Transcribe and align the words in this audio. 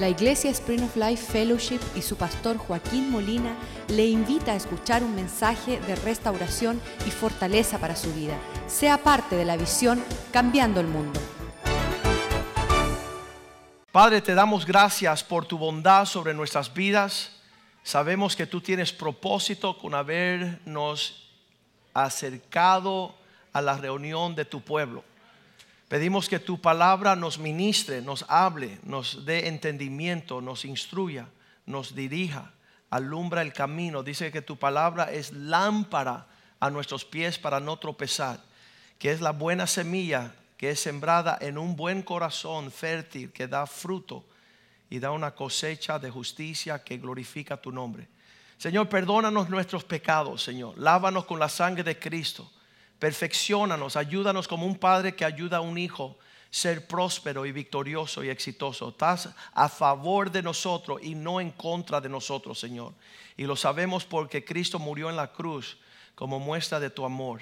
La 0.00 0.08
Iglesia 0.08 0.50
Spring 0.50 0.82
of 0.82 0.96
Life 0.96 1.30
Fellowship 1.30 1.80
y 1.94 2.00
su 2.00 2.16
pastor 2.16 2.56
Joaquín 2.56 3.10
Molina 3.10 3.54
le 3.88 4.06
invita 4.06 4.52
a 4.52 4.54
escuchar 4.54 5.04
un 5.04 5.14
mensaje 5.14 5.78
de 5.78 5.94
restauración 5.94 6.80
y 7.06 7.10
fortaleza 7.10 7.76
para 7.76 7.94
su 7.94 8.10
vida. 8.14 8.32
Sea 8.66 8.96
parte 8.96 9.36
de 9.36 9.44
la 9.44 9.58
visión 9.58 10.02
Cambiando 10.32 10.80
el 10.80 10.86
Mundo. 10.86 11.20
Padre, 13.92 14.22
te 14.22 14.34
damos 14.34 14.64
gracias 14.64 15.22
por 15.22 15.44
tu 15.44 15.58
bondad 15.58 16.06
sobre 16.06 16.32
nuestras 16.32 16.72
vidas. 16.72 17.32
Sabemos 17.82 18.34
que 18.34 18.46
tú 18.46 18.62
tienes 18.62 18.94
propósito 18.94 19.76
con 19.76 19.94
habernos 19.94 21.28
acercado 21.92 23.14
a 23.52 23.60
la 23.60 23.76
reunión 23.76 24.34
de 24.34 24.46
tu 24.46 24.62
pueblo. 24.62 25.04
Pedimos 25.90 26.28
que 26.28 26.38
tu 26.38 26.60
palabra 26.60 27.16
nos 27.16 27.40
ministre, 27.40 28.00
nos 28.00 28.24
hable, 28.28 28.78
nos 28.84 29.24
dé 29.24 29.48
entendimiento, 29.48 30.40
nos 30.40 30.64
instruya, 30.64 31.26
nos 31.66 31.96
dirija, 31.96 32.52
alumbra 32.90 33.42
el 33.42 33.52
camino. 33.52 34.04
Dice 34.04 34.30
que 34.30 34.40
tu 34.40 34.56
palabra 34.56 35.10
es 35.10 35.32
lámpara 35.32 36.28
a 36.60 36.70
nuestros 36.70 37.04
pies 37.04 37.38
para 37.38 37.58
no 37.58 37.76
tropezar, 37.76 38.38
que 39.00 39.10
es 39.10 39.20
la 39.20 39.32
buena 39.32 39.66
semilla 39.66 40.32
que 40.56 40.70
es 40.70 40.78
sembrada 40.78 41.36
en 41.40 41.58
un 41.58 41.74
buen 41.74 42.02
corazón 42.02 42.70
fértil 42.70 43.32
que 43.32 43.48
da 43.48 43.66
fruto 43.66 44.24
y 44.90 45.00
da 45.00 45.10
una 45.10 45.34
cosecha 45.34 45.98
de 45.98 46.08
justicia 46.08 46.84
que 46.84 46.98
glorifica 46.98 47.56
tu 47.56 47.72
nombre. 47.72 48.06
Señor, 48.58 48.88
perdónanos 48.88 49.48
nuestros 49.48 49.82
pecados, 49.82 50.40
Señor. 50.40 50.78
Lávanos 50.78 51.24
con 51.24 51.40
la 51.40 51.48
sangre 51.48 51.82
de 51.82 51.98
Cristo 51.98 52.48
perfeccionanos, 53.00 53.96
ayúdanos 53.96 54.46
como 54.46 54.66
un 54.66 54.76
padre 54.76 55.16
que 55.16 55.24
ayuda 55.24 55.56
a 55.56 55.62
un 55.62 55.78
hijo 55.78 56.16
ser 56.50 56.86
próspero 56.86 57.46
y 57.46 57.52
victorioso 57.52 58.22
y 58.22 58.28
exitoso. 58.28 58.90
Estás 58.90 59.30
a 59.54 59.68
favor 59.68 60.30
de 60.30 60.42
nosotros 60.42 61.00
y 61.02 61.14
no 61.14 61.40
en 61.40 61.50
contra 61.52 62.00
de 62.00 62.08
nosotros, 62.08 62.58
Señor. 62.58 62.92
Y 63.36 63.44
lo 63.44 63.56
sabemos 63.56 64.04
porque 64.04 64.44
Cristo 64.44 64.78
murió 64.78 65.08
en 65.08 65.16
la 65.16 65.32
cruz 65.32 65.78
como 66.14 66.38
muestra 66.38 66.78
de 66.78 66.90
tu 66.90 67.04
amor. 67.04 67.40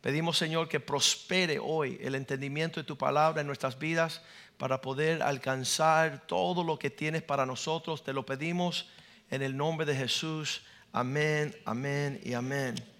Pedimos, 0.00 0.36
Señor, 0.36 0.68
que 0.68 0.80
prospere 0.80 1.58
hoy 1.58 1.98
el 2.02 2.14
entendimiento 2.14 2.78
de 2.78 2.84
tu 2.84 2.96
palabra 2.96 3.40
en 3.40 3.46
nuestras 3.46 3.78
vidas 3.78 4.20
para 4.58 4.80
poder 4.80 5.22
alcanzar 5.22 6.26
todo 6.26 6.62
lo 6.62 6.78
que 6.78 6.90
tienes 6.90 7.22
para 7.22 7.46
nosotros. 7.46 8.04
Te 8.04 8.12
lo 8.12 8.24
pedimos 8.24 8.88
en 9.30 9.42
el 9.42 9.56
nombre 9.56 9.86
de 9.86 9.96
Jesús. 9.96 10.62
Amén, 10.92 11.56
amén 11.64 12.20
y 12.22 12.34
amén. 12.34 12.93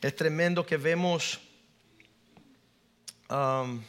Es 0.00 0.16
tremendo 0.16 0.64
que 0.64 0.78
vemos 0.78 1.38
um, 3.28 3.82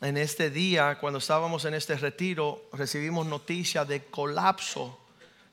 en 0.00 0.16
este 0.16 0.50
día, 0.50 0.98
cuando 1.00 1.18
estábamos 1.18 1.64
en 1.64 1.74
este 1.74 1.96
retiro, 1.96 2.68
recibimos 2.72 3.26
noticia 3.26 3.84
de 3.84 4.04
colapso 4.04 5.00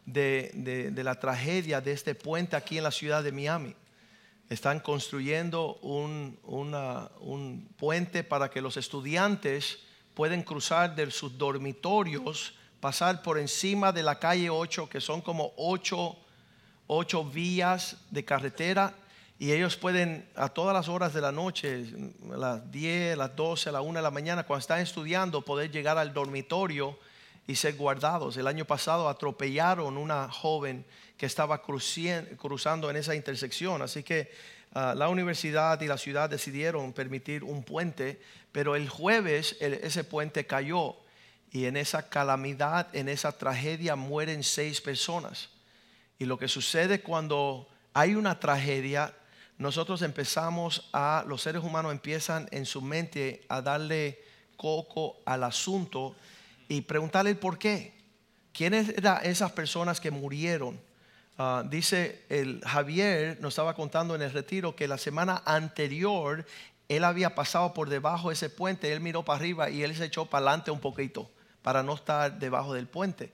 de, 0.05 0.93
la 0.95 1.19
tragedia 1.19 1.81
de 1.81 1.91
este 1.91 2.13
puente 2.13 2.55
aquí 2.55 2.77
en 2.77 2.83
la 2.83 2.91
ciudad 2.91 3.23
de 3.23 3.31
Miami. 3.31 3.75
Están 4.47 4.79
construyendo 4.79 5.77
un, 5.77 6.37
un 6.43 7.67
puente 7.77 8.23
para 8.23 8.51
que 8.51 8.61
los 8.61 8.77
estudiantes 8.77 9.79
pueden 10.13 10.43
cruzar 10.43 10.95
de 10.95 11.09
sus 11.09 11.35
dormitorios, 11.35 12.53
pasar 12.79 13.23
por 13.23 13.39
encima 13.39 13.91
de 13.91 14.03
la 14.03 14.19
calle 14.19 14.51
8, 14.51 14.87
que 14.87 15.01
son 15.01 15.19
como 15.19 15.53
8, 15.57 16.15
8 16.85 17.25
vías 17.25 17.97
de 18.11 18.23
carretera 18.23 18.93
y 19.39 19.51
ellos 19.51 19.77
pueden 19.77 20.27
a 20.35 20.49
todas 20.49 20.73
las 20.73 20.89
horas 20.89 21.13
de 21.13 21.21
la 21.21 21.31
noche, 21.31 21.85
las 22.27 22.71
10, 22.71 23.17
las 23.17 23.35
12, 23.35 23.69
a 23.69 23.71
la 23.71 23.81
1 23.81 23.99
de 23.99 24.03
la 24.03 24.09
mañana, 24.09 24.43
cuando 24.43 24.61
están 24.61 24.79
estudiando, 24.79 25.45
poder 25.45 25.69
llegar 25.69 25.97
al 25.97 26.11
dormitorio 26.11 26.97
y 27.45 27.55
ser 27.55 27.75
guardados. 27.75 28.35
El 28.37 28.47
año 28.47 28.65
pasado 28.65 29.07
atropellaron 29.07 29.95
una 29.97 30.27
joven 30.31 30.85
que 31.17 31.27
estaba 31.27 31.61
cruzando 31.61 32.89
en 32.89 32.95
esa 32.95 33.13
intersección. 33.13 33.83
Así 33.83 34.01
que 34.01 34.31
ah, 34.73 34.95
la 34.97 35.07
universidad 35.07 35.79
y 35.81 35.87
la 35.87 35.99
ciudad 35.99 36.31
decidieron 36.31 36.91
permitir 36.91 37.43
un 37.43 37.63
puente, 37.63 38.19
pero 38.51 38.75
el 38.75 38.89
jueves 38.89 39.55
ese 39.59 40.03
puente 40.03 40.47
cayó 40.47 40.95
y 41.51 41.65
en 41.65 41.77
esa 41.77 42.09
calamidad, 42.09 42.93
en 42.93 43.07
esa 43.07 43.31
tragedia 43.37 43.95
mueren 43.95 44.43
seis 44.43 44.81
personas. 44.81 45.49
Y 46.17 46.25
lo 46.25 46.39
que 46.39 46.47
sucede 46.47 47.01
cuando 47.01 47.69
hay 47.93 48.15
una 48.15 48.39
tragedia 48.39 49.13
nosotros 49.57 50.01
empezamos 50.01 50.89
a, 50.93 51.23
los 51.27 51.41
seres 51.41 51.63
humanos 51.63 51.91
empiezan 51.91 52.47
en 52.51 52.65
su 52.65 52.81
mente 52.81 53.43
a 53.49 53.61
darle 53.61 54.21
coco 54.55 55.17
al 55.25 55.43
asunto 55.43 56.15
y 56.67 56.81
preguntarle 56.81 57.35
por 57.35 57.57
qué. 57.57 57.93
¿Quiénes 58.53 58.89
eran 58.89 59.23
esas 59.23 59.51
personas 59.51 59.99
que 59.99 60.11
murieron? 60.11 60.79
Ah, 61.37 61.63
dice 61.67 62.23
el 62.29 62.61
Javier, 62.65 63.37
nos 63.41 63.53
estaba 63.53 63.75
contando 63.75 64.15
en 64.15 64.21
el 64.21 64.31
retiro 64.31 64.75
que 64.75 64.87
la 64.87 64.97
semana 64.97 65.43
anterior 65.45 66.45
él 66.89 67.03
había 67.03 67.35
pasado 67.35 67.73
por 67.73 67.89
debajo 67.89 68.29
de 68.29 68.33
ese 68.33 68.49
puente, 68.49 68.91
él 68.93 69.01
miró 69.01 69.23
para 69.23 69.39
arriba 69.39 69.69
y 69.69 69.83
él 69.83 69.95
se 69.95 70.05
echó 70.05 70.25
para 70.25 70.47
adelante 70.47 70.71
un 70.71 70.79
poquito 70.79 71.29
para 71.61 71.83
no 71.83 71.95
estar 71.95 72.39
debajo 72.39 72.73
del 72.73 72.87
puente. 72.87 73.33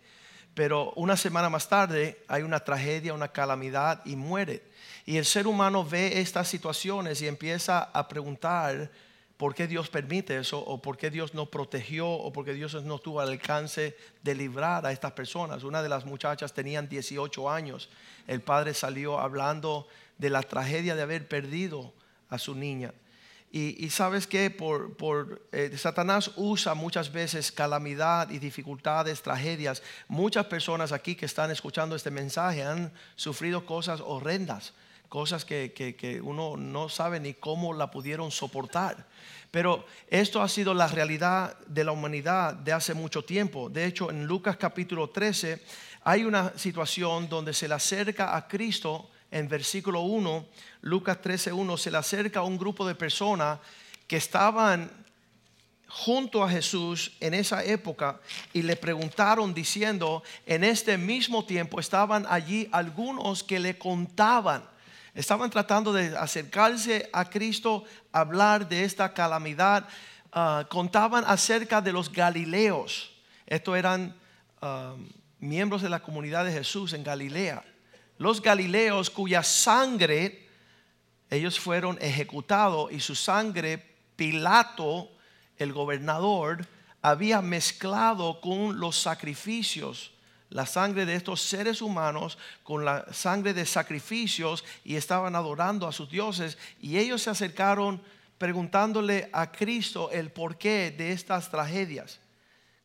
Pero 0.56 0.92
una 0.96 1.18
semana 1.18 1.50
más 1.50 1.70
tarde 1.70 2.24
hay 2.28 2.44
una 2.44 2.60
tragedia, 2.62 3.14
una 3.14 3.28
calamidad 3.28 4.02
y 4.06 4.16
muere. 4.16 4.64
Y 5.06 5.18
el 5.18 5.26
ser 5.26 5.48
humano 5.48 5.84
ve 5.84 6.20
estas 6.20 6.48
situaciones 6.48 7.22
y 7.22 7.28
empieza 7.28 7.84
a 7.84 8.08
preguntar 8.08 8.90
por 9.36 9.54
qué 9.54 9.68
Dios 9.68 9.90
permite 9.90 10.38
eso, 10.38 10.60
o 10.60 10.82
por 10.82 10.98
qué 10.98 11.10
Dios 11.10 11.34
no 11.34 11.48
protegió, 11.48 12.10
o 12.10 12.32
por 12.32 12.46
qué 12.46 12.54
Dios 12.54 12.82
no 12.84 13.00
tuvo 13.00 13.22
el 13.22 13.30
alcance 13.30 13.98
de 14.22 14.36
librar 14.36 14.86
a 14.86 14.94
estas 14.94 15.12
personas. 15.12 15.64
Una 15.64 15.84
de 15.84 15.90
las 15.90 16.06
muchachas 16.06 16.54
tenía 16.54 16.82
18 16.82 17.50
años. 17.50 17.90
El 18.28 18.42
padre 18.42 18.74
salió 18.74 19.20
hablando 19.20 19.88
de 20.18 20.30
la 20.30 20.42
tragedia 20.44 20.96
de 20.96 21.02
haber 21.02 21.28
perdido 21.28 21.94
a 22.30 22.38
su 22.38 22.56
niña. 22.56 22.94
Y, 23.52 23.92
sabes 23.92 24.26
que 24.26 24.50
por, 24.50 24.98
por 24.98 25.44
eh, 25.52 25.78
Satanás 25.78 26.32
usa 26.38 26.74
muchas 26.74 27.12
veces 27.12 27.52
calamidad 27.52 28.32
y 28.32 28.40
dificultades, 28.40 29.22
tragedias. 29.22 29.84
Muchas 30.08 30.48
personas 30.48 30.92
aquí 30.92 31.14
que 31.14 31.28
están 31.28 31.52
escuchando 31.52 31.96
este 31.96 32.10
mensaje 32.10 32.64
han 32.64 32.92
sufrido 33.16 33.64
cosas 33.64 34.02
horrendas 34.02 34.74
cosas 35.14 35.46
que, 35.46 36.20
uno 36.24 36.58
no 36.58 36.90
sabe 36.90 37.20
ni 37.20 37.36
cómo 37.36 37.72
la 37.72 37.92
pudieron 37.92 38.32
soportar. 38.32 39.06
Pero 39.52 39.86
esto 40.08 40.42
ha 40.42 40.50
sido 40.50 40.74
la 40.74 40.88
realidad 40.88 41.56
de 41.68 41.84
la 41.84 41.92
humanidad 41.92 42.56
de 42.56 42.74
hace 42.74 42.96
mucho 42.96 43.24
tiempo. 43.24 43.70
De 43.70 43.86
hecho, 43.86 44.10
en 44.10 44.26
Lucas 44.26 44.58
capítulo 44.58 45.12
13 45.12 45.62
hay 46.04 46.24
una 46.24 46.58
situación 46.58 47.30
donde 47.30 47.54
se 47.54 47.68
le 47.68 47.76
acerca 47.76 48.36
a 48.36 48.48
Cristo 48.48 49.12
en 49.30 49.48
versículo 49.48 50.02
1, 50.02 50.48
Lucas 50.82 51.22
13, 51.22 51.54
1, 51.54 51.78
se 51.78 51.92
le 51.92 51.98
acerca 52.00 52.40
a 52.40 52.44
un 52.44 52.58
grupo 52.58 52.88
de 52.88 52.96
personas 52.96 53.60
que 54.08 54.18
estaban 54.18 54.90
junto 55.88 56.44
a 56.44 56.50
Jesús 56.50 57.12
en 57.20 57.36
esa 57.36 57.64
época 57.64 58.20
y 58.52 58.64
le 58.64 58.76
preguntaron 58.78 59.54
diciendo, 59.54 60.24
en 60.48 60.64
este 60.64 60.98
mismo 60.98 61.46
tiempo 61.46 61.80
estaban 61.80 62.26
allí 62.28 62.68
algunos 62.72 63.44
que 63.44 63.60
le 63.60 63.78
contaban 63.78 64.73
Estaban 65.14 65.50
tratando 65.50 65.94
de 65.94 66.18
acercarse 66.18 67.10
a 67.14 67.30
Cristo, 67.30 67.84
hablar 68.12 68.68
de 68.68 68.84
esta 68.84 69.14
calamidad. 69.14 69.88
Ah, 70.32 70.66
contaban 70.70 71.24
acerca 71.28 71.82
de 71.82 71.94
los 71.94 72.12
Galileos. 72.12 73.12
Estos 73.46 73.78
eran 73.78 74.16
ah, 74.62 74.96
miembros 75.40 75.84
de 75.84 75.90
la 75.90 76.02
comunidad 76.02 76.46
de 76.46 76.52
Jesús 76.52 76.94
en 76.94 77.04
Galilea. 77.04 77.64
Los 78.18 78.42
Galileos 78.42 79.10
cuya 79.10 79.44
sangre 79.44 80.48
ellos 81.30 81.60
fueron 81.60 81.98
ejecutados 82.02 82.92
y 82.92 83.00
su 83.00 83.16
sangre 83.16 83.94
Pilato, 84.16 85.12
el 85.58 85.74
gobernador, 85.74 86.68
había 87.02 87.42
mezclado 87.42 88.40
con 88.40 88.80
los 88.80 88.96
sacrificios 88.96 90.13
la 90.54 90.68
sangre 90.68 91.06
de 91.06 91.16
estos 91.16 91.42
seres 91.42 91.82
humanos 91.82 92.38
con 92.62 92.86
la 92.86 93.12
sangre 93.12 93.56
de 93.56 93.66
sacrificios 93.66 94.64
y 94.86 94.96
estaban 94.96 95.36
adorando 95.36 95.88
a 95.88 95.92
sus 95.92 96.10
dioses 96.10 96.60
y 96.80 96.98
ellos 96.98 97.24
se 97.24 97.32
acercaron 97.32 98.02
preguntándole 98.38 99.30
a 99.34 99.52
Cristo 99.52 100.12
el 100.12 100.32
porqué 100.32 100.92
de 100.92 101.12
estas 101.12 101.50
tragedias. 101.50 102.20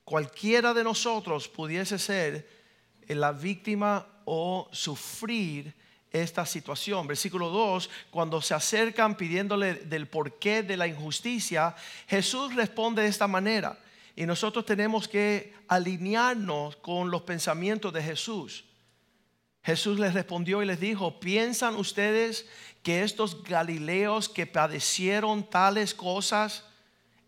Cualquiera 0.05 0.73
de 0.73 0.83
nosotros 0.83 1.47
pudiese 1.47 1.99
ser 1.99 2.49
la 3.07 3.33
víctima 3.33 4.07
o 4.25 4.69
sufrir 4.73 5.75
esta 6.11 6.47
situación. 6.47 7.07
Versículo 7.07 7.51
2, 7.51 7.91
cuando 8.11 8.41
se 8.41 8.55
acercan 8.55 9.15
pidiéndole 9.15 9.75
del 9.75 10.09
porqué 10.09 10.63
de 10.63 10.79
la 10.79 10.87
injusticia, 10.87 11.77
Jesús 12.07 12.55
responde 12.55 13.03
de 13.03 13.09
esta 13.09 13.27
manera. 13.27 13.79
Y 14.19 14.27
nosotros 14.27 14.67
tenemos 14.67 15.07
que 15.07 15.55
alinearnos 15.69 16.75
con 16.75 17.09
los 17.09 17.23
pensamientos 17.23 17.93
de 17.93 18.03
Jesús. 18.03 18.65
Jesús 19.63 20.01
les 20.01 20.13
respondió 20.13 20.61
y 20.61 20.67
les 20.67 20.81
dijo, 20.81 21.21
¿piensan 21.21 21.77
ustedes 21.77 22.49
que 22.83 23.05
estos 23.05 23.45
galileos 23.45 24.29
que 24.29 24.45
padecieron 24.45 25.49
tales 25.49 25.95
cosas 25.95 26.65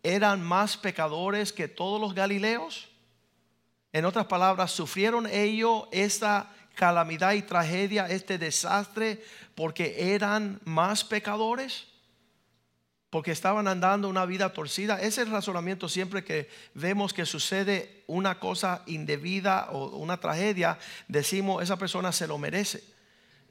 eran 0.02 0.42
más 0.42 0.76
pecadores 0.76 1.52
que 1.52 1.68
todos 1.68 2.00
los 2.00 2.12
galileos? 2.12 2.88
En 3.92 4.04
otras 4.04 4.26
palabras, 4.26 4.72
¿sufrieron 4.72 5.28
ellos 5.28 5.84
esta 5.92 6.52
calamidad 6.74 7.34
y 7.34 7.42
tragedia, 7.42 8.08
este 8.08 8.36
desastre, 8.36 9.22
porque 9.54 10.12
eran 10.12 10.60
más 10.64 11.04
pecadores? 11.04 11.86
Porque 13.10 13.32
estaban 13.32 13.66
andando 13.66 14.08
una 14.08 14.24
vida 14.24 14.52
torcida. 14.52 15.00
Ese 15.00 15.24
razonamiento 15.24 15.88
siempre 15.88 16.24
que 16.24 16.48
vemos 16.74 17.12
que 17.12 17.26
sucede 17.26 18.04
una 18.06 18.38
cosa 18.38 18.82
indebida 18.86 19.68
o 19.72 19.96
una 19.96 20.18
tragedia, 20.18 20.78
decimos, 21.08 21.62
esa 21.62 21.76
persona 21.76 22.12
se 22.12 22.28
lo 22.28 22.38
merece. 22.38 22.82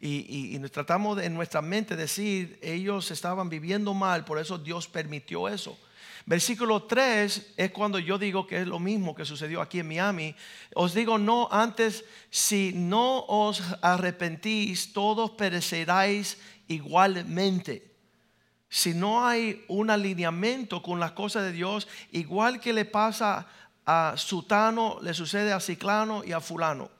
Y, 0.02 0.58
tratamos 0.70 1.22
en 1.22 1.34
nuestra 1.34 1.62
mente 1.62 1.98
decir, 1.98 2.58
ellos 2.62 3.12
estaban 3.12 3.50
viviendo 3.50 3.94
mal, 3.94 4.24
por 4.24 4.40
eso 4.40 4.58
Dios 4.58 4.88
permitió 4.88 5.50
eso. 5.50 5.78
Versículo 6.26 6.84
3 6.84 7.54
es 7.58 7.72
cuando 7.72 8.00
yo 8.00 8.18
digo 8.18 8.48
que 8.48 8.62
es 8.62 8.68
lo 8.68 8.80
mismo 8.80 9.14
que 9.14 9.26
sucedió 9.26 9.62
aquí 9.62 9.80
en 9.80 9.90
Miami. 9.90 10.36
Os 10.74 10.94
digo, 10.94 11.18
no, 11.18 11.50
antes, 11.52 12.06
si 12.30 12.72
no 12.74 13.26
os 13.28 13.62
arrepentís, 13.82 14.94
todos 14.94 15.32
pereceráis 15.32 16.38
igualmente 16.70 17.89
si 18.70 18.94
no 18.94 19.26
hay 19.26 19.66
un 19.68 19.90
alineamiento 19.90 20.84
con 20.84 21.00
las 21.00 21.14
cosas 21.14 21.44
de 21.44 21.52
Dios, 21.52 21.88
igual 22.12 22.60
que 22.60 22.72
le 22.72 22.86
pasa 22.86 23.48
a 23.86 24.14
Sutano, 24.16 25.00
le 25.02 25.16
sucede 25.16 25.52
a 25.52 25.60
Ciclano 25.60 26.24
y 26.24 26.32
a 26.32 26.40
Fulano. 26.40 26.92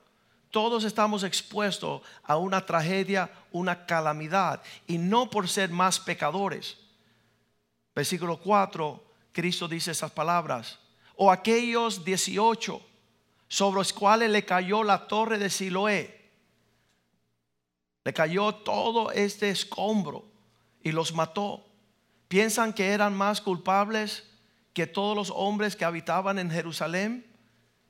Todos 0.50 0.82
estamos 0.82 1.22
expuestos 1.22 2.02
a 2.24 2.36
una 2.36 2.66
tragedia, 2.66 3.30
una 3.52 3.86
calamidad, 3.86 4.60
y 4.88 4.98
no 4.98 5.30
por 5.30 5.48
ser 5.48 5.70
más 5.70 6.00
pecadores. 6.00 6.76
Versículo 7.94 8.40
4, 8.40 9.04
Cristo 9.30 9.68
dice 9.68 9.92
esas 9.92 10.10
palabras. 10.10 10.80
O 11.14 11.30
aquellos 11.30 12.04
18 12.04 12.80
sobre 13.46 13.78
los 13.78 13.92
cuales 13.92 14.30
le 14.30 14.44
cayó 14.44 14.82
la 14.82 15.06
torre 15.06 15.38
de 15.38 15.50
Siloé. 15.50 16.30
Le 18.02 18.12
cayó 18.12 18.52
todo 18.54 19.12
este 19.12 19.50
escombro 19.50 20.24
y 20.82 20.92
los 20.92 21.14
mató. 21.14 21.66
¿Piensan 22.28 22.72
que 22.72 22.90
eran 22.90 23.14
más 23.14 23.40
culpables 23.40 24.24
que 24.72 24.86
todos 24.86 25.16
los 25.16 25.32
hombres 25.34 25.76
que 25.76 25.84
habitaban 25.84 26.38
en 26.38 26.50
Jerusalén? 26.50 27.26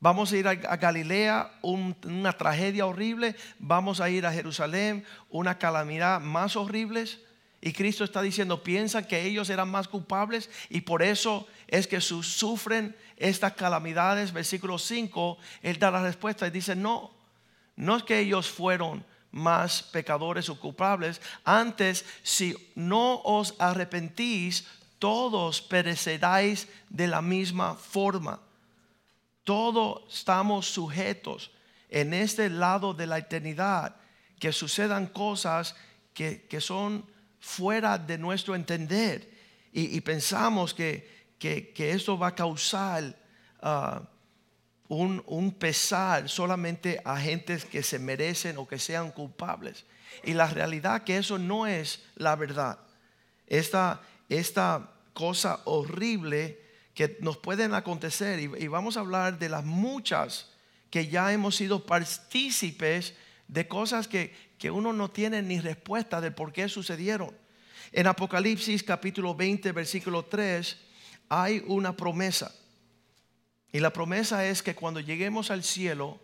Vamos 0.01 0.33
a 0.33 0.37
ir 0.39 0.49
a, 0.49 0.55
Galilea, 0.55 1.53
una 1.61 2.33
tragedia 2.33 2.87
horrible. 2.87 3.37
Vamos 3.59 4.01
a 4.01 4.09
ir 4.09 4.25
a 4.25 4.33
Jerusalén, 4.33 5.05
una 5.29 5.59
calamidad 5.59 6.21
más 6.21 6.57
horrible. 6.57 7.05
Y 7.61 7.73
Cristo 7.75 8.05
está 8.05 8.23
diciendo, 8.23 8.63
piensan 8.63 9.05
que 9.05 9.23
ellos 9.23 9.51
eran 9.51 9.71
más 9.71 9.87
culpables 9.87 10.49
y 10.71 10.81
por 10.81 11.03
eso 11.03 11.47
es 11.69 11.87
que 11.87 12.01
sufren 12.01 12.97
estas 13.19 13.53
calamidades. 13.53 14.33
Versículo 14.33 14.79
5, 14.79 15.37
Él 15.61 15.79
da 15.79 15.91
la 15.91 16.03
respuesta 16.03 16.47
y 16.47 16.51
dice, 16.51 16.75
no, 16.75 17.11
no 17.77 17.99
es 17.99 18.03
que 18.03 18.19
ellos 18.21 18.49
fueron 18.49 19.05
más 19.33 19.83
pecadores 19.83 20.49
o 20.49 20.59
culpables. 20.59 21.21
Antes, 21.45 22.05
si 22.23 22.55
no 22.75 23.21
os 23.25 23.55
arrepentís, 23.59 24.67
todos 24.99 25.63
pereceráis 25.63 26.69
de 26.89 27.07
la 27.07 27.23
misma 27.23 27.75
forma. 27.75 28.41
Todos 29.45 30.03
estamos 30.13 30.67
sujetos 30.67 31.51
en 31.89 32.15
este 32.15 32.51
lado 32.51 32.95
de 32.95 33.07
la 33.07 33.19
eternidad 33.19 33.97
que 34.39 34.53
sucedan 34.53 35.07
cosas 35.07 35.75
que, 36.15 36.61
son 36.61 37.05
fuera 37.41 37.99
de 37.99 38.19
nuestro 38.19 38.55
entender 38.55 39.31
y, 39.73 40.01
pensamos 40.01 40.75
que, 40.75 41.09
que, 41.39 41.93
eso 41.93 42.19
va 42.19 42.29
a 42.29 42.35
causar 42.35 43.17
uh, 43.63 44.05
un, 44.91 45.53
pesar 45.53 46.29
solamente 46.29 47.01
a 47.05 47.17
gentes 47.17 47.65
que 47.65 47.83
se 47.83 48.01
merecen 48.01 48.59
o 48.59 48.67
que 48.67 48.79
sean 48.79 49.13
culpables. 49.13 49.85
Y 50.25 50.33
la 50.33 50.49
realidad 50.49 51.05
que 51.05 51.17
eso 51.17 51.39
no 51.39 51.69
es 51.69 52.03
la 52.17 52.35
verdad. 52.35 52.81
Esta, 53.47 54.03
esta 54.29 54.91
cosa 55.15 55.61
horrible 55.65 56.61
que 56.95 57.17
nos 57.21 57.37
pueden 57.37 57.73
acontecer, 57.73 58.41
y, 58.41 58.67
vamos 58.67 58.97
a 58.97 59.01
hablar 59.01 59.39
de 59.39 59.49
las 59.49 59.65
muchas 59.65 60.51
que 60.91 61.07
ya 61.07 61.33
hemos 61.33 61.55
sido 61.55 61.87
partícipes 61.87 63.15
de 63.47 63.69
cosas 63.69 64.09
que, 64.09 64.35
que 64.59 64.73
uno 64.73 64.93
no 64.93 65.09
tiene 65.09 65.41
ni 65.41 65.61
respuesta 65.61 66.21
de 66.21 66.33
por 66.33 66.53
qué 66.53 66.69
sucedieron. 66.69 67.33
En 67.93 68.09
Apocalipsis 68.09 68.83
capítulo 68.83 69.37
20, 69.37 69.71
versículo 69.71 70.25
3, 70.25 70.77
hay 71.29 71.63
una 71.69 71.97
promesa. 71.97 72.53
Y 73.73 73.81
la 73.81 73.93
promesa 73.93 74.47
es 74.47 74.63
que 74.63 74.75
cuando 74.75 75.01
lleguemos 75.01 75.51
al 75.51 75.63
cielo, 75.63 76.19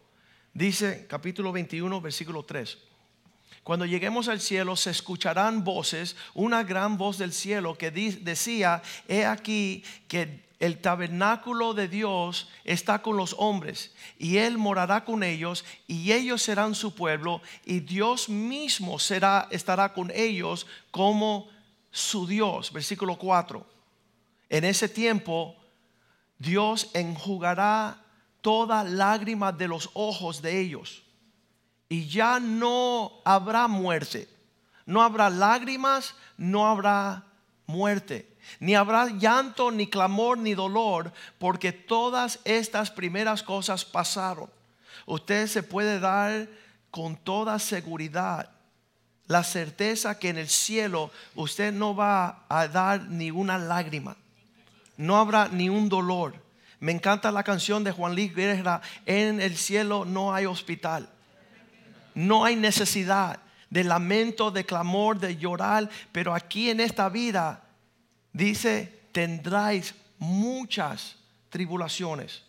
dice 0.52 1.06
capítulo 1.08 1.52
21, 1.52 2.00
versículo 2.00 2.44
3. 2.44 2.78
Cuando 3.62 3.84
lleguemos 3.84 4.28
al 4.28 4.40
cielo 4.40 4.76
se 4.76 4.90
escucharán 4.90 5.64
voces, 5.64 6.16
una 6.34 6.62
gran 6.62 6.96
voz 6.96 7.18
del 7.18 7.32
cielo 7.32 7.76
que 7.76 7.90
decía, 7.90 8.82
he 9.08 9.24
aquí 9.24 9.82
que 10.06 10.46
el 10.58 10.78
tabernáculo 10.78 11.74
de 11.74 11.88
Dios 11.88 12.48
está 12.64 13.02
con 13.02 13.16
los 13.16 13.34
hombres 13.38 13.92
y 14.18 14.38
Él 14.38 14.56
morará 14.56 15.04
con 15.04 15.22
ellos 15.22 15.64
y 15.86 16.12
ellos 16.12 16.42
serán 16.42 16.74
su 16.74 16.94
pueblo 16.94 17.42
y 17.64 17.80
Dios 17.80 18.28
mismo 18.28 18.98
será, 18.98 19.48
estará 19.50 19.92
con 19.92 20.10
ellos 20.14 20.66
como 20.90 21.48
su 21.90 22.26
Dios. 22.26 22.72
Versículo 22.72 23.18
4. 23.18 23.66
En 24.48 24.64
ese 24.64 24.88
tiempo 24.88 25.56
Dios 26.38 26.90
enjugará 26.94 27.98
toda 28.40 28.84
lágrima 28.84 29.52
de 29.52 29.68
los 29.68 29.90
ojos 29.94 30.42
de 30.42 30.60
ellos. 30.60 31.02
Y 31.88 32.08
ya 32.08 32.40
no 32.40 33.12
habrá 33.24 33.68
muerte. 33.68 34.28
No 34.84 35.02
habrá 35.02 35.30
lágrimas, 35.30 36.14
no 36.36 36.66
habrá 36.66 37.24
muerte. 37.66 38.36
Ni 38.60 38.74
habrá 38.74 39.06
llanto, 39.06 39.70
ni 39.70 39.88
clamor, 39.88 40.38
ni 40.38 40.54
dolor, 40.54 41.12
porque 41.38 41.72
todas 41.72 42.38
estas 42.44 42.90
primeras 42.90 43.42
cosas 43.42 43.84
pasaron. 43.84 44.48
Usted 45.06 45.46
se 45.48 45.62
puede 45.62 45.98
dar 45.98 46.48
con 46.90 47.16
toda 47.16 47.58
seguridad 47.58 48.50
la 49.26 49.42
certeza 49.42 50.18
que 50.18 50.28
en 50.28 50.38
el 50.38 50.48
cielo 50.48 51.10
usted 51.34 51.72
no 51.72 51.96
va 51.96 52.44
a 52.48 52.68
dar 52.68 53.02
ni 53.08 53.32
una 53.32 53.58
lágrima 53.58 54.16
no 54.96 55.16
habrá 55.16 55.48
ni 55.48 55.68
un 55.68 55.88
dolor. 55.88 56.34
Me 56.80 56.92
encanta 56.92 57.32
la 57.32 57.42
canción 57.42 57.84
de 57.84 57.92
Juan 57.92 58.14
Luis 58.14 58.34
Guerra, 58.34 58.82
en 59.06 59.40
el 59.40 59.56
cielo 59.56 60.04
no 60.04 60.34
hay 60.34 60.46
hospital. 60.46 61.08
No 62.14 62.44
hay 62.44 62.56
necesidad 62.56 63.40
de 63.70 63.84
lamento, 63.84 64.50
de 64.50 64.64
clamor, 64.64 65.18
de 65.18 65.36
llorar, 65.36 65.88
pero 66.12 66.34
aquí 66.34 66.70
en 66.70 66.80
esta 66.80 67.08
vida 67.08 67.64
dice, 68.32 69.00
tendráis 69.12 69.94
muchas 70.18 71.16
tribulaciones. 71.50 72.42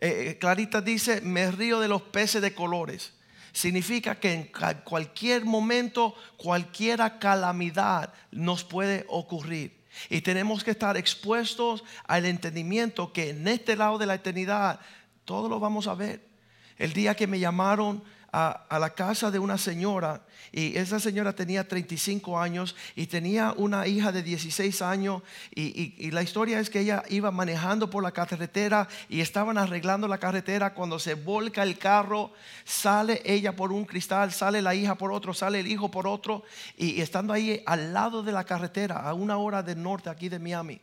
Eh, 0.00 0.30
eh, 0.30 0.38
Clarita 0.38 0.80
dice, 0.80 1.20
me 1.20 1.50
río 1.50 1.80
de 1.80 1.88
los 1.88 2.02
peces 2.02 2.40
de 2.40 2.54
colores. 2.54 3.12
Significa 3.52 4.14
que 4.14 4.32
en 4.32 4.50
cualquier 4.84 5.44
momento, 5.44 6.14
cualquiera 6.36 7.18
calamidad 7.18 8.12
nos 8.30 8.64
puede 8.64 9.04
ocurrir. 9.08 9.79
Y 10.08 10.20
tenemos 10.20 10.64
que 10.64 10.70
estar 10.70 10.96
expuestos 10.96 11.84
al 12.06 12.26
entendimiento 12.26 13.12
que 13.12 13.30
en 13.30 13.48
este 13.48 13.76
lado 13.76 13.98
de 13.98 14.06
la 14.06 14.14
eternidad 14.14 14.80
todo 15.24 15.48
lo 15.48 15.60
vamos 15.60 15.86
a 15.86 15.94
ver. 15.94 16.28
El 16.76 16.92
día 16.92 17.14
que 17.14 17.26
me 17.26 17.38
llamaron 17.38 18.02
a, 18.32 18.78
la 18.78 18.90
casa 18.90 19.30
de 19.30 19.38
una 19.38 19.58
señora 19.58 20.22
y 20.52 20.76
esa 20.76 21.00
señora 21.00 21.34
tenía 21.34 21.66
35 21.66 22.38
años 22.38 22.76
y 22.96 23.06
tenía 23.06 23.52
una 23.56 23.86
hija 23.86 24.12
de 24.12 24.22
16 24.22 24.82
años 24.82 25.22
y, 25.54 26.10
la 26.10 26.22
historia 26.22 26.58
es 26.58 26.70
que 26.70 26.80
ella 26.80 27.04
iba 27.08 27.30
manejando 27.30 27.88
por 27.88 28.02
la 28.02 28.12
carretera 28.12 28.88
y 29.08 29.20
estaban 29.20 29.58
arreglando 29.58 30.08
la 30.08 30.18
carretera 30.18 30.74
cuando 30.74 30.98
se 30.98 31.14
volca 31.14 31.62
el 31.62 31.78
carro, 31.78 32.32
sale 32.64 33.22
ella 33.24 33.54
por 33.54 33.72
un 33.72 33.84
cristal, 33.84 34.32
sale 34.32 34.60
la 34.60 34.74
hija 34.74 34.96
por 34.96 35.12
otro, 35.12 35.32
sale 35.34 35.60
el 35.60 35.66
hijo 35.66 35.90
por 35.90 36.06
otro 36.06 36.42
y, 36.76 37.00
estando 37.00 37.32
ahí 37.32 37.62
al 37.66 37.92
lado 37.92 38.22
de 38.22 38.32
la 38.32 38.44
carretera 38.44 38.96
a 38.96 39.14
una 39.14 39.36
hora 39.36 39.62
del 39.62 39.82
norte 39.82 40.10
aquí 40.10 40.28
de 40.28 40.38
Miami. 40.38 40.80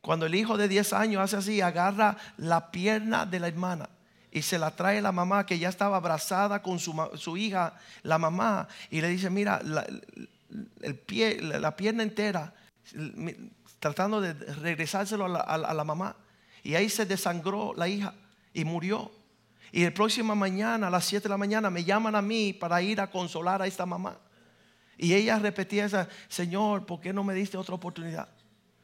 Cuando 0.00 0.26
el 0.26 0.34
hijo 0.34 0.56
de 0.56 0.68
10 0.68 0.92
años 0.94 1.22
hace 1.22 1.36
así, 1.36 1.60
agarra 1.60 2.16
la 2.36 2.70
pierna 2.70 3.24
de 3.24 3.40
la 3.40 3.48
hermana 3.48 3.88
y 4.32 4.40
se 4.40 4.58
la 4.58 4.74
trae 4.74 5.02
la 5.02 5.12
mamá 5.12 5.44
que 5.44 5.58
ya 5.58 5.68
estaba 5.68 5.98
abrazada 5.98 6.62
con 6.62 6.78
su, 6.78 7.36
hija, 7.36 7.74
la 8.02 8.16
mamá, 8.16 8.66
y 8.90 9.02
le 9.02 9.08
dice, 9.08 9.28
mira, 9.28 9.60
la, 9.62 9.86
el 10.80 10.94
pie, 10.96 11.40
la, 11.42 11.76
pierna 11.76 12.02
entera, 12.02 12.54
tratando 13.78 14.22
de 14.22 14.32
regresárselo 14.32 15.26
a 15.26 15.74
la, 15.74 15.84
mamá. 15.84 16.16
Y 16.62 16.74
ahí 16.76 16.88
se 16.88 17.04
desangró 17.04 17.74
la 17.76 17.88
hija 17.88 18.14
y 18.54 18.64
murió. 18.64 19.12
Y 19.70 19.84
el 19.84 19.92
próxima 19.92 20.34
mañana, 20.34 20.86
a 20.86 20.90
las 20.90 21.04
7 21.04 21.24
de 21.24 21.28
la 21.28 21.36
mañana, 21.36 21.68
me 21.68 21.84
llaman 21.84 22.14
a 22.14 22.22
mí 22.22 22.54
para 22.54 22.80
ir 22.80 23.02
a 23.02 23.10
consolar 23.10 23.60
a 23.60 23.66
esta 23.66 23.84
mamá. 23.84 24.18
Y 24.96 25.12
ella 25.12 25.38
repetía 25.38 25.84
esa, 25.84 26.08
Señor, 26.28 26.86
¿por 26.86 27.00
qué 27.00 27.12
no 27.12 27.22
me 27.22 27.34
diste 27.34 27.58
otra 27.58 27.74
oportunidad? 27.74 28.28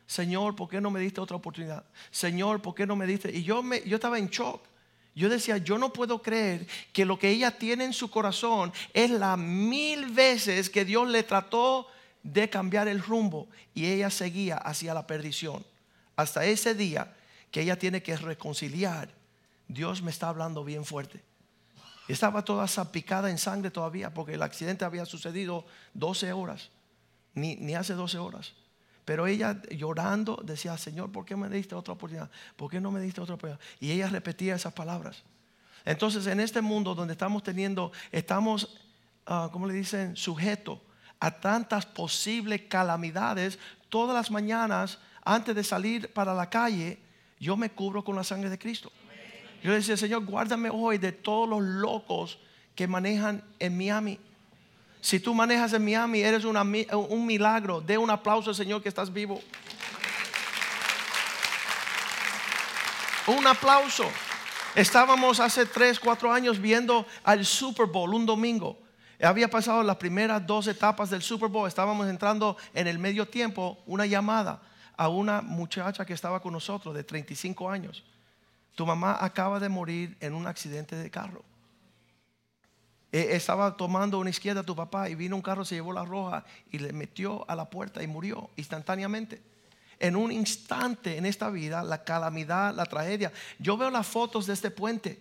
Señor, 0.06 0.56
¿por 0.56 0.68
qué 0.68 0.80
no 0.80 0.90
me 0.90 1.00
diste 1.00 1.20
otra 1.22 1.36
oportunidad? 1.36 1.84
Señor, 2.10 2.60
¿por 2.60 2.74
qué 2.74 2.86
no 2.86 2.96
me 2.96 3.06
diste? 3.06 3.30
Y 3.30 3.42
yo, 3.42 3.62
me, 3.62 3.80
yo 3.86 3.96
estaba 3.96 4.18
en 4.18 4.28
shock. 4.28 4.67
Yo 5.18 5.28
decía, 5.28 5.58
yo 5.58 5.78
no 5.78 5.92
puedo 5.92 6.22
creer 6.22 6.68
que 6.92 7.04
lo 7.04 7.18
que 7.18 7.28
ella 7.28 7.50
tiene 7.50 7.84
en 7.84 7.92
su 7.92 8.08
corazón 8.08 8.72
es 8.94 9.10
la 9.10 9.36
mil 9.36 10.06
veces 10.12 10.70
que 10.70 10.84
Dios 10.84 11.08
le 11.08 11.24
trató 11.24 11.88
de 12.22 12.48
cambiar 12.48 12.86
el 12.86 13.02
rumbo 13.02 13.48
y 13.74 13.86
ella 13.86 14.10
seguía 14.10 14.58
hacia 14.58 14.94
la 14.94 15.08
perdición. 15.08 15.66
Hasta 16.14 16.44
ese 16.44 16.72
día 16.72 17.16
que 17.50 17.62
ella 17.62 17.76
tiene 17.76 18.00
que 18.00 18.16
reconciliar, 18.16 19.08
Dios 19.66 20.02
me 20.02 20.12
está 20.12 20.28
hablando 20.28 20.62
bien 20.62 20.84
fuerte. 20.84 21.20
Estaba 22.06 22.44
toda 22.44 22.68
salpicada 22.68 23.28
en 23.28 23.38
sangre 23.38 23.72
todavía 23.72 24.14
porque 24.14 24.34
el 24.34 24.42
accidente 24.42 24.84
había 24.84 25.04
sucedido 25.04 25.66
12 25.94 26.32
horas, 26.32 26.70
ni, 27.34 27.56
ni 27.56 27.74
hace 27.74 27.94
12 27.94 28.18
horas. 28.18 28.52
Pero 29.08 29.26
ella 29.26 29.62
llorando 29.70 30.38
decía, 30.44 30.76
Señor, 30.76 31.10
¿por 31.10 31.24
qué 31.24 31.34
me 31.34 31.48
diste 31.48 31.74
otra 31.74 31.94
oportunidad? 31.94 32.30
¿Por 32.56 32.70
qué 32.70 32.78
no 32.78 32.90
me 32.90 33.00
diste 33.00 33.22
otra 33.22 33.36
oportunidad? 33.36 33.58
Y 33.80 33.90
ella 33.90 34.06
repetía 34.10 34.54
esas 34.54 34.74
palabras. 34.74 35.22
Entonces, 35.86 36.26
en 36.26 36.40
este 36.40 36.60
mundo 36.60 36.94
donde 36.94 37.12
estamos 37.12 37.42
teniendo, 37.42 37.90
estamos, 38.12 38.76
uh, 39.26 39.48
¿cómo 39.50 39.66
le 39.66 39.72
dicen? 39.72 40.14
Sujetos 40.14 40.80
a 41.20 41.30
tantas 41.30 41.86
posibles 41.86 42.64
calamidades. 42.68 43.58
Todas 43.88 44.14
las 44.14 44.30
mañanas, 44.30 44.98
antes 45.24 45.54
de 45.54 45.64
salir 45.64 46.12
para 46.12 46.34
la 46.34 46.50
calle, 46.50 46.98
yo 47.40 47.56
me 47.56 47.70
cubro 47.70 48.04
con 48.04 48.14
la 48.14 48.24
sangre 48.24 48.50
de 48.50 48.58
Cristo. 48.58 48.92
Yo 49.62 49.72
decía, 49.72 49.96
Señor, 49.96 50.26
guárdame 50.26 50.68
hoy 50.68 50.98
de 50.98 51.12
todos 51.12 51.48
los 51.48 51.62
locos 51.62 52.38
que 52.74 52.86
manejan 52.86 53.42
en 53.58 53.74
Miami. 53.74 54.20
Si 55.00 55.20
tú 55.20 55.32
manejas 55.34 55.72
en 55.72 55.84
Miami, 55.84 56.20
eres 56.20 56.44
un 56.44 57.26
milagro. 57.26 57.80
De 57.80 57.96
un 57.96 58.10
aplauso 58.10 58.50
al 58.50 58.56
Señor 58.56 58.82
que 58.82 58.88
estás 58.88 59.12
vivo. 59.12 59.40
Un 63.26 63.46
aplauso. 63.46 64.10
Estábamos 64.74 65.40
hace 65.40 65.66
3, 65.66 66.00
4 66.00 66.32
años 66.32 66.60
viendo 66.60 67.06
al 67.24 67.44
Super 67.44 67.86
Bowl 67.86 68.14
un 68.14 68.26
domingo. 68.26 68.78
Había 69.20 69.48
pasado 69.48 69.82
las 69.82 69.96
primeras 69.96 70.46
dos 70.46 70.66
etapas 70.66 71.10
del 71.10 71.22
Super 71.22 71.48
Bowl. 71.48 71.66
Estábamos 71.66 72.08
entrando 72.08 72.56
en 72.74 72.86
el 72.86 72.98
medio 72.98 73.26
tiempo. 73.26 73.78
Una 73.86 74.06
llamada 74.06 74.62
a 74.96 75.08
una 75.08 75.42
muchacha 75.42 76.04
que 76.04 76.12
estaba 76.12 76.40
con 76.40 76.52
nosotros 76.52 76.94
de 76.94 77.04
35 77.04 77.70
años. 77.70 78.04
Tu 78.74 78.86
mamá 78.86 79.16
acaba 79.20 79.58
de 79.58 79.68
morir 79.68 80.16
en 80.20 80.34
un 80.34 80.46
accidente 80.46 80.96
de 80.96 81.10
carro. 81.10 81.44
Eh, 83.10 83.28
estaba 83.30 83.74
tomando 83.76 84.18
una 84.18 84.28
izquierda 84.28 84.62
tu 84.62 84.76
papá 84.76 85.08
y 85.08 85.14
vino 85.14 85.34
un 85.34 85.42
carro, 85.42 85.64
se 85.64 85.74
llevó 85.74 85.92
la 85.92 86.04
roja 86.04 86.44
y 86.70 86.78
le 86.78 86.92
metió 86.92 87.48
a 87.48 87.56
la 87.56 87.70
puerta 87.70 88.02
y 88.02 88.06
murió 88.06 88.50
instantáneamente. 88.56 89.40
En 89.98 90.14
un 90.14 90.30
instante 90.30 91.16
en 91.16 91.24
esta 91.24 91.48
vida, 91.50 91.82
la 91.82 92.04
calamidad, 92.04 92.74
la 92.74 92.86
tragedia. 92.86 93.32
Yo 93.58 93.76
veo 93.76 93.90
las 93.90 94.06
fotos 94.06 94.46
de 94.46 94.52
este 94.52 94.70
puente 94.70 95.20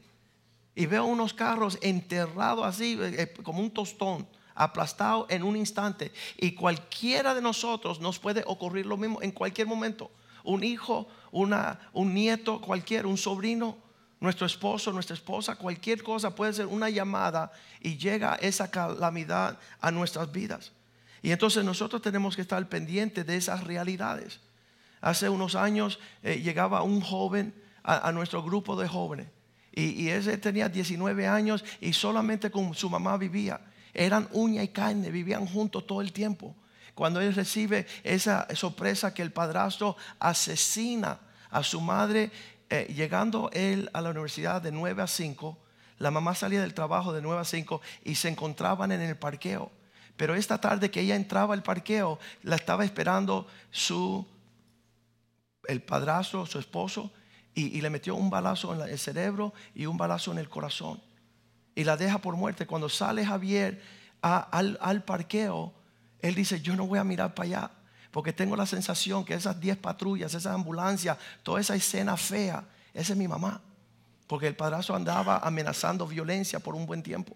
y 0.75 0.86
veo 0.86 1.06
unos 1.06 1.34
carros 1.34 1.79
enterrados 1.82 2.65
así, 2.65 2.98
eh, 3.01 3.24
eh, 3.24 3.34
como 3.41 3.62
un 3.62 3.72
tostón, 3.72 4.27
aplastado 4.53 5.25
en 5.29 5.44
un 5.44 5.56
instante. 5.56 6.12
Y 6.38 6.51
cualquiera 6.51 7.34
de 7.34 7.41
nosotros 7.41 8.01
nos 8.01 8.20
puede 8.20 8.44
ocurrir 8.46 8.86
lo 8.86 8.98
mismo 8.98 9.22
en 9.22 9.32
cualquier 9.32 9.65
momento. 9.65 10.12
Un 10.44 10.63
hijo, 10.63 11.08
una, 11.32 11.79
un 11.94 12.13
nieto, 12.13 12.60
cualquier, 12.60 13.06
un 13.06 13.17
sobrino 13.17 13.87
nuestro 14.19 14.45
esposo, 14.45 14.91
nuestra 14.91 15.15
esposa, 15.15 15.55
cualquier 15.55 16.01
cosa 16.01 16.33
puede 16.33 16.53
ser 16.53 16.65
una 16.65 16.89
llamada 16.89 17.51
y 17.81 17.97
llega 17.97 18.36
esa 18.36 18.71
calamidad 18.71 19.59
a 19.79 19.91
nuestras 19.91 20.31
vidas. 20.31 20.71
Y 21.21 21.31
entonces 21.31 21.63
nosotros 21.63 22.01
tenemos 22.01 22.36
que 22.36 22.41
estar 22.41 22.67
pendientes 22.67 23.25
de 23.25 23.36
esas 23.36 23.63
realidades. 23.63 24.39
Hace 25.01 25.29
unos 25.29 25.55
años 25.55 26.00
eh, 26.24 26.41
llegaba 26.41 26.81
un 26.81 27.01
joven 27.01 27.53
a, 27.83 28.12
nuestro 28.12 28.43
grupo 28.43 28.75
de 28.79 28.86
jóvenes 28.86 29.27
y, 29.71 29.91
y, 29.91 30.09
ese 30.09 30.38
tenía 30.38 30.67
19 30.67 31.25
años 31.25 31.63
y 31.79 31.93
solamente 31.93 32.51
con 32.51 32.74
su 32.74 32.89
mamá 32.89 33.15
vivía. 33.17 33.62
Eran 33.93 34.27
uña 34.33 34.62
y 34.62 34.67
carne, 34.69 35.09
vivían 35.09 35.45
juntos 35.45 35.88
todo 35.88 36.01
el 36.01 36.12
tiempo. 36.12 36.53
Cuando 36.93 37.21
él 37.21 37.33
recibe 37.33 37.86
esa 38.03 38.47
sorpresa 38.55 39.13
que 39.13 39.21
el 39.21 39.31
padrastro 39.31 39.95
asesina 40.19 41.19
a 41.50 41.63
su 41.63 41.79
madre, 41.79 42.31
eh, 42.69 42.93
llegando 42.93 43.50
él 43.53 43.89
a 43.93 44.01
la 44.01 44.09
universidad 44.09 44.62
de 44.62 44.71
9 44.71 45.01
a 45.01 45.07
5, 45.07 45.57
la 46.00 46.12
mamá 46.12 46.36
salía 46.36 46.62
del 46.62 46.74
trabajo 46.74 47.13
de 47.13 47.21
9 47.21 47.41
a 47.41 47.45
5 47.45 47.81
y 48.03 48.15
se 48.15 48.29
encontraban 48.29 48.91
en 48.91 49.01
el 49.01 49.15
parqueo. 49.15 49.71
Pero 50.17 50.36
esta 50.36 50.59
tarde 50.59 50.91
que 50.91 51.01
ella 51.01 51.15
entraba 51.15 51.53
al 51.53 51.63
parqueo, 51.63 52.19
la 52.43 52.55
estaba 52.55 52.83
esperando 52.83 53.47
su, 53.71 54.25
el 55.67 55.81
padrastro, 55.81 56.45
su 56.45 56.59
esposo, 56.59 57.12
y, 57.53 57.81
le 57.81 57.89
metió 57.89 58.13
un 58.15 58.29
balazo 58.29 58.75
en 58.75 58.88
el 58.88 59.00
cerebro 59.00 59.51
y 59.74 59.88
un 59.88 59.97
balazo 59.97 60.31
en 60.31 60.38
el 60.38 60.47
corazón. 60.47 61.01
Y 61.74 61.86
la 61.86 61.97
deja 61.97 62.19
por 62.19 62.36
muerte. 62.36 62.67
Cuando 62.67 62.88
sale 62.88 63.25
Javier 63.25 63.81
al, 64.21 64.77
al 64.79 65.03
parqueo, 65.03 65.74
él 66.19 66.36
dice, 66.36 66.62
yo 66.62 66.75
no 66.75 66.86
voy 66.86 67.00
a 67.00 67.03
mirar 67.03 67.33
para 67.33 67.47
allá 67.47 67.71
porque 68.11 68.33
tengo 68.33 68.55
la 68.55 68.65
sensación 68.65 69.25
que 69.25 69.33
esas 69.33 69.59
10 69.59 69.77
patrullas, 69.77 70.33
esas 70.33 70.53
ambulancias, 70.53 71.17
toda 71.43 71.61
esa 71.61 71.75
escena 71.75 72.17
fea, 72.17 72.63
esa 72.93 73.13
es 73.13 73.19
mi 73.19 73.27
mamá. 73.27 73.61
Porque 74.27 74.47
el 74.47 74.55
padrazo 74.55 74.95
andaba 74.95 75.37
amenazando 75.37 76.07
violencia 76.07 76.59
por 76.59 76.75
un 76.75 76.85
buen 76.85 77.03
tiempo. 77.03 77.35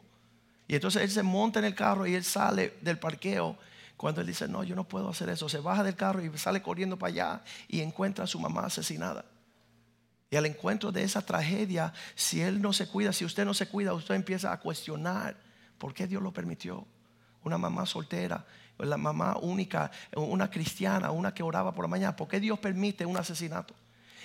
Y 0.67 0.75
entonces 0.75 1.01
él 1.01 1.11
se 1.11 1.23
monta 1.23 1.59
en 1.59 1.65
el 1.65 1.75
carro 1.75 2.05
y 2.07 2.15
él 2.15 2.23
sale 2.23 2.77
del 2.81 2.97
parqueo. 2.97 3.57
Cuando 3.97 4.21
él 4.21 4.27
dice, 4.27 4.47
no, 4.47 4.63
yo 4.63 4.75
no 4.75 4.83
puedo 4.83 5.09
hacer 5.09 5.29
eso, 5.29 5.47
se 5.47 5.59
baja 5.59 5.83
del 5.83 5.95
carro 5.95 6.23
y 6.23 6.37
sale 6.37 6.61
corriendo 6.61 6.97
para 6.97 7.11
allá 7.11 7.41
y 7.67 7.81
encuentra 7.81 8.23
a 8.23 8.27
su 8.27 8.39
mamá 8.39 8.65
asesinada. 8.65 9.25
Y 10.31 10.37
al 10.37 10.45
encuentro 10.45 10.91
de 10.91 11.03
esa 11.03 11.21
tragedia, 11.21 11.93
si 12.15 12.41
él 12.41 12.61
no 12.61 12.71
se 12.71 12.87
cuida, 12.87 13.11
si 13.11 13.25
usted 13.25 13.45
no 13.45 13.53
se 13.53 13.67
cuida, 13.67 13.93
usted 13.93 14.15
empieza 14.15 14.51
a 14.53 14.59
cuestionar 14.59 15.35
por 15.77 15.93
qué 15.93 16.07
Dios 16.07 16.23
lo 16.23 16.31
permitió. 16.31 16.87
Una 17.43 17.57
mamá 17.57 17.85
soltera 17.85 18.45
la 18.85 18.97
mamá 18.97 19.37
única, 19.41 19.91
una 20.15 20.49
cristiana, 20.49 21.11
una 21.11 21.33
que 21.33 21.43
oraba 21.43 21.73
por 21.73 21.85
la 21.85 21.89
mañana. 21.89 22.15
¿Por 22.15 22.27
qué 22.27 22.39
Dios 22.39 22.59
permite 22.59 23.05
un 23.05 23.17
asesinato? 23.17 23.73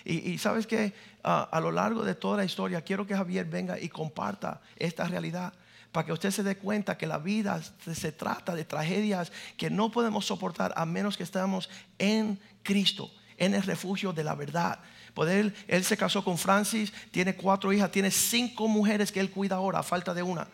Y, 0.04 0.38
sabes 0.38 0.68
que 0.68 0.94
a 1.24 1.58
lo 1.60 1.72
largo 1.72 2.04
de 2.04 2.14
toda 2.14 2.36
la 2.36 2.44
historia 2.44 2.80
quiero 2.82 3.06
que 3.06 3.16
Javier 3.16 3.44
venga 3.46 3.78
y 3.78 3.88
comparta 3.88 4.60
esta 4.76 5.04
realidad 5.08 5.52
para 5.90 6.06
que 6.06 6.12
usted 6.12 6.30
se 6.30 6.44
dé 6.44 6.56
cuenta 6.56 6.96
que 6.96 7.06
la 7.06 7.18
vida 7.18 7.60
se, 7.62 8.12
trata 8.12 8.54
de 8.54 8.64
tragedias 8.64 9.32
que 9.56 9.68
no 9.68 9.90
podemos 9.90 10.26
soportar 10.26 10.72
a 10.76 10.86
menos 10.86 11.16
que 11.16 11.24
estemos 11.24 11.68
en 11.98 12.38
Cristo, 12.62 13.10
en 13.36 13.54
el 13.54 13.62
refugio 13.62 14.12
de 14.12 14.22
la 14.22 14.34
verdad. 14.34 14.78
Poder, 15.12 15.54
él 15.66 15.84
se 15.84 15.96
casó 15.96 16.22
con 16.22 16.38
Francis, 16.38 16.92
tiene 17.10 17.34
cuatro 17.34 17.72
hijas, 17.72 17.90
tiene 17.90 18.10
cinco 18.10 18.68
mujeres 18.68 19.10
que 19.10 19.18
él 19.18 19.30
cuida 19.30 19.56
ahora, 19.56 19.80
a 19.80 19.82
falta 19.82 20.14
de 20.14 20.22
una. 20.22 20.46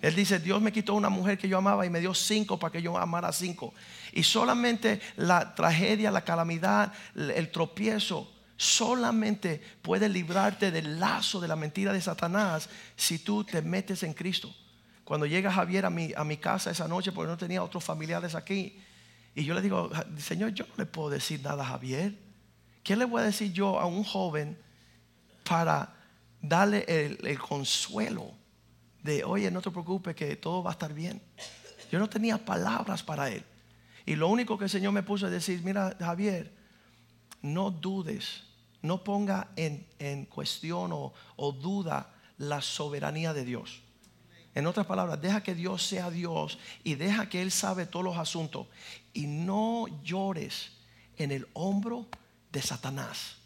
Él 0.00 0.14
dice, 0.14 0.38
Dios 0.38 0.62
me 0.62 0.72
quitó 0.72 0.94
una 0.94 1.10
mujer 1.10 1.36
que 1.36 1.48
yo 1.48 1.58
amaba 1.58 1.84
y 1.84 1.90
me 1.90 2.00
dio 2.00 2.14
cinco 2.14 2.58
para 2.58 2.72
que 2.72 2.80
yo 2.80 2.96
amara 2.96 3.32
cinco. 3.32 3.74
Y 4.12 4.22
solamente 4.22 5.00
la 5.16 5.54
tragedia, 5.54 6.10
la 6.10 6.24
calamidad, 6.24 6.92
el 7.14 7.50
tropiezo, 7.50 8.32
solamente 8.56 9.60
puede 9.82 10.08
librarte 10.08 10.70
del 10.70 10.98
lazo 10.98 11.40
de 11.40 11.48
la 11.48 11.56
mentira 11.56 11.92
de 11.92 12.00
Satanás 12.00 12.68
si 12.96 13.18
tú 13.18 13.44
te 13.44 13.60
metes 13.60 14.02
en 14.02 14.14
Cristo. 14.14 14.54
Cuando 15.04 15.26
llega 15.26 15.52
Javier 15.52 15.84
a 15.84 15.90
mi, 15.90 16.12
a 16.16 16.24
mi 16.24 16.38
casa 16.38 16.70
esa 16.70 16.88
noche, 16.88 17.12
porque 17.12 17.30
no 17.30 17.36
tenía 17.36 17.62
otros 17.62 17.84
familiares 17.84 18.34
aquí, 18.34 18.80
y 19.34 19.44
yo 19.44 19.54
le 19.54 19.60
digo, 19.60 19.90
Señor, 20.18 20.54
yo 20.54 20.66
no 20.66 20.74
le 20.78 20.86
puedo 20.86 21.10
decir 21.10 21.42
nada 21.42 21.62
a 21.62 21.66
Javier. 21.66 22.16
¿Qué 22.82 22.96
le 22.96 23.04
voy 23.04 23.20
a 23.20 23.24
decir 23.24 23.52
yo 23.52 23.78
a 23.78 23.86
un 23.86 24.02
joven 24.02 24.58
para 25.44 25.94
darle 26.40 26.84
el 26.86 27.38
consuelo? 27.38 28.39
De, 29.02 29.24
oye, 29.24 29.50
no 29.50 29.62
te 29.62 29.70
preocupes, 29.70 30.14
que 30.14 30.36
todo 30.36 30.62
va 30.62 30.70
a 30.70 30.72
estar 30.72 30.92
bien. 30.92 31.20
Yo 31.90 31.98
no 31.98 32.08
tenía 32.08 32.38
palabras 32.38 33.02
para 33.02 33.30
él. 33.30 33.44
Y 34.06 34.16
lo 34.16 34.28
único 34.28 34.58
que 34.58 34.64
el 34.64 34.70
Señor 34.70 34.92
me 34.92 35.02
puso 35.02 35.26
es 35.26 35.32
decir, 35.32 35.62
mira, 35.62 35.96
Javier, 35.98 36.52
no 37.42 37.70
dudes, 37.70 38.44
no 38.82 39.04
ponga 39.04 39.48
en, 39.56 40.24
cuestión 40.26 40.92
o, 40.92 41.12
o 41.36 41.52
duda 41.52 42.14
la 42.38 42.60
soberanía 42.60 43.32
de 43.32 43.44
Dios. 43.44 43.82
En 44.54 44.66
otras 44.66 44.86
palabras, 44.86 45.20
deja 45.20 45.42
que 45.42 45.54
Dios 45.54 45.86
sea 45.86 46.10
Dios 46.10 46.58
y 46.82 46.96
deja 46.96 47.28
que 47.28 47.40
Él 47.40 47.50
sabe 47.50 47.86
todos 47.86 48.04
los 48.04 48.18
asuntos. 48.18 48.66
Y 49.12 49.26
no 49.26 49.86
llores 50.02 50.72
en 51.16 51.30
el 51.30 51.46
hombro 51.52 52.08
de 52.50 52.62
Satanás. 52.62 53.39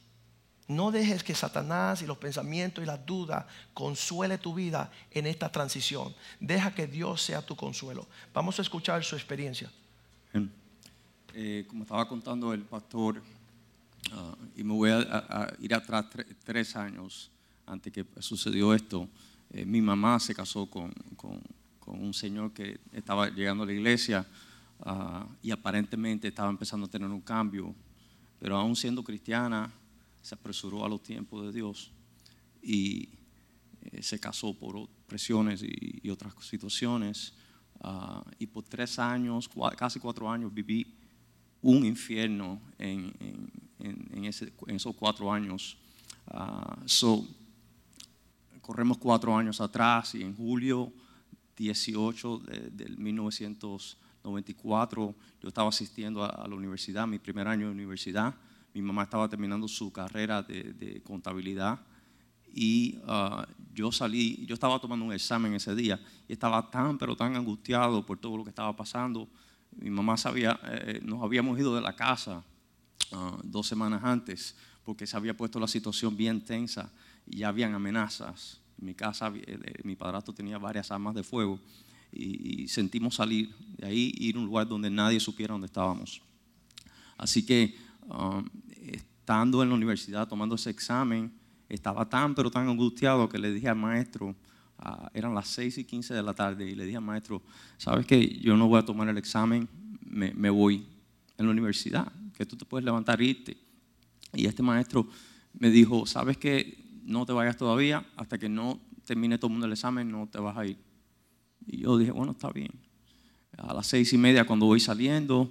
No 0.66 0.90
dejes 0.90 1.23
que 1.23 1.35
Satanás 1.35 2.00
y 2.00 2.06
los 2.06 2.16
pensamientos 2.16 2.83
y 2.83 2.87
las 2.87 3.04
dudas 3.04 3.44
consuele 3.75 4.38
tu 4.38 4.54
vida 4.54 4.90
en 5.11 5.26
esta 5.26 5.52
transición. 5.52 6.14
Deja 6.40 6.75
que 6.75 6.87
Dios 6.87 7.21
sea 7.21 7.42
tu 7.42 7.54
consuelo. 7.54 8.06
Vamos 8.33 8.59
a 8.59 8.62
escuchar 8.62 9.04
su 9.04 9.14
experiencia. 9.14 9.71
Eh, 11.37 11.64
como 11.66 11.83
estaba 11.83 12.06
contando 12.09 12.54
el 12.54 12.62
pastor, 12.62 13.21
ah, 14.12 14.37
y 14.56 14.62
me 14.62 14.73
voy 14.73 14.90
a, 14.90 15.52
ir 15.59 15.75
atrás 15.75 16.06
tres 16.44 16.76
años 16.76 17.28
antes 17.66 17.92
que 17.92 18.06
sucedió 18.21 18.73
esto, 18.73 19.09
eh, 19.50 19.64
mi 19.66 19.80
mamá 19.80 20.21
se 20.21 20.35
casó 20.35 20.66
con, 20.66 20.94
un 21.87 22.14
señor 22.14 22.52
que 22.52 22.78
estaba 22.92 23.28
llegando 23.28 23.64
a 23.64 23.66
la 23.66 23.73
iglesia 23.73 24.25
ah, 24.80 25.26
y 25.42 25.50
aparentemente 25.50 26.28
estaba 26.28 26.49
empezando 26.49 26.87
a 26.87 26.88
tener 26.88 27.09
un 27.09 27.21
cambio, 27.21 27.75
pero 28.38 28.56
aún 28.56 28.76
siendo 28.76 29.02
cristiana, 29.02 29.71
se 30.25 30.35
apresuró 30.35 30.85
a 30.87 30.88
los 30.88 31.02
tiempos 31.02 31.45
de 31.45 31.52
Dios 31.52 31.93
y 32.62 33.11
se 34.00 34.19
casó 34.19 34.59
por 34.59 34.88
presiones 35.07 35.62
y, 35.62 36.09
otras 36.09 36.33
situaciones. 36.40 37.35
Ah, 37.81 38.25
y 38.38 38.47
por 38.47 38.64
tres 38.64 38.99
años, 38.99 39.50
casi 39.76 40.00
cuatro 40.00 40.31
años, 40.31 40.54
viví 40.54 40.95
un 41.61 41.85
infierno 41.85 42.59
en, 42.78 43.12
esos 44.25 44.97
cuatro 44.97 45.31
años. 45.31 45.76
So, 46.87 47.28
corremos 48.62 48.97
cuatro 48.97 49.37
años 49.37 49.61
atrás 49.61 50.14
y 50.14 50.23
en 50.23 50.35
julio 50.35 50.90
18 51.59 52.38
del 52.71 52.97
1994 52.97 55.14
yo 55.43 55.49
estaba 55.49 55.69
asistiendo 55.69 56.25
a, 56.25 56.49
la 56.49 56.54
universidad, 56.54 57.07
mi 57.07 57.19
primer 57.19 57.47
año 57.47 57.66
de 57.66 57.73
universidad. 57.73 58.35
Mi 58.75 58.83
mamá 58.83 59.04
estaba 59.04 59.28
terminando 59.28 59.69
su 59.69 59.93
carrera 59.93 60.43
de, 60.43 61.00
contabilidad 61.04 61.81
y 62.52 62.99
uh, 63.07 63.43
yo 63.73 63.90
salí, 63.90 64.45
yo 64.47 64.54
estaba 64.54 64.78
tomando 64.78 65.04
un 65.07 65.12
examen 65.12 65.54
ese 65.54 65.75
día 65.75 66.00
y 66.28 66.33
estaba 66.33 66.71
tan 66.71 66.99
pero 66.99 67.16
tan 67.16 67.37
angustiado 67.37 68.04
por 68.04 68.19
todo 68.19 68.37
lo 68.37 68.45
que 68.45 68.50
estaba 68.50 68.76
pasando. 68.76 69.28
Mi 69.76 69.90
mamá 69.90 70.16
sabía, 70.16 70.59
eh, 70.64 71.00
nos 71.02 71.23
habíamos 71.23 71.59
ido 71.59 71.75
de 71.75 71.81
la 71.81 71.95
casa 71.95 72.45
uh, 73.12 73.40
dos 73.43 73.66
semanas 73.66 74.02
antes 74.04 74.57
porque 74.85 75.07
se 75.07 75.16
había 75.16 75.37
puesto 75.37 75.59
la 75.59 75.69
situación 75.69 76.16
bien 76.16 76.45
tensa 76.45 76.93
y 77.26 77.38
ya 77.38 77.49
habían 77.49 77.75
amenazas. 77.75 78.61
En 78.78 78.87
mi 78.87 78.95
casa, 78.95 79.33
eh, 79.35 79.81
mi 79.85 79.97
padrastro 79.97 80.35
tenía 80.35 80.59
varias 80.59 80.90
armas 80.90 81.14
de 81.14 81.23
fuego 81.23 81.59
y, 82.12 82.69
sentimos 82.69 83.16
salir 83.16 83.54
de 83.76 83.87
ahí 83.87 84.12
ir 84.16 84.37
a 84.37 84.38
un 84.38 84.47
lugar 84.47 84.69
donde 84.69 84.90
nadie 84.90 85.21
supiera 85.21 85.52
dónde 85.52 85.66
estábamos. 85.66 86.23
Así 87.16 87.45
que, 87.45 87.76
um, 88.08 88.44
estando 88.80 89.62
en 89.62 89.68
la 89.70 89.75
universidad 89.75 90.28
tomando 90.28 90.54
ese 90.54 90.70
examen, 90.70 91.32
estaba 91.68 92.08
tan, 92.08 92.34
pero 92.34 92.50
tan 92.50 92.68
angustiado 92.68 93.28
que 93.28 93.38
le 93.38 93.52
dije 93.52 93.68
al 93.68 93.76
maestro, 93.76 94.34
ah, 94.78 95.11
eran 95.14 95.34
las 95.34 95.49
6 95.49 95.78
y 95.78 95.84
15 95.84 96.14
de 96.14 96.23
la 96.23 96.34
tarde, 96.34 96.68
y 96.68 96.75
le 96.75 96.84
dije 96.84 96.96
al 96.96 97.04
maestro, 97.04 97.42
¿sabes 97.78 98.06
qué? 98.06 98.38
Yo 98.40 98.56
no 98.56 98.68
voy 98.68 98.78
a 98.78 98.84
tomar 98.84 99.08
el 99.08 99.18
examen, 99.18 99.68
me, 100.04 100.50
voy 100.50 100.87
en 101.38 101.46
la 101.46 101.52
universidad, 101.52 102.12
que 102.37 102.46
tú 102.46 102.56
te 102.56 102.64
puedes 102.64 102.84
levantar 102.84 103.20
e 103.20 103.25
irte. 103.25 103.56
Y 104.32 104.46
este 104.46 104.62
maestro 104.62 105.08
me 105.58 105.70
dijo, 105.70 106.06
¿sabes 106.06 106.37
qué? 106.37 106.84
no 107.04 107.26
te 107.26 107.32
vayas 107.32 107.56
todavía, 107.56 108.04
hasta 108.16 108.38
que 108.38 108.49
no 108.49 108.80
termine 109.04 109.38
todo 109.38 109.54
el 109.54 109.64
el 109.64 109.73
examen, 109.73 110.11
no 110.11 110.26
te 110.26 110.38
vas 110.38 110.56
a 110.56 110.66
ir. 110.66 110.78
Y 111.66 111.78
yo 111.78 111.96
dije, 111.99 112.11
bueno, 112.11 112.32
está 112.32 112.50
bien. 112.50 112.70
A 113.58 113.75
las 113.75 113.87
seis 113.87 114.12
y 114.12 114.18
media, 114.18 114.46
cuando 114.46 114.66
voy 114.66 114.80
saliendo, 114.80 115.50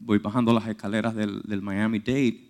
voy 0.00 0.18
bajando 0.18 0.52
las 0.52 0.66
escaleras 0.66 1.14
del, 1.14 1.62
Miami 1.62 1.98
Dade 1.98 2.48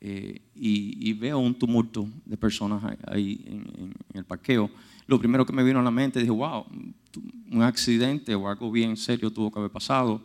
eh, 0.00 0.40
y, 0.54 1.12
veo 1.14 1.38
un 1.38 1.54
tumulto 1.54 2.08
de 2.24 2.36
personas 2.36 2.82
ahí 3.06 3.44
en, 3.46 3.94
el 4.14 4.24
parqueo. 4.24 4.70
Lo 5.06 5.18
primero 5.18 5.46
que 5.46 5.52
me 5.52 5.62
vino 5.62 5.80
a 5.80 5.82
la 5.82 5.90
mente, 5.90 6.20
dije, 6.20 6.30
wow, 6.30 6.66
un 7.50 7.62
accidente 7.62 8.34
o 8.34 8.48
algo 8.48 8.70
bien 8.70 8.96
serio 8.96 9.32
tuvo 9.32 9.50
que 9.50 9.58
haber 9.58 9.70
pasado. 9.70 10.22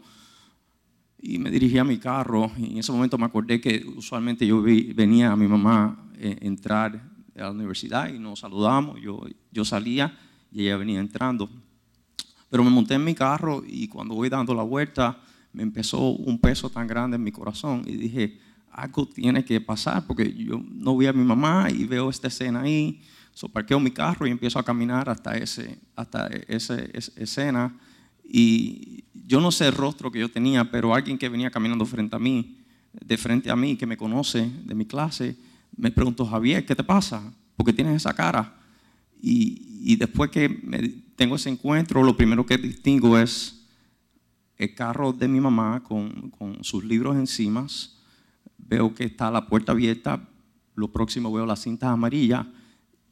Y 1.21 1.37
me 1.37 1.49
dirigí 1.49 1.77
a 1.77 1.85
mi 1.85 1.97
carro 1.97 2.51
y 2.57 2.71
en 2.71 2.77
ese 2.79 2.91
momento 2.91 3.17
me 3.17 3.25
acordé 3.25 3.61
que 3.61 3.85
usualmente 3.95 4.45
yo 4.45 4.61
venía 4.61 5.31
a 5.31 5.37
mi 5.37 5.47
mamá 5.47 6.11
eh, 6.17 6.37
entrar 6.41 6.91
de 7.33 7.41
la 7.41 7.51
universidad 7.51 8.13
y 8.13 8.19
nos 8.19 8.39
saludamos. 8.39 8.99
Yo, 8.99 9.21
yo 9.51 9.63
salía 9.63 10.17
y 10.51 10.63
ella 10.63 10.77
venía 10.77 10.99
entrando. 10.99 11.49
Pero 12.49 12.63
me 12.63 12.69
monté 12.69 12.95
en 12.95 13.05
mi 13.05 13.15
carro 13.15 13.63
y 13.65 13.87
cuando 13.87 14.15
voy 14.15 14.29
dando 14.29 14.53
la 14.53 14.63
vuelta 14.63 15.17
me 15.53 15.63
empezó 15.63 15.99
un 15.99 16.39
peso 16.39 16.69
tan 16.69 16.87
grande 16.87 17.15
en 17.15 17.23
mi 17.23 17.31
corazón 17.31 17.83
y 17.85 17.95
dije, 17.95 18.39
algo 18.71 19.07
tiene 19.07 19.45
que 19.45 19.61
pasar 19.61 20.05
porque 20.05 20.33
yo 20.33 20.61
no 20.71 20.97
vi 20.97 21.05
a 21.05 21.13
mi 21.13 21.23
mamá 21.23 21.69
y 21.69 21.85
veo 21.85 22.09
esta 22.09 22.27
escena 22.27 22.61
ahí. 22.61 23.01
So, 23.33 23.47
parqueo 23.49 23.79
mi 23.79 23.91
carro 23.91 24.27
y 24.27 24.31
empiezo 24.31 24.59
a 24.59 24.63
caminar 24.63 25.09
hasta, 25.09 25.37
ese, 25.37 25.79
hasta 25.95 26.27
esa 26.47 26.75
escena. 27.15 27.75
Y 28.27 29.03
yo 29.13 29.39
no 29.41 29.51
sé 29.51 29.67
el 29.67 29.73
rostro 29.73 30.11
que 30.11 30.19
yo 30.19 30.29
tenía, 30.29 30.69
pero 30.69 30.93
alguien 30.93 31.17
que 31.17 31.29
venía 31.29 31.49
caminando 31.49 31.85
frente 31.85 32.15
a 32.15 32.19
mí, 32.19 32.57
de 32.93 33.17
frente 33.17 33.49
a 33.49 33.55
mí, 33.55 33.75
que 33.75 33.85
me 33.85 33.97
conoce 33.97 34.49
de 34.65 34.75
mi 34.75 34.85
clase, 34.85 35.35
me 35.75 35.91
preguntó, 35.91 36.25
Javier, 36.25 36.65
¿qué 36.65 36.75
te 36.75 36.83
pasa? 36.83 37.33
¿Por 37.55 37.65
qué 37.65 37.73
tienes 37.73 37.95
esa 37.95 38.13
cara? 38.13 38.55
Y, 39.21 39.95
después 39.95 40.29
que 40.29 41.03
tengo 41.15 41.35
ese 41.35 41.49
encuentro, 41.49 42.03
lo 42.03 42.15
primero 42.15 42.45
que 42.45 42.57
distingo 42.57 43.17
es 43.17 43.62
el 44.63 44.75
carro 44.75 45.13
de 45.13 45.27
mi 45.27 45.39
mamá 45.39 45.83
con, 45.83 46.31
sus 46.61 46.83
libros 46.83 47.15
encima. 47.15 47.67
Veo 48.57 48.93
que 48.93 49.05
está 49.05 49.29
la 49.29 49.47
puerta 49.47 49.71
abierta. 49.71 50.27
Lo 50.75 50.91
próximo 50.91 51.31
veo 51.31 51.45
las 51.45 51.61
cintas 51.61 51.89
amarillas 51.89 52.45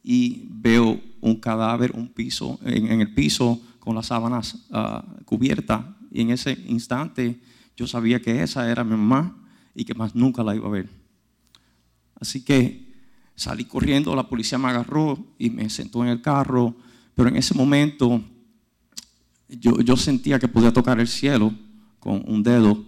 y 0.04 0.48
veo 0.50 1.00
un 1.20 1.36
cadáver 1.36 1.92
un 1.94 2.08
piso, 2.08 2.60
en, 2.64 3.02
el 3.02 3.14
piso 3.14 3.62
con 3.80 3.96
las 3.96 4.08
sábanas 4.08 4.66
ah, 4.72 5.06
cubiertas. 5.26 5.86
Y 6.12 6.22
en 6.22 6.32
ese 6.32 6.58
instante 6.68 7.40
yo 7.78 7.88
sabía 7.88 8.22
que 8.22 8.42
esa 8.42 8.70
era 8.70 8.84
mi 8.84 8.92
mamá 8.92 9.38
y 9.76 9.86
que 9.86 9.94
más 9.94 10.16
nunca 10.16 10.44
la 10.44 10.56
iba 10.56 10.68
a 10.68 10.72
ver. 10.72 10.90
Así 12.20 12.44
que 12.44 12.92
salí 13.36 13.66
corriendo, 13.66 14.16
la 14.16 14.28
policía 14.28 14.58
me 14.58 14.70
agarró 14.70 15.18
y 15.38 15.50
me 15.50 15.70
sentó 15.70 16.04
en 16.04 16.10
el 16.10 16.22
carro, 16.22 16.76
pero 17.16 17.30
en 17.30 17.36
ese 17.36 17.54
momento 17.54 18.22
yo, 19.60 19.98
sentía 19.98 20.40
que 20.40 20.48
podía 20.48 20.72
tocar 20.72 21.00
el 21.00 21.08
cielo 21.08 21.54
con 22.00 22.24
un 22.28 22.42
dedo, 22.42 22.84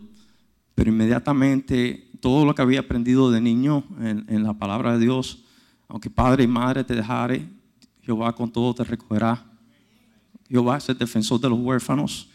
pero 0.76 0.90
inmediatamente 0.90 2.10
todo 2.20 2.46
lo 2.46 2.56
que 2.56 2.62
había 2.62 2.80
aprendido 2.80 3.32
de 3.32 3.42
niño 3.42 3.84
en, 4.00 4.44
la 4.44 4.54
palabra 4.54 4.94
de 4.94 5.04
Dios, 5.04 5.44
aunque 5.88 6.10
padre 6.10 6.46
y 6.46 6.48
madre 6.48 6.84
te 6.84 6.96
dejare, 6.96 7.48
Jehová 8.02 8.34
con 8.34 8.52
todo 8.52 8.74
te 8.74 8.84
recogerá. 8.84 9.46
Jehová 10.50 10.78
es 10.78 10.90
el 10.90 10.98
defensor 10.98 11.40
de 11.40 11.50
los 11.50 11.60
huérfanos. 11.60 12.30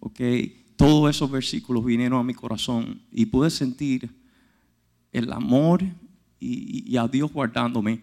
Okay. 0.00 0.64
Todos 0.76 1.10
esos 1.10 1.30
versículos 1.30 1.84
vinieron 1.84 2.20
a 2.20 2.22
mi 2.24 2.34
corazón 2.34 3.00
y 3.10 3.26
pude 3.26 3.50
sentir 3.50 4.10
el 5.12 5.32
amor 5.32 5.82
y, 6.38 6.96
a 6.96 7.08
Dios 7.08 7.32
guardándome. 7.32 8.02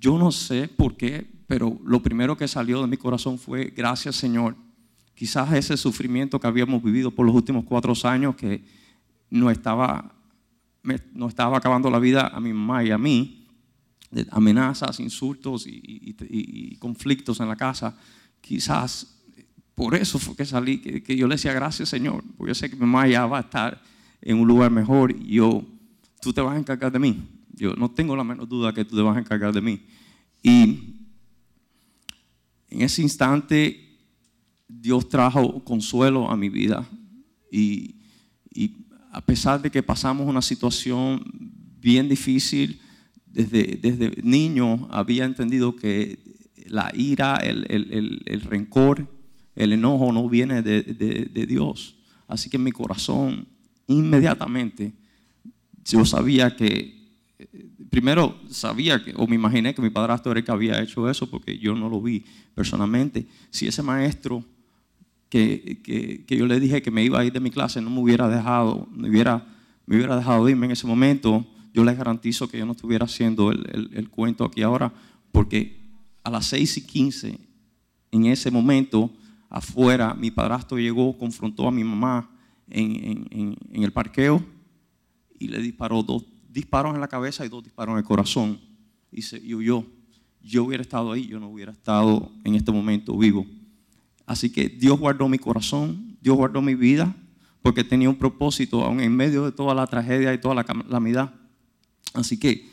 Yo 0.00 0.18
no 0.18 0.32
sé 0.32 0.68
por 0.68 0.96
qué, 0.96 1.26
pero 1.46 1.78
lo 1.84 2.02
primero 2.02 2.36
que 2.36 2.48
salió 2.48 2.80
de 2.80 2.88
mi 2.88 2.96
corazón 2.96 3.38
fue, 3.38 3.72
gracias 3.76 4.16
Señor. 4.16 4.56
Quizás 5.18 5.52
ese 5.52 5.76
sufrimiento 5.76 6.38
que 6.38 6.46
habíamos 6.46 6.80
vivido 6.80 7.10
por 7.10 7.26
los 7.26 7.34
últimos 7.34 7.64
cuatro 7.64 7.92
años, 8.04 8.36
que 8.36 8.62
no 9.30 9.50
estaba, 9.50 10.14
no 11.12 11.26
estaba 11.26 11.58
acabando 11.58 11.90
la 11.90 11.98
vida 11.98 12.28
a 12.28 12.38
mi 12.38 12.52
mamá 12.52 12.84
y 12.84 12.92
a 12.92 12.98
mí, 12.98 13.44
amenazas, 14.30 15.00
insultos 15.00 15.66
y, 15.66 16.76
conflictos 16.78 17.40
en 17.40 17.48
la 17.48 17.56
casa, 17.56 17.98
quizás 18.40 19.18
por 19.74 19.96
eso 19.96 20.20
fue 20.20 20.36
que 20.36 20.44
salí, 20.44 20.78
que, 20.78 21.16
yo 21.16 21.26
le 21.26 21.34
decía 21.34 21.52
gracias 21.52 21.88
Señor, 21.88 22.22
porque 22.36 22.50
yo 22.50 22.54
sé 22.54 22.70
que 22.70 22.76
mi 22.76 22.82
mamá 22.82 23.08
ya 23.08 23.26
va 23.26 23.38
a 23.38 23.40
estar 23.40 23.82
en 24.22 24.38
un 24.38 24.46
lugar 24.46 24.70
mejor 24.70 25.10
y 25.10 25.34
yo, 25.34 25.64
tú 26.20 26.32
te 26.32 26.40
vas 26.40 26.54
a 26.54 26.60
encargar 26.60 26.92
de 26.92 27.00
mí. 27.00 27.28
Yo 27.54 27.74
no 27.74 27.90
tengo 27.90 28.14
la 28.14 28.22
menor 28.22 28.46
duda 28.46 28.72
que 28.72 28.84
tú 28.84 28.94
te 28.94 29.02
vas 29.02 29.16
a 29.16 29.20
encargar 29.20 29.52
de 29.52 29.62
mí. 29.62 29.84
Y 30.44 31.08
en 32.70 32.82
ese 32.82 33.02
instante 33.02 33.87
Dios 34.68 35.08
trajo 35.08 35.64
consuelo 35.64 36.30
a 36.30 36.36
mi 36.36 36.48
vida. 36.48 36.88
Y, 37.50 37.94
a 39.10 39.22
pesar 39.22 39.60
de 39.62 39.70
que 39.70 39.82
pasamos 39.82 40.28
una 40.28 40.42
situación 40.42 41.24
bien 41.80 42.08
difícil, 42.08 42.80
desde, 43.24 43.78
desde 43.80 44.22
niño 44.22 44.86
había 44.90 45.24
entendido 45.24 45.74
que 45.74 46.18
la 46.66 46.92
ira, 46.94 47.36
el, 47.36 48.40
rencor, 48.42 49.08
el 49.56 49.72
enojo 49.72 50.12
no 50.12 50.28
viene 50.28 50.60
de, 50.62 50.82
de 50.82 51.46
Dios. 51.46 51.96
Así 52.26 52.50
que 52.50 52.58
en 52.58 52.64
mi 52.64 52.72
corazón, 52.72 53.48
inmediatamente, 53.86 54.92
yo 55.84 56.04
sabía 56.04 56.54
que 56.54 56.98
primero 57.90 58.38
sabía 58.50 59.02
que, 59.02 59.14
o 59.16 59.26
me 59.26 59.36
imaginé 59.36 59.74
que 59.74 59.82
mi 59.82 59.90
padrastro 59.90 60.32
era 60.32 60.40
el 60.40 60.44
que 60.44 60.52
había 60.52 60.82
hecho 60.82 61.08
eso 61.08 61.28
porque 61.28 61.58
yo 61.58 61.74
no 61.74 61.88
lo 61.88 62.00
vi 62.00 62.24
personalmente. 62.54 63.26
Si 63.50 63.66
ese 63.66 63.82
maestro 63.82 64.44
que, 65.28 66.24
que, 66.26 66.36
yo 66.36 66.46
le 66.46 66.60
dije 66.60 66.82
que 66.82 66.90
me 66.90 67.04
iba 67.04 67.20
a 67.20 67.24
ir 67.24 67.32
de 67.32 67.40
mi 67.40 67.50
clase 67.50 67.80
no 67.80 67.90
me 67.90 68.00
hubiera 68.00 68.28
dejado, 68.28 68.88
me 68.92 69.10
hubiera, 69.10 69.46
me 69.86 69.96
hubiera 69.96 70.16
dejado 70.16 70.48
irme 70.48 70.66
en 70.66 70.72
ese 70.72 70.86
momento, 70.86 71.46
yo 71.74 71.84
les 71.84 71.96
garantizo 71.96 72.48
que 72.48 72.58
yo 72.58 72.66
no 72.66 72.72
estuviera 72.72 73.04
haciendo 73.04 73.50
el, 73.50 73.90
el, 73.92 74.08
cuento 74.08 74.44
aquí 74.44 74.62
ahora, 74.62 74.92
porque 75.32 75.78
a 76.24 76.30
las 76.30 76.46
6 76.46 76.78
y 76.78 76.86
15, 76.86 77.38
en 78.12 78.26
ese 78.26 78.50
momento, 78.50 79.10
afuera, 79.50 80.14
mi 80.14 80.30
padrastro 80.30 80.78
llegó, 80.78 81.16
confrontó 81.16 81.68
a 81.68 81.70
mi 81.70 81.84
mamá 81.84 82.30
en, 82.68 83.26
en, 83.30 83.56
en 83.70 83.82
el 83.82 83.92
parqueo 83.92 84.42
y 85.38 85.48
le 85.48 85.60
disparó 85.60 86.02
dos 86.02 86.24
disparos 86.48 86.94
en 86.94 87.00
la 87.00 87.08
cabeza 87.08 87.44
y 87.44 87.48
dos 87.48 87.62
disparos 87.62 87.92
en 87.92 87.98
el 87.98 88.04
corazón. 88.04 88.60
Y, 89.12 89.22
se, 89.22 89.38
huyó. 89.54 89.84
Yo 90.42 90.64
hubiera 90.64 90.82
estado 90.82 91.12
ahí, 91.12 91.26
yo 91.26 91.38
no 91.38 91.48
hubiera 91.48 91.72
estado 91.72 92.30
en 92.44 92.54
este 92.54 92.72
momento 92.72 93.16
vivo. 93.16 93.46
Así 94.28 94.50
que 94.50 94.68
Dios 94.68 95.00
guardó 95.00 95.26
mi 95.26 95.38
corazón, 95.38 96.18
Dios 96.20 96.36
guardó 96.36 96.60
mi 96.60 96.74
vida, 96.74 97.16
porque 97.62 97.82
tenía 97.82 98.10
un 98.10 98.18
propósito, 98.18 98.84
aún 98.84 99.00
en 99.00 99.16
medio 99.16 99.46
de 99.46 99.52
toda 99.52 99.74
la 99.74 99.86
tragedia 99.86 100.34
y 100.34 100.38
toda 100.38 100.54
la 100.54 100.64
calamidad. 100.64 101.32
Así 102.12 102.38
que 102.38 102.68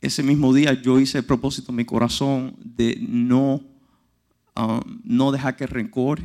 ese 0.00 0.24
mismo 0.24 0.52
día 0.52 0.72
yo 0.82 0.98
hice 0.98 1.18
el 1.18 1.24
propósito 1.24 1.70
en 1.70 1.76
mi 1.76 1.84
corazón 1.84 2.56
de 2.58 2.98
no, 3.08 3.62
um, 4.56 4.80
no 5.04 5.30
dejar 5.30 5.56
que 5.56 5.62
el 5.62 5.70
rencor 5.70 6.20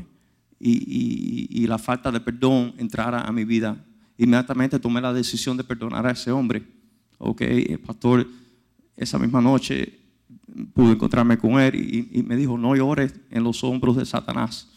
y, 0.60 1.47
y, 1.51 1.67
la 1.67 1.78
falta 1.78 2.12
de 2.12 2.19
perdón 2.19 2.73
entrara 2.80 3.21
a 3.21 3.32
mi 3.32 3.45
vida. 3.45 3.86
Inmediatamente 4.17 4.80
tomé 4.80 4.99
la 4.99 5.13
decisión 5.13 5.58
de 5.58 5.63
perdonar 5.63 6.08
a 6.08 6.12
ese 6.12 6.32
hombre. 6.32 6.63
Ok, 7.19 7.41
el 7.41 7.80
pastor, 7.82 8.28
esa 8.97 9.19
misma 9.19 9.41
noche 9.41 10.05
pude 10.74 10.94
encontrarme 10.94 11.38
con 11.38 11.60
él 11.60 12.10
y, 12.12 12.24
me 12.24 12.36
dijo, 12.36 12.58
no 12.58 12.76
llores 12.76 13.13
en 13.30 13.44
los 13.44 13.63
hombros 13.63 13.98
de 13.98 14.06
Satanás. 14.06 14.72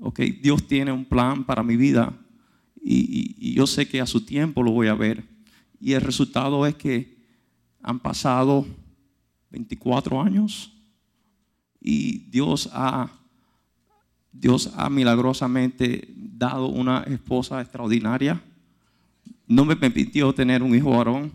Ok, 0.00 0.20
Dios 0.42 0.66
tiene 0.66 0.92
un 0.92 1.04
plan 1.04 1.44
para 1.44 1.62
mi 1.62 1.76
vida 1.76 2.12
y, 2.82 3.36
y 3.38 3.54
yo 3.54 3.66
sé 3.66 3.86
que 3.86 4.00
a 4.00 4.06
su 4.06 4.24
tiempo 4.24 4.62
lo 4.62 4.72
voy 4.72 4.88
a 4.88 4.94
ver. 4.94 5.24
Y 5.80 5.92
el 5.92 6.00
resultado 6.00 6.66
es 6.66 6.74
que 6.74 7.18
han 7.82 7.98
pasado 7.98 8.66
24 9.50 10.22
años 10.22 10.72
y 11.80 12.30
Dios 12.30 12.68
ha, 12.72 13.10
Dios 14.32 14.72
ha 14.76 14.90
milagrosamente 14.90 16.08
dado 16.16 16.66
una 16.66 17.00
esposa 17.04 17.60
extraordinaria. 17.60 18.42
No 19.46 19.64
me 19.64 19.76
permitió 19.76 20.32
tener 20.32 20.62
un 20.62 20.74
hijo 20.74 20.90
varón. 20.90 21.32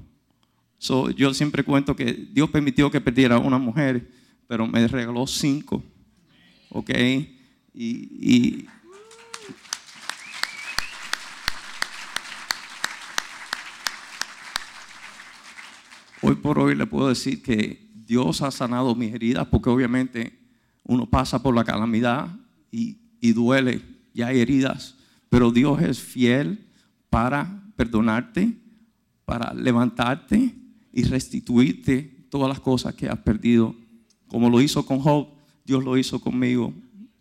Yo 0.79 1.33
siempre 1.33 1.63
cuento 1.63 1.95
que 1.95 2.13
Dios 2.31 2.49
permitió 2.49 2.91
que 2.91 3.01
perdiera 3.01 3.39
una 3.39 3.57
mujer, 3.57 4.09
pero 4.47 4.67
me 4.67 4.87
regaló 4.87 5.25
cinco. 5.27 5.83
¿Ok? 6.69 6.91
y 7.73 8.67
Hoy 16.27 16.33
por 16.33 16.57
hoy 16.57 16.73
le 16.73 16.87
puedo 16.87 17.09
decir 17.09 17.43
que 17.43 17.87
Dios 17.93 18.41
ha 18.41 18.49
sanado 18.49 18.95
mis 18.95 19.13
heridas 19.13 19.45
porque 19.45 19.69
obviamente 19.69 20.39
uno 20.83 21.07
pasa 21.07 21.43
por 21.43 21.53
la 21.53 21.63
calamidad 21.63 22.29
y, 22.71 22.97
duele 23.31 23.83
y 24.11 24.23
hay 24.23 24.39
heridas, 24.39 24.95
pero 25.29 25.51
Dios 25.51 25.79
es 25.83 25.99
fiel 25.99 26.65
para 27.11 27.63
perdonarte, 27.75 28.57
para 29.23 29.53
levantarte 29.53 30.55
y 30.95 31.03
restituirte 31.03 32.01
todas 32.29 32.47
las 32.47 32.61
cosas 32.61 32.95
que 32.95 33.09
has 33.09 33.19
perdido. 33.19 33.75
Como 34.27 34.49
lo 34.49 34.61
hizo 34.61 34.85
con 34.85 34.99
Job, 34.99 35.27
Dios 35.65 35.83
lo 35.83 35.97
hizo 35.97 36.21
conmigo. 36.21 36.73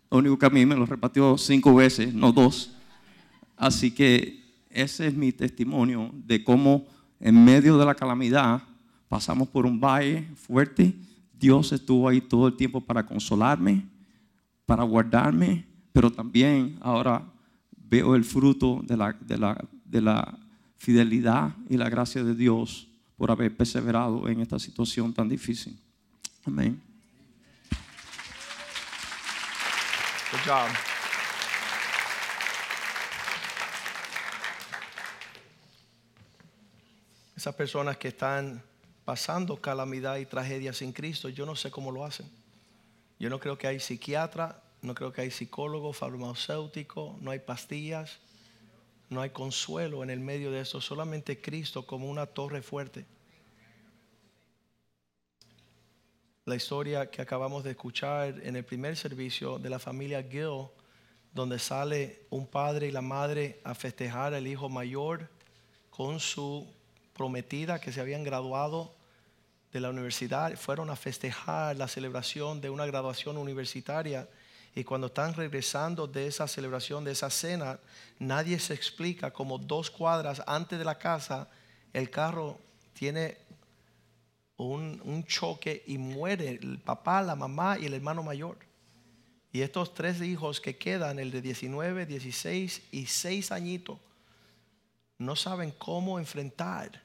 Lo 0.09 0.19
único 0.19 0.39
que 0.39 0.45
a 0.45 0.49
mí 0.49 0.65
me 0.65 0.75
lo 0.75 0.85
repartió 0.85 1.37
cinco 1.37 1.75
veces, 1.75 2.13
no 2.13 2.31
dos. 2.31 2.71
Así 3.57 3.91
que 3.91 4.41
ese 4.69 5.07
es 5.07 5.13
mi 5.13 5.33
testimonio 5.33 6.09
de 6.25 6.41
cómo 6.41 6.85
en 7.19 7.43
medio 7.43 7.77
de 7.77 7.85
la 7.85 7.95
calamidad 7.95 8.63
pasamos 9.09 9.49
por 9.49 9.65
un 9.65 9.77
valle 9.77 10.25
fuerte. 10.35 10.95
Dios 11.37 11.73
estuvo 11.73 12.07
ahí 12.07 12.21
todo 12.21 12.47
el 12.47 12.55
tiempo 12.55 12.79
para 12.79 13.05
consolarme, 13.05 13.85
para 14.65 14.83
guardarme, 14.83 15.65
pero 15.91 16.09
también 16.09 16.77
ahora 16.79 17.25
veo 17.89 18.15
el 18.15 18.23
fruto 18.23 18.81
de 18.85 18.95
la, 18.95 19.11
de 19.19 19.37
la, 19.37 19.65
de 19.83 20.01
la 20.01 20.39
fidelidad 20.77 21.53
y 21.69 21.75
la 21.75 21.89
gracia 21.89 22.23
de 22.23 22.35
Dios 22.35 22.87
por 23.17 23.31
haber 23.31 23.55
perseverado 23.55 24.27
en 24.27 24.41
esta 24.41 24.59
situación 24.59 25.13
tan 25.13 25.29
difícil. 25.29 25.79
Amén. 26.45 26.81
Esas 37.35 37.55
personas 37.55 37.97
que 37.97 38.09
están 38.09 38.61
pasando 39.05 39.61
calamidad 39.61 40.17
y 40.17 40.25
tragedia 40.25 40.73
sin 40.73 40.91
Cristo, 40.91 41.29
yo 41.29 41.45
no 41.45 41.55
sé 41.55 41.71
cómo 41.71 41.91
lo 41.91 42.03
hacen. 42.03 42.29
Yo 43.17 43.29
no 43.29 43.39
creo 43.39 43.57
que 43.57 43.67
hay 43.67 43.79
psiquiatra, 43.79 44.61
no 44.81 44.93
creo 44.93 45.13
que 45.13 45.21
hay 45.21 45.31
psicólogo, 45.31 45.93
farmacéutico, 45.93 47.17
no 47.21 47.31
hay 47.31 47.39
pastillas, 47.39 48.19
no 49.09 49.21
hay 49.21 49.29
consuelo 49.29 50.03
en 50.03 50.09
el 50.09 50.19
medio 50.19 50.51
de 50.51 50.61
eso, 50.61 50.81
solamente 50.81 51.41
Cristo 51.41 51.85
como 51.85 52.09
una 52.09 52.25
torre 52.25 52.61
fuerte. 52.61 53.05
La 56.45 56.55
historia 56.55 57.09
que 57.09 57.21
acabamos 57.21 57.63
de 57.63 57.71
escuchar 57.71 58.39
en 58.43 58.55
el 58.55 58.63
primer 58.63 58.95
servicio 58.95 59.57
de 59.57 59.69
la 59.69 59.79
familia 59.79 60.21
Gill, 60.23 60.67
donde 61.33 61.59
sale 61.59 62.27
un 62.29 62.47
padre 62.47 62.87
y 62.87 62.91
la 62.91 63.01
madre 63.01 63.59
a 63.63 63.73
festejar 63.75 64.33
al 64.33 64.47
hijo 64.47 64.69
mayor 64.69 65.29
con 65.89 66.19
su 66.19 66.71
prometida 67.13 67.79
que 67.79 67.91
se 67.91 68.01
habían 68.01 68.23
graduado 68.23 68.93
de 69.71 69.79
la 69.79 69.89
universidad, 69.89 70.55
fueron 70.55 70.89
a 70.89 70.95
festejar 70.95 71.75
la 71.75 71.87
celebración 71.87 72.61
de 72.61 72.69
una 72.69 72.85
graduación 72.85 73.37
universitaria. 73.37 74.29
Y 74.75 74.83
cuando 74.83 75.07
están 75.07 75.33
regresando 75.33 76.05
de 76.05 76.27
esa 76.27 76.47
celebración, 76.49 77.05
de 77.05 77.13
esa 77.13 77.29
cena, 77.29 77.79
nadie 78.19 78.59
se 78.59 78.73
explica 78.73 79.31
como 79.31 79.57
dos 79.57 79.89
cuadras 79.89 80.43
antes 80.45 80.77
de 80.77 80.83
la 80.83 80.99
casa, 80.99 81.49
el 81.93 82.09
carro 82.09 82.59
tiene 82.93 83.37
un, 84.57 85.01
un, 85.05 85.23
choque 85.23 85.83
y 85.87 85.97
muere 85.97 86.49
el 86.49 86.79
papá, 86.79 87.21
la 87.21 87.35
mamá 87.35 87.79
y 87.79 87.85
el 87.85 87.93
hermano 87.93 88.21
mayor. 88.21 88.57
Y 89.53 89.61
estos 89.61 89.93
tres 89.93 90.21
hijos 90.21 90.59
que 90.59 90.77
quedan, 90.77 91.19
el 91.19 91.31
de 91.31 91.41
19, 91.41 92.05
16 92.05 92.81
y 92.91 93.05
6 93.05 93.51
añitos, 93.53 93.97
no 95.17 95.37
saben 95.37 95.71
cómo 95.71 96.19
enfrentar 96.19 97.01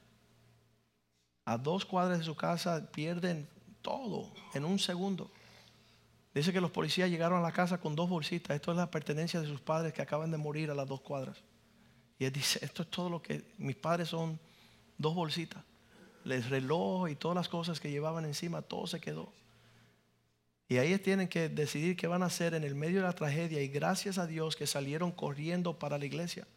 a 1.45 1.57
dos 1.57 1.85
cuadras 1.85 2.19
de 2.19 2.25
su 2.25 2.35
casa 2.35 2.91
pierden 2.91 3.47
todo 3.81 4.33
en 4.53 4.65
un 4.65 4.77
segundo. 4.77 5.31
Dice 6.33 6.53
que 6.53 6.61
los 6.61 6.71
policías 6.71 7.09
llegaron 7.09 7.39
a 7.39 7.41
la 7.41 7.51
casa 7.51 7.79
con 7.79 7.95
dos 7.95 8.09
bolsitas. 8.09 8.55
Esto 8.55 8.71
es 8.71 8.77
la 8.77 8.89
pertenencia 8.89 9.41
de 9.41 9.47
sus 9.47 9.59
padres 9.59 9.93
que 9.93 10.01
acaban 10.01 10.31
de 10.31 10.37
morir 10.37 10.71
a 10.71 10.75
las 10.75 10.87
dos 10.87 11.01
cuadras. 11.01 11.37
Y 12.17 12.25
él 12.25 12.31
dice, 12.31 12.59
esto 12.63 12.83
es 12.83 12.89
todo 12.89 13.09
lo 13.09 13.21
que 13.21 13.43
mis 13.57 13.75
padres 13.75 14.09
son 14.09 14.39
dos 14.97 15.13
bolsitas. 15.13 15.63
El 16.23 16.43
reloj 16.43 17.09
y 17.09 17.15
todas 17.15 17.35
las 17.35 17.49
cosas 17.49 17.79
que 17.79 17.91
llevaban 17.91 18.25
encima, 18.25 18.61
todo 18.61 18.87
se 18.87 19.01
quedó. 19.01 19.33
Y 20.69 20.77
ahí 20.77 20.97
tienen 20.99 21.27
que 21.27 21.49
decidir 21.49 21.97
qué 21.97 22.07
van 22.07 22.23
a 22.23 22.27
hacer 22.27 22.53
en 22.53 22.63
el 22.63 22.75
medio 22.75 23.01
de 23.01 23.07
la 23.07 23.13
tragedia. 23.13 23.61
Y 23.61 23.67
gracias 23.67 24.17
a 24.17 24.25
Dios 24.25 24.55
que 24.55 24.67
salieron 24.67 25.11
corriendo 25.11 25.77
para 25.77 25.97
la 25.97 26.05
iglesia. 26.05 26.47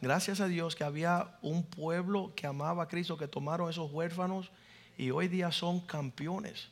Gracias 0.00 0.40
a 0.40 0.48
Dios 0.48 0.74
que 0.74 0.82
había 0.82 1.38
un 1.40 1.62
pueblo 1.62 2.32
que 2.34 2.48
amaba 2.48 2.82
a 2.82 2.88
Cristo, 2.88 3.16
que 3.16 3.28
tomaron 3.28 3.70
esos 3.70 3.92
huérfanos 3.92 4.50
y 4.98 5.12
hoy 5.12 5.28
día 5.28 5.52
son 5.52 5.80
campeones. 5.80 6.71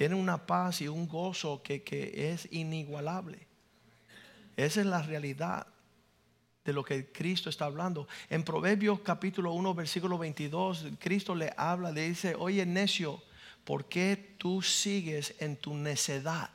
Tienen 0.00 0.16
una 0.16 0.46
paz 0.46 0.80
y 0.80 0.88
un 0.88 1.06
gozo 1.06 1.62
que, 1.62 1.82
es 2.32 2.48
inigualable. 2.52 3.46
Esa 4.56 4.80
es 4.80 4.86
la 4.86 5.02
realidad 5.02 5.66
de 6.64 6.72
lo 6.72 6.82
que 6.82 7.12
Cristo 7.12 7.50
está 7.50 7.66
hablando. 7.66 8.08
En 8.30 8.42
Proverbios 8.42 9.00
capítulo 9.00 9.52
1, 9.52 9.74
versículo 9.74 10.16
22, 10.16 10.86
Cristo 10.98 11.34
le 11.34 11.52
habla, 11.54 11.92
le 11.92 12.08
dice, 12.08 12.34
oye 12.34 12.64
necio, 12.64 13.22
¿por 13.62 13.90
qué 13.90 14.36
tú 14.38 14.62
sigues 14.62 15.34
en 15.38 15.58
tu 15.58 15.74
necedad? 15.74 16.48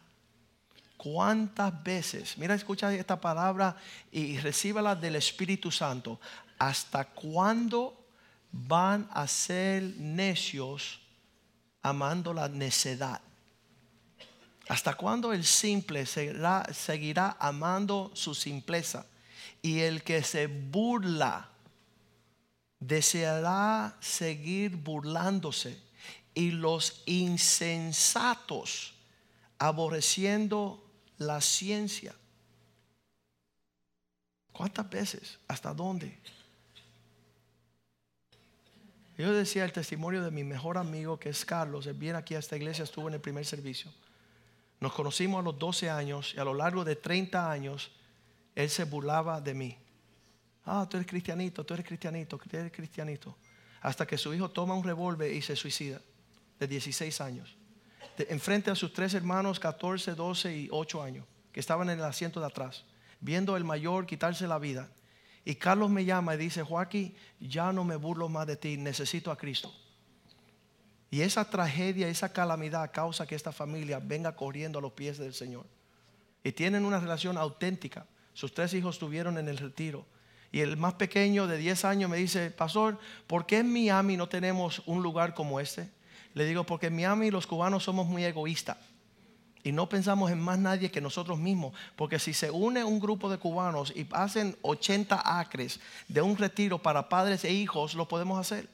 ¿Cuántas 0.97 1.83
veces? 1.83 2.39
Mira, 2.39 2.55
escucha 2.55 2.91
esta 2.95 3.21
palabra 3.21 3.77
y 4.11 4.39
recíbala 4.39 4.95
del 4.95 5.17
Espíritu 5.17 5.69
Santo. 5.69 6.19
¿Hasta 6.57 7.05
cuándo 7.05 8.07
van 8.51 9.07
a 9.11 9.27
ser 9.27 9.83
necios 9.99 10.99
amando 11.83 12.33
la 12.33 12.49
necedad? 12.49 13.21
¿Hasta 14.67 14.95
cuándo 14.95 15.31
el 15.31 15.43
simple 15.43 16.05
seguirá, 16.05 16.65
seguirá 16.73 17.37
amando 17.39 18.11
su 18.13 18.33
simpleza? 18.33 19.05
Y 19.61 19.79
el 19.81 20.03
que 20.03 20.23
se 20.23 20.47
burla 20.47 21.49
deseará 22.79 23.95
seguir 23.99 24.75
burlándose. 24.75 25.79
Y 26.33 26.51
los 26.51 27.03
insensatos 27.05 28.93
aborreciendo 29.57 30.83
la 31.17 31.41
ciencia. 31.41 32.13
¿Cuántas 34.51 34.89
veces? 34.89 35.39
¿Hasta 35.47 35.73
dónde? 35.73 36.17
Yo 39.17 39.31
decía 39.33 39.63
el 39.63 39.71
testimonio 39.71 40.23
de 40.23 40.31
mi 40.31 40.43
mejor 40.43 40.77
amigo 40.77 41.17
que 41.19 41.29
es 41.29 41.45
Carlos. 41.45 41.87
Él 41.87 41.93
viene 41.93 42.17
aquí 42.17 42.35
a 42.35 42.39
esta 42.39 42.57
iglesia, 42.57 42.83
estuvo 42.83 43.07
en 43.07 43.13
el 43.13 43.21
primer 43.21 43.45
servicio. 43.45 43.91
Nos 44.85 44.93
conocimos 44.93 45.39
a 45.39 45.41
los 45.41 45.57
12 45.57 45.89
años 45.89 46.35
y 46.37 46.39
a 46.39 46.43
lo 46.43 46.53
largo 46.53 46.85
de 46.85 46.95
30 46.95 47.49
años 47.49 47.89
él 48.53 48.69
se 48.69 48.83
burlaba 48.83 49.41
de 49.41 49.55
mí. 49.55 49.75
Ah, 50.63 50.85
tú 50.87 50.97
eres 50.97 51.09
cristianito, 51.09 51.65
tú 51.65 51.73
eres 51.73 51.87
cristianito, 51.87 52.37
tú 52.37 52.55
eres 52.55 52.71
cristianito. 52.71 53.35
Hasta 53.81 54.05
que 54.05 54.15
su 54.15 54.31
hijo 54.31 54.51
toma 54.51 54.75
un 54.75 54.83
revólver 54.83 55.33
y 55.33 55.41
se 55.41 55.55
suicida 55.55 55.99
de 56.59 56.67
16 56.67 57.19
años 57.19 57.57
enfrente 58.29 58.69
a 58.69 58.75
sus 58.75 58.93
tres 58.93 59.15
hermanos, 59.15 59.59
14, 59.59 60.13
12 60.13 60.55
y 60.55 60.67
8 60.69 61.01
años, 61.01 61.25
que 61.51 61.59
estaban 61.59 61.89
en 61.89 61.97
el 61.97 62.05
asiento 62.05 62.39
de 62.39 62.45
atrás, 62.45 62.85
viendo 63.19 63.57
el 63.57 63.63
mayor 63.63 64.05
quitarse 64.05 64.47
la 64.47 64.59
vida. 64.59 64.87
Y 65.43 65.55
Carlos 65.55 65.89
me 65.89 66.05
llama 66.05 66.35
y 66.35 66.37
dice, 66.37 66.61
Joaquín, 66.61 67.15
ya 67.39 67.73
no 67.73 67.83
me 67.83 67.95
burlo 67.95 68.29
más 68.29 68.45
de 68.45 68.55
ti, 68.55 68.77
necesito 68.77 69.31
a 69.31 69.37
Cristo. 69.37 69.73
Y 71.11 71.21
esa 71.21 71.49
tragedia, 71.49 72.07
esa 72.07 72.33
calamidad 72.33 72.91
causa 72.91 73.27
que 73.27 73.35
esta 73.35 73.51
familia 73.51 73.99
venga 73.99 74.35
corriendo 74.35 74.79
a 74.79 74.81
los 74.81 74.93
pies 74.93 75.17
del 75.17 75.33
Señor. 75.33 75.65
Y 76.43 76.51
tienen 76.51 76.85
una 76.85 76.99
relación 76.99 77.37
auténtica. 77.37 78.05
Sus 78.33 78.53
tres 78.53 78.73
hijos 78.73 78.95
estuvieron 78.95 79.37
en 79.37 79.47
el 79.47 79.57
retiro. 79.57 80.05
Y 80.51 80.61
el 80.61 80.77
más 80.77 80.93
pequeño 80.93 81.47
de 81.47 81.57
10 81.57 81.85
años 81.85 82.09
me 82.09 82.17
dice, 82.17 82.51
pastor, 82.51 82.99
¿por 83.27 83.45
qué 83.45 83.59
en 83.59 83.71
Miami 83.71 84.17
no 84.17 84.29
tenemos 84.29 84.81
un 84.85 85.03
lugar 85.03 85.33
como 85.33 85.59
este? 85.59 85.89
Le 86.33 86.45
digo, 86.45 86.65
porque 86.65 86.87
en 86.87 86.95
Miami 86.95 87.31
los 87.31 87.47
cubanos 87.47 87.83
somos 87.83 88.07
muy 88.07 88.23
egoístas 88.23 88.77
y 89.65 89.71
no 89.71 89.89
pensamos 89.89 90.29
en 90.29 90.39
más 90.39 90.59
nadie 90.59 90.91
que 90.91 91.01
nosotros 91.01 91.39
mismos. 91.39 91.73
Porque 91.95 92.19
si 92.19 92.33
se 92.33 92.51
une 92.51 92.83
un 92.83 92.99
grupo 92.99 93.31
de 93.31 93.39
cubanos 93.39 93.91
y 93.95 94.05
hacen 94.11 94.55
80 94.61 95.39
acres 95.39 95.79
de 96.07 96.21
un 96.21 96.37
retiro 96.37 96.77
para 96.77 97.09
padres 97.09 97.43
e 97.45 97.51
hijos, 97.51 97.95
lo 97.95 98.07
podemos 98.07 98.39
hacer. 98.39 98.69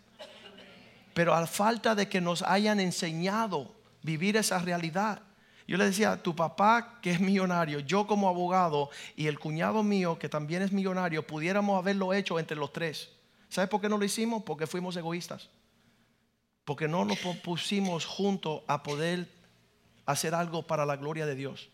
Pero 1.13 1.33
a 1.33 1.45
falta 1.47 1.95
de 1.95 2.07
que 2.07 2.21
nos 2.21 2.41
hayan 2.41 2.79
enseñado 2.79 3.73
vivir 4.01 4.37
esa 4.37 4.59
realidad. 4.59 5.21
Yo 5.67 5.77
le 5.77 5.85
decía, 5.85 6.21
tu 6.21 6.35
papá 6.35 6.99
que 7.01 7.11
es 7.11 7.19
millonario, 7.19 7.79
yo 7.79 8.07
como 8.07 8.27
abogado 8.27 8.89
y 9.15 9.27
el 9.27 9.39
cuñado 9.39 9.83
mío 9.83 10.17
que 10.19 10.27
también 10.27 10.61
es 10.61 10.71
millonario, 10.71 11.25
pudiéramos 11.25 11.77
haberlo 11.77 12.13
hecho 12.13 12.39
entre 12.39 12.57
los 12.57 12.73
tres. 12.73 13.09
¿Sabes 13.49 13.69
por 13.69 13.81
qué 13.81 13.89
no 13.89 13.97
lo 13.97 14.05
hicimos? 14.05 14.43
Porque 14.43 14.67
fuimos 14.67 14.95
egoístas. 14.95 15.49
Porque 16.65 16.87
no 16.87 17.05
nos 17.05 17.19
pusimos 17.43 18.05
juntos 18.05 18.61
a 18.67 18.83
poder 18.83 19.29
hacer 20.05 20.33
algo 20.35 20.65
para 20.65 20.85
la 20.85 20.95
gloria 20.95 21.25
de 21.25 21.35
Dios. 21.35 21.69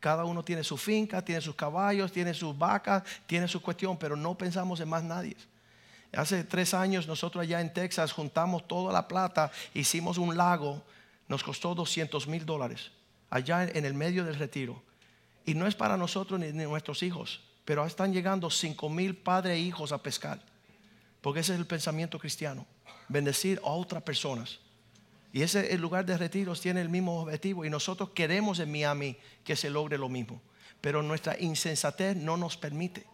Cada 0.00 0.24
uno 0.24 0.44
tiene 0.44 0.62
su 0.62 0.76
finca, 0.76 1.24
tiene 1.24 1.40
sus 1.40 1.54
caballos, 1.54 2.12
tiene 2.12 2.34
sus 2.34 2.56
vacas, 2.56 3.02
tiene 3.26 3.48
su 3.48 3.60
cuestión, 3.60 3.96
pero 3.96 4.16
no 4.16 4.36
pensamos 4.36 4.80
en 4.80 4.88
más 4.88 5.02
nadie. 5.02 5.36
Hace 6.12 6.44
tres 6.44 6.72
años 6.74 7.06
nosotros 7.06 7.42
allá 7.42 7.60
en 7.60 7.72
Texas 7.72 8.12
juntamos 8.12 8.66
toda 8.66 8.92
la 8.92 9.06
plata, 9.08 9.50
hicimos 9.74 10.16
un 10.18 10.36
lago, 10.36 10.82
nos 11.28 11.42
costó 11.42 11.74
200 11.74 12.26
mil 12.26 12.46
dólares, 12.46 12.90
allá 13.28 13.64
en 13.64 13.84
el 13.84 13.94
medio 13.94 14.24
del 14.24 14.36
retiro. 14.36 14.82
Y 15.44 15.54
no 15.54 15.66
es 15.66 15.74
para 15.74 15.96
nosotros 15.96 16.40
ni, 16.40 16.50
nuestros 16.52 17.02
hijos, 17.02 17.40
pero 17.64 17.84
están 17.84 18.12
llegando 18.12 18.50
5 18.50 18.88
mil 18.88 19.16
padres 19.16 19.56
e 19.56 19.60
hijos 19.60 19.92
a 19.92 20.02
pescar, 20.02 20.40
porque 21.20 21.40
ese 21.40 21.52
es 21.52 21.58
el 21.58 21.66
pensamiento 21.66 22.18
cristiano, 22.18 22.66
bendecir 23.08 23.60
a 23.62 23.68
otras 23.68 24.02
personas. 24.02 24.60
Y 25.30 25.42
ese 25.42 25.74
el 25.74 25.80
lugar 25.82 26.06
de 26.06 26.16
retiros 26.16 26.60
tiene 26.60 26.80
el 26.80 26.88
mismo 26.88 27.20
objetivo 27.20 27.66
y 27.66 27.70
nosotros 27.70 28.10
queremos 28.10 28.60
en 28.60 28.72
Miami 28.72 29.16
que 29.44 29.56
se 29.56 29.68
logre 29.68 29.98
lo 29.98 30.08
mismo. 30.08 30.40
Pero 30.80 31.02
nuestra 31.02 31.38
insensatez 31.38 32.16
no 32.16 32.38
nos 32.38 32.56
permite. 32.56 33.04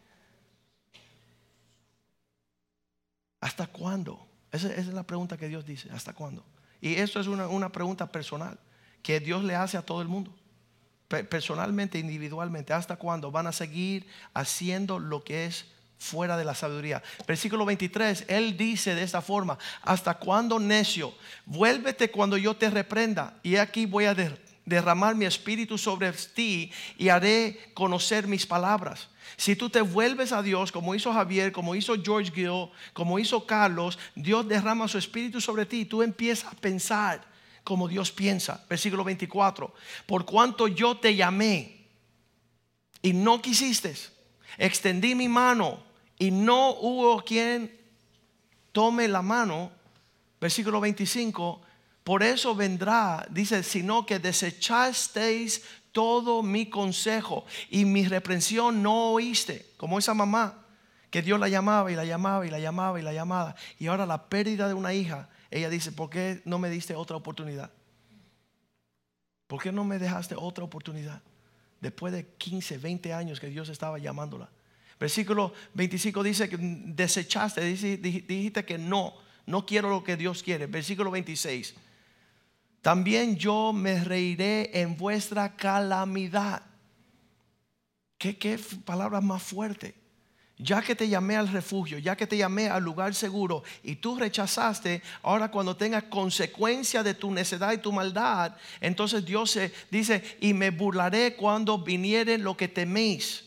¿Hasta 3.45 3.67
cuándo? 3.67 4.27
Esa, 4.51 4.73
es 4.73 4.87
la 4.87 5.03
pregunta 5.03 5.37
que 5.37 5.49
Dios 5.49 5.67
dice. 5.67 5.91
¿Hasta 5.93 6.15
cuándo? 6.15 6.43
Y 6.81 6.95
esto 6.95 7.21
es 7.21 7.27
una, 7.27 7.47
una 7.47 7.71
pregunta 7.71 8.11
personal 8.11 8.59
que 9.03 9.21
Dios 9.21 9.45
le 9.45 9.55
hace 9.55 9.77
a 9.77 9.83
todo 9.83 10.01
el 10.01 10.09
mundo. 10.09 10.35
Personalmente, 11.09 11.99
individualmente. 11.99 12.73
¿Hasta 12.73 12.97
cuándo 12.97 13.31
van 13.31 13.47
a 13.47 13.53
seguir 13.53 14.07
haciendo 14.33 14.99
lo 14.99 15.23
que 15.23 15.45
es 15.45 15.67
fuera 15.99 16.39
de 16.39 16.45
la 16.45 16.55
sabiduría. 16.55 17.03
Versículo 17.27 17.65
23, 17.65 18.27
él 18.29 18.57
dice 18.57 18.95
de 18.95 19.03
esta 19.03 19.23
forma, 19.23 19.59
¿hasta 19.83 20.15
cuándo 20.15 20.59
necio? 20.59 21.15
Vuélvete 21.47 22.11
cuando 22.11 22.37
yo 22.37 22.57
te 22.57 22.69
reprenda 22.69 23.39
y 23.43 23.57
aquí 23.57 23.87
voy 23.87 24.07
a 24.07 24.17
derramar 24.65 25.15
mi 25.15 25.27
espíritu 25.27 25.79
sobre 25.79 26.13
ti 26.13 26.73
y 26.99 27.11
haré 27.11 27.73
conocer 27.75 28.27
mis 28.27 28.47
palabras. 28.47 29.09
Si 29.37 29.57
tú 29.57 29.69
te 29.69 29.81
vuelves 29.81 30.33
a 30.33 30.43
Dios, 30.43 30.71
como 30.71 30.95
hizo 30.95 31.13
Javier, 31.13 31.53
como 31.53 31.75
hizo 31.75 31.95
George 32.03 32.31
Gill, 32.33 32.71
como 32.93 33.19
hizo 33.19 33.47
Carlos, 33.47 33.99
Dios 34.15 34.47
derrama 34.47 34.89
su 34.89 34.99
espíritu 34.99 35.41
sobre 35.41 35.67
ti 35.67 35.81
y 35.81 35.85
tú 35.85 36.03
empiezas 36.03 36.53
a 36.53 36.57
pensar 36.57 37.25
como 37.65 37.89
Dios 37.89 38.13
piensa. 38.13 38.65
Versículo 38.69 39.03
24, 39.03 39.75
por 40.07 40.25
cuanto 40.25 40.69
yo 40.69 40.97
te 40.97 41.17
llamé 41.17 41.87
y 43.03 43.13
no 43.13 43.43
quisiste, 43.43 43.95
extendí 44.59 45.15
mi 45.15 45.29
mano 45.29 45.83
y 46.19 46.31
no 46.31 46.71
hubo 46.71 47.23
quien 47.25 47.77
tome 48.73 49.09
la 49.09 49.23
mano, 49.23 49.73
versículo 50.41 50.81
25, 50.81 51.61
por 52.05 52.23
eso 52.23 52.55
vendrá, 52.55 53.27
dice, 53.31 53.63
sino 53.63 54.05
que 54.05 54.19
desechasteis 54.19 55.63
todo 55.95 56.43
mi 56.43 56.69
consejo 56.69 57.47
y 57.71 57.85
mi 57.85 58.05
reprensión 58.05 58.83
no 58.83 59.13
oíste, 59.13 59.65
como 59.77 59.99
esa 59.99 60.13
mamá 60.13 60.67
que 61.09 61.23
Dios 61.23 61.39
la 61.39 61.49
llamaba 61.49 61.93
y 61.93 61.95
la 61.95 62.05
llamaba 62.05 62.45
y 62.45 62.51
la 62.51 62.59
llamaba 62.59 62.99
y 62.99 63.03
la 63.03 63.13
llamaba. 63.13 63.55
Y 63.79 63.87
ahora 63.87 64.05
la 64.05 64.29
pérdida 64.29 64.67
de 64.67 64.75
una 64.75 64.93
hija, 64.93 65.31
ella 65.53 65.71
dice, 65.71 65.93
¿por 65.93 66.11
qué 66.11 66.43
no 66.45 66.59
me 66.59 66.69
diste 66.69 66.97
otra 66.97 67.17
oportunidad? 67.17 67.71
¿Por 69.47 69.63
qué 69.63 69.71
no 69.71 69.85
me 69.85 70.01
dejaste 70.01 70.35
otra 70.37 70.65
oportunidad? 70.65 71.23
Después 71.81 72.13
de 72.13 72.27
15, 72.27 72.79
20 72.79 73.15
años 73.15 73.39
que 73.39 73.47
Dios 73.47 73.69
estaba 73.69 73.99
llamándola. 74.01 74.51
Versículo 74.99 75.53
25 75.75 76.25
dice 76.25 76.49
que 76.49 76.57
desechaste, 76.59 77.63
dijiste 77.63 78.65
que 78.65 78.79
no, 78.79 79.15
no 79.47 79.65
quiero 79.65 79.91
lo 79.91 80.03
que 80.03 80.17
Dios 80.17 80.43
quiere. 80.43 80.67
Versículo 80.67 81.13
26. 81.13 81.77
También 82.85 83.39
yo 83.39 83.73
me 83.73 84.05
reiré 84.05 84.79
en 84.79 84.95
vuestra 84.99 85.57
calamidad. 85.57 86.61
¿Qué, 88.19 88.37
qué 88.37 88.61
palabra 88.85 89.23
más 89.23 89.43
fuerte? 89.43 89.95
Ya 90.59 90.83
que 90.83 90.95
te 90.95 91.09
llamé 91.09 91.35
al 91.37 91.49
refugio, 91.49 91.97
ya 91.97 92.15
que 92.15 92.27
te 92.27 92.37
llamé 92.37 92.69
al 92.69 92.85
lugar 92.85 93.15
seguro 93.15 93.63
y 93.83 93.97
tú 93.97 94.19
rechazaste, 94.19 95.01
ahora 95.23 95.51
cuando 95.51 95.79
tengas 95.79 96.03
consecuencia 96.03 97.03
de 97.03 97.15
tu 97.15 97.31
necedad 97.31 97.73
y 97.73 97.79
tu 97.79 97.91
maldad, 97.91 98.55
entonces 98.83 99.25
Dios 99.25 99.59
dice, 99.91 100.37
y 100.43 100.53
me 100.53 100.69
burlaré 100.69 101.37
cuando 101.37 101.79
viniere 101.79 102.37
lo 102.37 102.55
que 102.55 102.69
teméis 102.69 103.45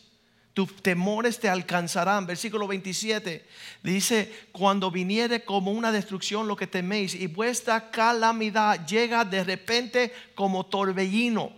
tus 0.58 0.82
temores 0.82 1.38
te 1.38 1.48
alcanzarán. 1.48 2.26
Versículo 2.26 2.66
27 2.66 3.46
dice, 3.80 4.48
cuando 4.50 4.90
viniere 4.90 5.44
como 5.44 5.70
una 5.70 5.92
destrucción 5.92 6.48
lo 6.48 6.56
que 6.56 6.66
teméis 6.66 7.14
y 7.14 7.28
vuestra 7.28 7.92
calamidad 7.92 8.84
llega 8.84 9.24
de 9.24 9.44
repente 9.44 10.12
como 10.34 10.66
torbellino. 10.66 11.52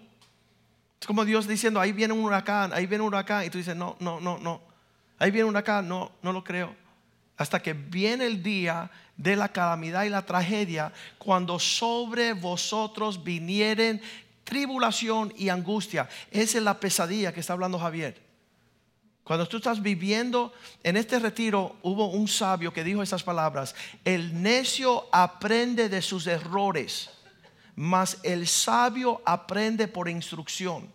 Es 1.01 1.07
como 1.07 1.25
Dios 1.25 1.49
diciendo, 1.49 1.81
ahí 1.81 1.93
viene 1.93 2.13
un 2.13 2.23
huracán, 2.23 2.75
ahí 2.75 2.85
viene 2.85 3.03
un 3.03 3.09
huracán. 3.09 3.47
Y 3.47 3.49
tú 3.49 3.57
dices, 3.57 3.75
no, 3.75 3.97
no, 4.01 4.21
no, 4.21 4.37
no. 4.37 4.61
Ahí 5.19 5.31
viene 5.31 5.45
un 5.45 5.53
huracán, 5.53 5.89
no, 5.89 6.13
no 6.21 6.35
lo 6.35 6.45
creo. 6.45 6.77
Hasta 7.39 7.63
que 7.63 7.73
viene 7.73 8.27
el 8.27 8.43
día 8.43 8.91
de 9.17 9.35
la 9.35 9.49
calamidad 9.49 10.05
y 10.05 10.11
la 10.11 10.27
tragedia, 10.27 10.93
cuando 11.17 11.59
sobre 11.59 12.35
vosotros 12.35 13.25
vinieren 13.25 14.03
tribulación 14.45 15.33
y 15.39 15.49
angustia. 15.49 16.07
Esa 16.31 16.59
es 16.59 16.65
la 16.65 16.79
pesadilla 16.79 17.33
que 17.33 17.41
está 17.41 17.55
hablando 17.55 17.79
Javier. 17.79 18.29
Cuando 19.31 19.47
tú 19.47 19.59
estás 19.59 19.81
viviendo 19.81 20.53
en 20.83 20.97
este 20.97 21.17
retiro, 21.21 21.77
hubo 21.83 22.09
un 22.09 22.27
sabio 22.27 22.73
que 22.73 22.83
dijo 22.83 23.01
esas 23.01 23.23
palabras, 23.23 23.77
el 24.05 24.43
necio 24.43 25.07
aprende 25.13 25.89
de 25.89 26.03
sus 26.03 26.27
errores, 26.27 27.11
mas 27.77 28.19
el 28.25 28.49
sabio 28.49 29.23
aprende 29.25 29.87
por 29.87 30.09
instrucción. 30.09 30.93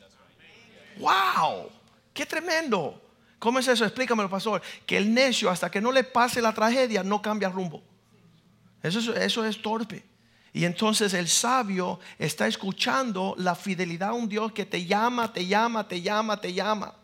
¡Wow! 0.98 1.70
¡Qué 2.14 2.26
tremendo! 2.26 3.02
¿Cómo 3.40 3.60
es 3.60 3.70
eso? 3.70 3.86
Explícamelo, 3.86 4.30
pastor. 4.30 4.62
Que 4.86 4.98
el 4.98 5.14
necio, 5.14 5.50
hasta 5.50 5.72
que 5.72 5.80
no 5.80 5.94
le 5.94 6.04
pase 6.04 6.42
la 6.42 6.54
tragedia, 6.54 7.06
no 7.06 7.22
cambia 7.22 7.48
rumbo. 7.48 7.82
Eso 8.84 9.46
es 9.46 9.62
torpe. 9.62 10.04
Y 10.52 10.66
entonces 10.66 11.14
el 11.14 11.30
sabio 11.30 12.02
está 12.20 12.48
escuchando 12.48 13.34
la 13.38 13.56
fidelidad 13.56 14.10
a 14.10 14.14
un 14.14 14.28
Dios 14.28 14.52
que 14.52 14.66
te 14.66 14.86
llama, 14.86 15.32
te 15.32 15.48
llama, 15.48 15.88
te 15.88 16.02
llama, 16.02 16.42
te 16.42 16.54
llama 16.54 16.96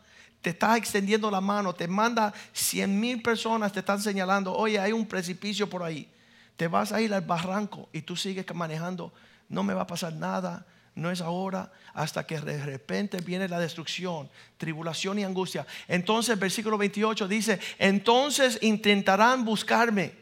te 0.42 0.52
está 0.52 0.76
extendiendo 0.78 1.30
la 1.30 1.42
mano, 1.42 1.74
te 1.74 1.88
manda 1.88 2.34
cien 2.52 3.00
mil 3.00 3.22
personas, 3.22 3.72
te 3.72 3.80
están 3.80 4.02
señalando, 4.02 4.54
oye, 4.54 4.80
hay 4.80 4.92
un 4.92 5.06
precipicio 5.06 5.70
por 5.70 5.84
ahí, 5.84 6.10
te 6.58 6.68
vas 6.68 6.92
a 6.92 7.02
ir 7.02 7.14
al 7.14 7.22
barranco 7.22 7.90
y 7.94 8.02
tú 8.02 8.16
sigues 8.16 8.46
manejando, 8.54 9.14
no 9.50 9.64
me 9.64 9.74
va 9.74 9.84
a 9.84 9.88
pasar 9.88 10.14
nada, 10.14 10.66
no 10.96 11.12
es 11.12 11.22
ahora, 11.22 11.72
hasta 11.94 12.26
que 12.26 12.40
de 12.40 12.66
repente 12.66 13.22
viene 13.22 13.48
la 13.48 13.60
destrucción, 13.60 14.30
tribulación 14.58 15.20
y 15.20 15.24
angustia. 15.24 15.66
Entonces, 15.88 16.38
versículo 16.38 16.78
28 16.78 17.28
dice, 17.28 17.60
entonces 17.78 18.60
intentarán 18.62 19.46
buscarme, 19.46 20.14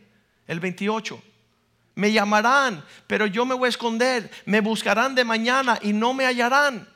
el 0.47 0.59
28. 0.59 1.21
Me 1.95 2.11
llamarán, 2.11 2.83
pero 3.07 3.27
yo 3.27 3.45
me 3.45 3.55
voy 3.55 3.67
a 3.67 3.69
esconder. 3.69 4.31
Me 4.45 4.61
buscarán 4.61 5.15
de 5.15 5.23
mañana 5.23 5.77
y 5.81 5.93
no 5.93 6.13
me 6.13 6.25
hallarán. 6.25 6.87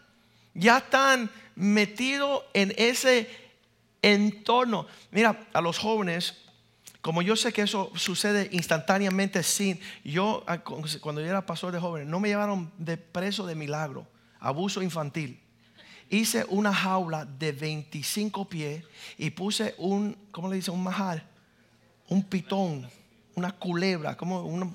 Ya 0.53 0.77
están 0.77 1.29
metido 1.55 2.45
en 2.53 2.73
ese 2.77 3.29
entorno. 4.01 4.87
Mira, 5.11 5.47
a 5.53 5.61
los 5.61 5.79
jóvenes, 5.79 6.35
como 7.01 7.21
yo 7.21 7.35
sé 7.35 7.51
que 7.51 7.63
eso 7.63 7.91
sucede 7.95 8.47
instantáneamente 8.53 9.43
sin, 9.43 9.77
yo 10.05 10.43
ah, 10.47 10.59
cuando 10.59 11.19
yo 11.19 11.27
era 11.27 11.45
pastor 11.45 11.73
de 11.73 11.79
jóvenes, 11.79 12.07
no 12.07 12.21
me 12.21 12.29
llevaron 12.29 12.71
de 12.77 12.95
preso 12.95 13.45
de 13.45 13.55
milagro, 13.55 14.07
abuso 14.39 14.81
infantil. 14.81 15.37
Hice 16.09 16.45
una 16.47 16.73
jaula 16.73 17.25
de 17.25 17.51
25 17.51 18.47
pies 18.47 18.85
y 19.17 19.31
puse 19.31 19.75
un, 19.77 20.15
¿cómo 20.31 20.49
le 20.49 20.55
dice? 20.55 20.71
Un 20.71 20.83
majal, 20.83 21.27
un 22.07 22.23
pitón, 22.23 22.89
una 23.35 23.51
culebra, 23.51 24.15
como 24.15 24.41
una, 24.43 24.71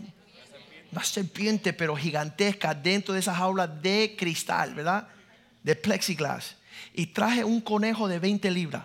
una 0.93 1.05
serpiente, 1.05 1.73
pero 1.73 1.97
gigantesca, 1.97 2.75
dentro 2.75 3.15
de 3.15 3.21
esa 3.21 3.35
jaula 3.35 3.67
de 3.67 4.17
cristal, 4.19 4.75
¿verdad? 4.75 5.09
De 5.63 5.75
plexiglas. 5.77 6.58
Y 6.95 7.07
traje 7.07 7.45
un 7.45 7.61
conejo 7.61 8.09
de 8.09 8.19
20 8.19 8.51
libras 8.51 8.85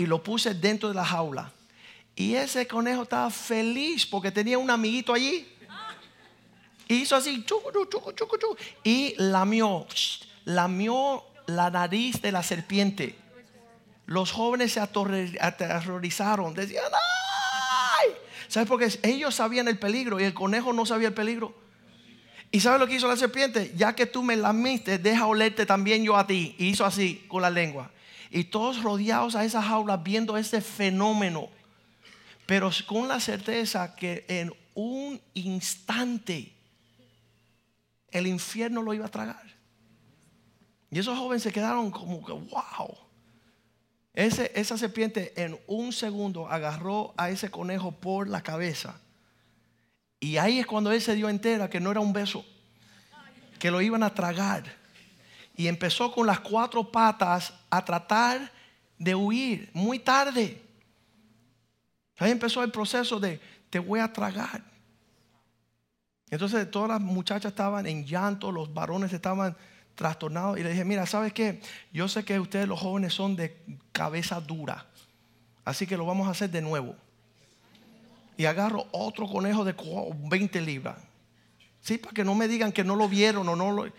y 0.00 0.06
lo 0.06 0.22
puse 0.22 0.54
dentro 0.54 0.88
de 0.88 0.94
la 0.94 1.04
jaula. 1.04 1.52
Y 2.16 2.34
ese 2.34 2.66
conejo 2.66 3.02
estaba 3.02 3.28
feliz 3.30 4.06
porque 4.06 4.30
tenía 4.30 4.56
un 4.56 4.70
amiguito 4.70 5.12
allí. 5.12 5.46
Y 6.88 6.94
hizo 7.02 7.16
así, 7.16 7.44
y 8.82 9.14
lamió, 9.18 9.86
lamió 10.46 11.22
la 11.46 11.70
nariz 11.70 12.22
de 12.22 12.32
la 12.32 12.42
serpiente. 12.42 13.14
Los 14.06 14.32
jóvenes 14.32 14.72
se 14.72 14.80
aterrorizaron, 14.80 16.54
decían, 16.54 16.84
¡ay! 16.92 18.08
¿Sabes 18.48 18.68
por 18.68 18.80
qué? 18.80 18.98
Ellos 19.02 19.34
sabían 19.34 19.68
el 19.68 19.78
peligro 19.78 20.18
y 20.18 20.24
el 20.24 20.32
conejo 20.34 20.72
no 20.72 20.86
sabía 20.86 21.08
el 21.08 21.14
peligro. 21.14 21.54
¿Y 22.52 22.60
sabes 22.60 22.80
lo 22.80 22.86
que 22.86 22.96
hizo 22.96 23.06
la 23.06 23.16
serpiente? 23.16 23.72
Ya 23.76 23.94
que 23.94 24.06
tú 24.06 24.22
me 24.22 24.36
lamiste, 24.36 24.98
deja 24.98 25.26
olerte 25.26 25.66
también 25.66 26.02
yo 26.02 26.16
a 26.16 26.26
ti. 26.26 26.56
Y 26.58 26.66
hizo 26.66 26.84
así 26.84 27.24
con 27.28 27.42
la 27.42 27.50
lengua. 27.50 27.90
Y 28.30 28.44
todos 28.44 28.82
rodeados 28.82 29.36
a 29.36 29.44
esa 29.44 29.62
jaula 29.62 29.96
viendo 29.96 30.36
este 30.36 30.60
fenómeno. 30.60 31.48
Pero 32.46 32.70
con 32.86 33.06
la 33.06 33.20
certeza 33.20 33.94
que 33.94 34.24
en 34.28 34.52
un 34.74 35.20
instante 35.34 36.52
el 38.10 38.26
infierno 38.26 38.82
lo 38.82 38.94
iba 38.94 39.06
a 39.06 39.10
tragar. 39.10 39.44
Y 40.90 40.98
esos 40.98 41.16
jóvenes 41.16 41.44
se 41.44 41.52
quedaron 41.52 41.92
como 41.92 42.24
que, 42.24 42.32
wow. 42.32 42.96
Ese, 44.12 44.50
esa 44.56 44.76
serpiente 44.76 45.32
en 45.40 45.56
un 45.68 45.92
segundo 45.92 46.48
agarró 46.48 47.14
a 47.16 47.30
ese 47.30 47.48
conejo 47.48 47.92
por 47.92 48.28
la 48.28 48.42
cabeza. 48.42 49.00
Y 50.20 50.36
ahí 50.36 50.58
es 50.58 50.66
cuando 50.66 50.92
él 50.92 51.00
se 51.00 51.14
dio 51.14 51.30
entera 51.30 51.70
que 51.70 51.80
no 51.80 51.90
era 51.90 52.00
un 52.00 52.12
beso, 52.12 52.44
que 53.58 53.70
lo 53.70 53.80
iban 53.80 54.02
a 54.02 54.14
tragar. 54.14 54.64
Y 55.56 55.66
empezó 55.66 56.12
con 56.12 56.26
las 56.26 56.40
cuatro 56.40 56.92
patas 56.92 57.54
a 57.70 57.84
tratar 57.84 58.52
de 58.98 59.14
huir, 59.14 59.70
muy 59.72 59.98
tarde. 59.98 60.62
Ahí 62.18 62.30
empezó 62.30 62.62
el 62.62 62.70
proceso 62.70 63.18
de 63.18 63.40
te 63.70 63.78
voy 63.78 64.00
a 64.00 64.12
tragar. 64.12 64.62
Entonces 66.28 66.70
todas 66.70 66.90
las 66.90 67.00
muchachas 67.00 67.50
estaban 67.50 67.86
en 67.86 68.04
llanto, 68.04 68.52
los 68.52 68.72
varones 68.72 69.12
estaban 69.12 69.56
trastornados 69.94 70.58
y 70.58 70.62
le 70.62 70.70
dije, 70.70 70.84
mira, 70.84 71.06
¿sabes 71.06 71.32
qué? 71.32 71.60
Yo 71.92 72.08
sé 72.08 72.24
que 72.24 72.38
ustedes 72.38 72.68
los 72.68 72.78
jóvenes 72.78 73.14
son 73.14 73.36
de 73.36 73.60
cabeza 73.92 74.40
dura, 74.40 74.86
así 75.64 75.86
que 75.86 75.96
lo 75.96 76.06
vamos 76.06 76.28
a 76.28 76.30
hacer 76.30 76.50
de 76.50 76.62
nuevo. 76.62 76.94
Y 78.40 78.46
agarro 78.46 78.86
otro 78.92 79.26
conejo 79.26 79.66
de 79.66 79.74
20 80.30 80.62
libras. 80.62 80.96
Sí, 81.82 81.98
para 81.98 82.14
que 82.14 82.24
no 82.24 82.34
me 82.34 82.48
digan 82.48 82.72
que 82.72 82.82
no 82.82 82.96
lo 82.96 83.06
vieron 83.06 83.46
o 83.50 83.54
no 83.54 83.70
lo... 83.70 83.92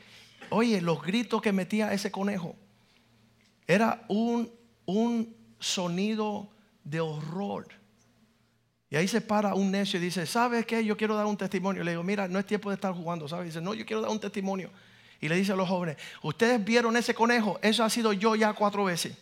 Oye, 0.50 0.82
los 0.82 1.00
gritos 1.04 1.44
que 1.44 1.52
metía 1.52 1.94
ese 1.94 2.10
conejo 2.10 2.56
era 3.68 4.04
un, 4.08 4.52
un 4.88 5.36
sonido 5.60 6.50
de 6.84 7.00
horror. 7.00 7.68
Y 8.90 8.96
ahí 8.96 9.08
se 9.08 9.22
para 9.22 9.54
un 9.54 9.70
necio 9.70 10.00
y 10.00 10.04
dice, 10.06 10.26
¿sabes 10.26 10.66
qué? 10.66 10.84
Yo 10.84 10.98
quiero 10.98 11.16
dar 11.16 11.28
un 11.28 11.38
testimonio. 11.38 11.84
Le 11.84 11.92
digo, 11.92 12.02
mira, 12.02 12.28
no 12.28 12.40
es 12.40 12.48
tiempo 12.48 12.72
de 12.72 12.76
estar 12.78 12.96
jugando, 12.96 13.28
¿sabes? 13.28 13.46
dice, 13.46 13.62
no, 13.62 13.76
yo 13.76 13.86
quiero 13.86 14.02
dar 14.02 14.10
un 14.10 14.20
testimonio. 14.20 14.72
Y 15.20 15.30
le 15.30 15.36
dice 15.36 15.52
a 15.52 15.56
los 15.56 15.70
jóvenes, 15.70 15.98
¿ustedes 16.24 16.66
vieron 16.66 16.98
ese 16.98 17.14
conejo? 17.14 17.60
Eso 17.62 17.84
ha 17.84 17.92
sido 17.92 18.12
yo 18.12 18.36
ya 18.36 18.54
cuatro 18.54 18.86
veces. 18.86 19.16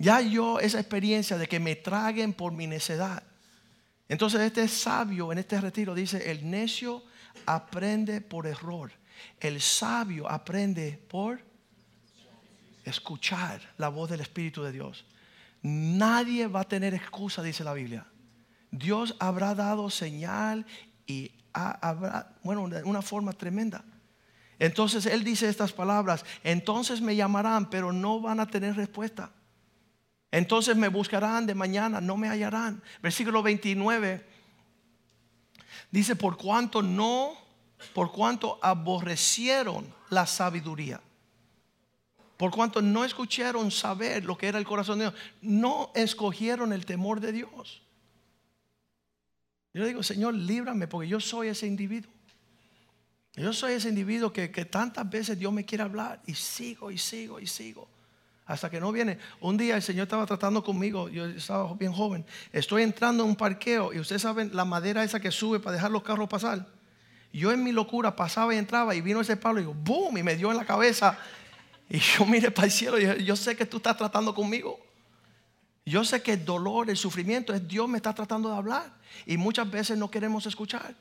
Ya 0.00 0.22
yo 0.22 0.58
esa 0.60 0.80
experiencia 0.80 1.36
de 1.36 1.46
que 1.46 1.60
me 1.60 1.76
traguen 1.76 2.32
por 2.32 2.52
mi 2.52 2.66
necedad. 2.66 3.22
Entonces 4.08 4.40
este 4.40 4.66
sabio 4.66 5.30
en 5.30 5.36
este 5.36 5.60
retiro 5.60 5.94
dice, 5.94 6.30
el 6.30 6.48
necio 6.48 7.04
aprende 7.44 8.22
por 8.22 8.46
error. 8.46 8.90
El 9.38 9.60
sabio 9.60 10.26
aprende 10.26 10.98
por 11.06 11.42
escuchar 12.82 13.60
la 13.76 13.90
voz 13.90 14.08
del 14.08 14.22
Espíritu 14.22 14.62
de 14.62 14.72
Dios. 14.72 15.04
Nadie 15.60 16.46
va 16.46 16.60
a 16.60 16.68
tener 16.68 16.94
excusa, 16.94 17.42
dice 17.42 17.62
la 17.62 17.74
Biblia. 17.74 18.06
Dios 18.70 19.14
habrá 19.18 19.54
dado 19.54 19.90
señal 19.90 20.64
y 21.06 21.30
habrá, 21.52 22.38
bueno, 22.42 22.70
de 22.70 22.82
una 22.84 23.02
forma 23.02 23.34
tremenda. 23.34 23.84
Entonces 24.58 25.04
Él 25.04 25.24
dice 25.24 25.46
estas 25.46 25.74
palabras, 25.74 26.24
entonces 26.42 27.02
me 27.02 27.14
llamarán, 27.14 27.68
pero 27.68 27.92
no 27.92 28.18
van 28.22 28.40
a 28.40 28.46
tener 28.46 28.76
respuesta. 28.76 29.30
Entonces 30.30 30.76
me 30.76 30.88
buscarán 30.88 31.46
de 31.46 31.54
mañana, 31.54 32.00
no 32.00 32.16
me 32.16 32.28
hallarán. 32.28 32.82
Versículo 33.02 33.42
29 33.42 34.24
dice, 35.90 36.16
por 36.16 36.36
cuanto 36.36 36.82
no, 36.82 37.34
por 37.94 38.12
cuanto 38.12 38.58
aborrecieron 38.62 39.92
la 40.10 40.26
sabiduría 40.26 41.00
por 42.40 42.52
cuanto 42.52 42.80
no 42.80 43.04
escucharon 43.04 43.70
saber 43.70 44.24
lo 44.24 44.38
que 44.38 44.48
era 44.48 44.58
el 44.58 44.64
corazón 44.64 44.98
de 44.98 45.04
Dios, 45.04 45.14
no 45.42 45.92
escogieron 45.94 46.72
el 46.72 46.86
temor 46.86 47.20
de 47.20 47.32
Dios. 47.32 47.82
Yo 49.74 49.84
digo, 49.84 50.02
Señor, 50.02 50.32
líbrame 50.32 50.88
porque 50.88 51.06
yo 51.06 51.20
soy 51.20 51.48
ese 51.48 51.66
individuo. 51.66 52.10
Yo 53.34 53.52
soy 53.52 53.74
ese 53.74 53.90
individuo 53.90 54.32
que, 54.32 54.50
que, 54.50 54.64
tantas 54.64 55.10
veces 55.10 55.38
Dios 55.38 55.52
me 55.52 55.66
quiere 55.66 55.84
hablar 55.84 56.22
y 56.24 56.32
sigo 56.32 56.90
y 56.90 56.96
sigo 56.96 57.40
y 57.40 57.46
sigo. 57.46 57.90
Hasta 58.50 58.68
que 58.68 58.80
no 58.80 58.90
viene. 58.90 59.16
Un 59.40 59.56
día 59.56 59.76
el 59.76 59.82
Señor 59.82 60.02
estaba 60.04 60.26
tratando 60.26 60.64
conmigo, 60.64 61.08
yo 61.08 61.24
estaba 61.26 61.72
bien 61.74 61.92
joven. 61.92 62.26
Estoy 62.52 62.82
entrando 62.82 63.22
en 63.22 63.28
un 63.28 63.36
parqueo 63.36 63.92
y 63.92 64.00
ustedes 64.00 64.22
saben 64.22 64.50
la 64.52 64.64
madera 64.64 65.04
esa 65.04 65.20
que 65.20 65.30
sube 65.30 65.60
para 65.60 65.76
dejar 65.76 65.92
los 65.92 66.02
carros 66.02 66.28
pasar. 66.28 66.66
Yo 67.32 67.52
en 67.52 67.62
mi 67.62 67.70
locura 67.70 68.16
pasaba 68.16 68.52
y 68.52 68.58
entraba 68.58 68.96
y 68.96 69.02
vino 69.02 69.20
ese 69.20 69.36
palo 69.36 69.60
y 69.60 69.62
digo, 69.62 69.74
¡boom! 69.74 70.18
Y 70.18 70.24
me 70.24 70.34
dio 70.34 70.50
en 70.50 70.56
la 70.56 70.64
cabeza 70.64 71.16
y 71.88 72.00
yo 72.00 72.26
mire 72.26 72.50
para 72.50 72.66
el 72.66 72.72
cielo 72.72 72.98
y 72.98 73.24
yo 73.24 73.36
sé 73.36 73.54
que 73.54 73.66
tú 73.66 73.76
estás 73.76 73.96
tratando 73.96 74.34
conmigo. 74.34 74.80
Yo 75.86 76.04
sé 76.04 76.20
que 76.20 76.32
el 76.32 76.44
dolor, 76.44 76.90
el 76.90 76.96
sufrimiento 76.96 77.54
es 77.54 77.68
Dios 77.68 77.88
me 77.88 77.98
está 77.98 78.12
tratando 78.12 78.50
de 78.50 78.56
hablar. 78.56 78.92
Y 79.26 79.36
muchas 79.36 79.70
veces 79.70 79.96
no 79.96 80.10
queremos 80.10 80.44
escuchar. 80.46 80.96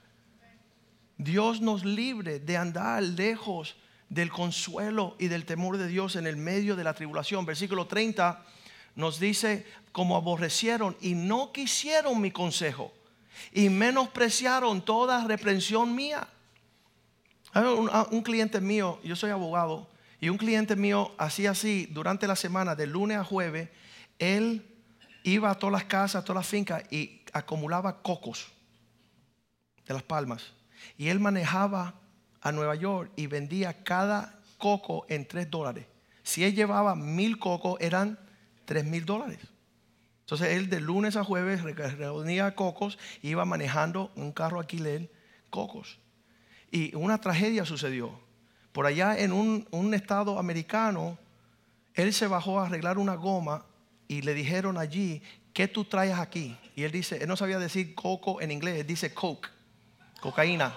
Dios 1.18 1.62
nos 1.62 1.84
libre 1.84 2.40
de 2.40 2.58
andar 2.58 3.02
lejos 3.02 3.76
del 4.10 4.32
consuelo 4.32 5.16
y 5.20 5.28
del 5.28 5.46
temor 5.46 5.78
de 5.78 5.88
Dios 5.88 6.16
en 6.16 6.28
el 6.28 6.36
medio 6.36 6.76
de 6.76 6.84
la 6.84 6.94
tribulación. 6.94 7.46
Versículo 7.46 7.88
30 7.88 8.44
nos 8.96 9.20
dice, 9.20 9.66
como 9.92 10.16
aborrecieron 10.16 10.98
y 11.00 11.14
no 11.14 11.52
quisieron 11.52 12.20
mi 12.20 12.32
consejo 12.32 12.92
y 13.54 13.70
menospreciaron 13.70 14.82
toda 14.82 15.26
reprensión 15.26 15.96
mía. 15.96 16.28
Un, 17.56 17.90
un 18.12 18.22
cliente 18.22 18.62
mío, 18.62 19.00
yo 19.04 19.16
soy 19.16 19.32
abogado, 19.32 19.90
y 20.22 20.30
un 20.30 20.38
cliente 20.38 20.76
mío 20.76 21.14
hacía 21.18 21.52
así 21.52 21.88
durante 21.88 22.28
la 22.28 22.36
semana, 22.36 22.76
de 22.76 22.88
lunes 22.88 23.18
a 23.18 23.24
jueves, 23.24 23.70
él 24.20 24.66
iba 25.24 25.50
a 25.50 25.56
todas 25.56 25.74
las 25.74 25.86
casas, 25.86 26.22
a 26.22 26.26
todas 26.26 26.42
las 26.42 26.48
fincas 26.48 26.84
y 26.92 27.22
acumulaba 27.34 28.02
cocos 28.02 28.52
de 29.88 29.94
las 29.94 30.04
palmas. 30.04 30.54
Y 30.98 31.08
él 31.08 31.20
manejaba 31.20 31.99
a 32.42 32.52
Nueva 32.52 32.76
York 32.76 33.12
y 33.16 33.28
vendía 33.28 33.84
cada 33.84 34.40
coco 34.58 35.06
en 35.10 35.28
tres 35.28 35.50
dólares. 35.50 35.86
Si 36.24 36.44
él 36.44 36.54
llevaba 36.56 36.96
mil 36.96 37.40
cocos, 37.40 37.78
eran 37.80 38.20
tres 38.66 38.86
mil 38.86 39.06
dólares. 39.06 39.40
Entonces 40.22 40.50
él 40.50 40.70
de 40.70 40.80
lunes 40.80 41.16
a 41.16 41.24
jueves 41.24 41.64
reunía 41.98 42.54
cocos, 42.56 43.00
iba 43.22 43.46
manejando 43.46 44.12
un 44.16 44.32
carro 44.32 44.60
alquiler 44.60 45.12
cocos. 45.50 45.98
Y 46.72 46.96
una 46.96 47.20
tragedia 47.20 47.66
sucedió 47.66 48.20
por 48.72 48.86
allá 48.86 49.18
en 49.18 49.32
un, 49.32 49.94
estado 49.94 50.38
americano, 50.38 51.18
él 51.96 52.14
se 52.14 52.28
bajó 52.28 52.60
a 52.60 52.68
arreglar 52.68 52.98
una 52.98 53.16
goma 53.16 53.66
y 54.08 54.22
le 54.22 54.34
dijeron 54.34 54.78
allí, 54.78 55.22
¿qué 55.54 55.68
tú 55.68 55.86
traes 55.86 56.18
aquí? 56.18 56.56
Y 56.76 56.84
él 56.84 56.92
dice, 56.92 57.18
él 57.22 57.28
no 57.28 57.36
sabía 57.36 57.60
decir 57.60 57.96
coco 57.96 58.40
en 58.42 58.52
inglés, 58.52 58.80
él 58.80 58.88
dice 58.88 59.14
coke, 59.14 59.50
cocaína. 60.22 60.76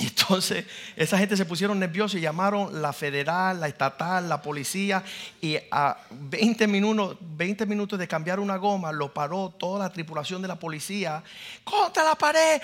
Entonces, 0.00 0.64
esa 0.94 1.18
gente 1.18 1.36
se 1.36 1.44
pusieron 1.44 1.80
nerviosos 1.80 2.20
y 2.20 2.20
llamaron 2.20 2.80
la 2.80 2.92
federal, 2.92 3.58
la 3.58 3.66
estatal, 3.66 4.28
la 4.28 4.40
policía. 4.40 5.02
Y 5.40 5.56
a 5.72 5.96
20 6.10 6.68
minutos, 6.68 7.16
20 7.20 7.66
minutos 7.66 7.98
de 7.98 8.06
cambiar 8.06 8.38
una 8.38 8.56
goma, 8.58 8.92
lo 8.92 9.12
paró 9.12 9.52
toda 9.58 9.80
la 9.80 9.92
tripulación 9.92 10.40
de 10.40 10.46
la 10.46 10.54
policía 10.54 11.24
contra 11.64 12.04
la 12.04 12.14
pared. 12.14 12.62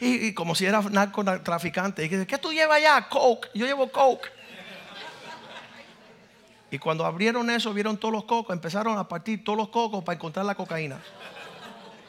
Y, 0.00 0.32
como 0.34 0.54
si 0.54 0.64
era 0.64 0.80
narcotraficante. 0.82 2.04
Y 2.04 2.08
dice, 2.08 2.28
¿qué 2.28 2.38
tú 2.38 2.52
llevas 2.52 2.76
allá? 2.76 3.08
Coke. 3.08 3.48
Yo 3.54 3.66
llevo 3.66 3.90
Coke. 3.90 4.30
Y 6.70 6.78
cuando 6.78 7.04
abrieron 7.04 7.50
eso, 7.50 7.74
vieron 7.74 7.98
todos 7.98 8.14
los 8.14 8.24
cocos, 8.24 8.54
empezaron 8.54 8.96
a 8.98 9.08
partir 9.08 9.42
todos 9.42 9.58
los 9.58 9.68
cocos 9.68 10.04
para 10.04 10.14
encontrar 10.14 10.46
la 10.46 10.54
cocaína. 10.54 11.00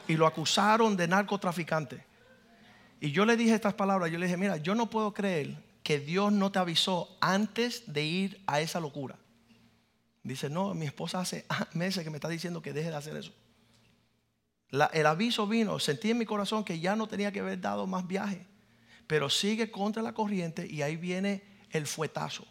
Y 0.08 0.16
lo 0.16 0.28
acusaron 0.28 0.96
de 0.96 1.08
narcotraficante. 1.08 2.13
Y 3.04 3.12
yo 3.12 3.26
le 3.26 3.36
dije 3.36 3.54
estas 3.54 3.74
palabras, 3.74 4.10
yo 4.10 4.18
le 4.18 4.28
dije, 4.28 4.38
mira, 4.38 4.56
yo 4.56 4.76
no 4.76 4.90
puedo 4.90 5.14
creer 5.14 5.58
que 5.84 6.00
Dios 6.00 6.32
no 6.32 6.54
te 6.54 6.60
avisó 6.60 7.18
antes 7.20 7.84
de 7.92 8.06
ir 8.06 8.42
a 8.48 8.62
esa 8.62 8.80
locura. 8.80 9.18
Dice, 10.24 10.50
no, 10.50 10.74
mi 10.74 10.86
esposa 10.86 11.20
hace 11.20 11.46
meses 11.74 12.06
que 12.06 12.10
me 12.10 12.16
está 12.16 12.30
diciendo 12.30 12.62
que 12.62 12.72
deje 12.72 12.90
de 12.92 12.96
hacer 12.96 13.18
eso. 13.18 13.34
La- 14.70 14.86
el 14.94 15.06
aviso 15.06 15.46
vino, 15.48 15.80
sentí 15.80 16.12
en 16.12 16.18
mi 16.18 16.26
corazón 16.26 16.64
que 16.64 16.80
ya 16.80 16.96
no 16.96 17.08
tenía 17.08 17.34
que 17.34 17.42
haber 17.42 17.60
dado 17.60 17.88
más 17.88 18.08
viaje, 18.08 18.48
pero 19.06 19.30
sigue 19.30 19.70
contra 19.70 20.02
la 20.02 20.14
corriente 20.14 20.66
y 20.66 20.82
ahí 20.82 20.96
viene 20.96 21.44
el 21.72 21.86
fuetazo. 21.88 22.48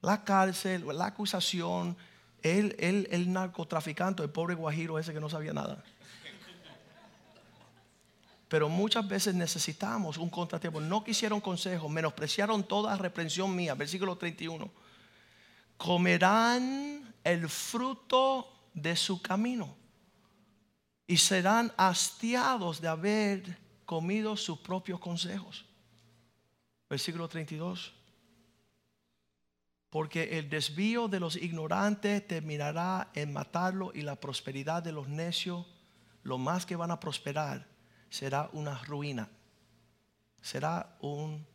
La 0.00 0.24
cárcel, 0.24 0.86
la 0.94 1.04
acusación, 1.04 1.98
el, 2.42 2.74
el, 2.78 3.08
el 3.10 3.30
narcotraficante, 3.30 4.22
el 4.22 4.30
pobre 4.30 4.54
guajiro 4.54 4.98
ese 4.98 5.12
que 5.12 5.20
no 5.20 5.28
sabía 5.28 5.52
nada. 5.52 5.84
Pero 8.50 8.68
muchas 8.68 9.06
veces 9.06 9.32
necesitamos 9.32 10.18
un 10.18 10.28
contratiempo. 10.28 10.80
No 10.80 11.04
quisieron 11.04 11.40
consejo, 11.40 11.88
menospreciaron 11.88 12.64
toda 12.64 12.96
reprensión 12.96 13.54
mía. 13.54 13.76
Versículo 13.76 14.18
31. 14.18 14.68
Comerán 15.76 17.14
el 17.22 17.48
fruto 17.48 18.52
de 18.74 18.96
su 18.96 19.22
camino 19.22 19.76
y 21.06 21.16
serán 21.16 21.72
hastiados 21.76 22.80
de 22.80 22.88
haber 22.88 23.58
comido 23.86 24.36
sus 24.36 24.58
propios 24.58 24.98
consejos. 24.98 25.64
Versículo 26.88 27.28
32. 27.28 27.94
Porque 29.90 30.40
el 30.40 30.50
desvío 30.50 31.06
de 31.06 31.20
los 31.20 31.36
ignorantes 31.36 32.26
terminará 32.26 33.12
en 33.14 33.32
matarlo 33.32 33.92
y 33.94 34.02
la 34.02 34.16
prosperidad 34.16 34.82
de 34.82 34.90
los 34.90 35.06
necios, 35.06 35.66
lo 36.24 36.36
más 36.36 36.66
que 36.66 36.74
van 36.74 36.90
a 36.90 36.98
prosperar, 36.98 37.69
será 38.10 38.50
una 38.52 38.76
ruina. 38.84 39.28
Será 40.42 40.96
un 41.00 41.46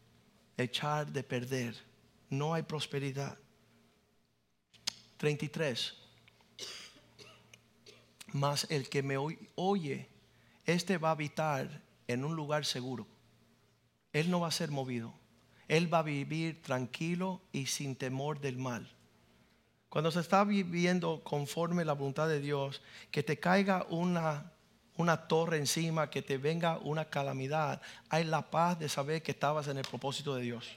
echar 0.57 1.11
de 1.11 1.23
perder. 1.23 1.75
No 2.29 2.53
hay 2.53 2.63
prosperidad. 2.63 3.37
33. 5.17 5.93
Mas 8.33 8.67
el 8.69 8.89
que 8.89 9.01
me 9.03 9.17
oy- 9.17 9.49
oye, 9.55 10.09
este 10.65 10.97
va 10.97 11.09
a 11.09 11.11
habitar 11.11 11.81
en 12.07 12.25
un 12.25 12.35
lugar 12.35 12.65
seguro. 12.65 13.07
Él 14.13 14.29
no 14.29 14.39
va 14.39 14.47
a 14.47 14.51
ser 14.51 14.71
movido. 14.71 15.13
Él 15.67 15.91
va 15.93 15.99
a 15.99 16.03
vivir 16.03 16.61
tranquilo 16.61 17.41
y 17.51 17.65
sin 17.67 17.95
temor 17.95 18.39
del 18.39 18.57
mal. 18.57 18.91
Cuando 19.89 20.11
se 20.11 20.19
está 20.19 20.43
viviendo 20.43 21.23
conforme 21.23 21.85
la 21.85 21.93
voluntad 21.93 22.27
de 22.27 22.39
Dios, 22.41 22.81
que 23.11 23.23
te 23.23 23.39
caiga 23.39 23.85
una, 23.89 24.51
una 24.97 25.27
torre 25.27 25.57
encima, 25.57 26.09
que 26.09 26.21
te 26.21 26.37
venga 26.37 26.77
una 26.77 27.05
calamidad, 27.05 27.81
hay 28.09 28.23
la 28.23 28.49
paz 28.49 28.79
de 28.79 28.89
saber 28.89 29.21
que 29.21 29.31
estabas 29.31 29.67
en 29.67 29.77
el 29.77 29.85
propósito 29.85 30.35
de 30.35 30.43
Dios. 30.43 30.67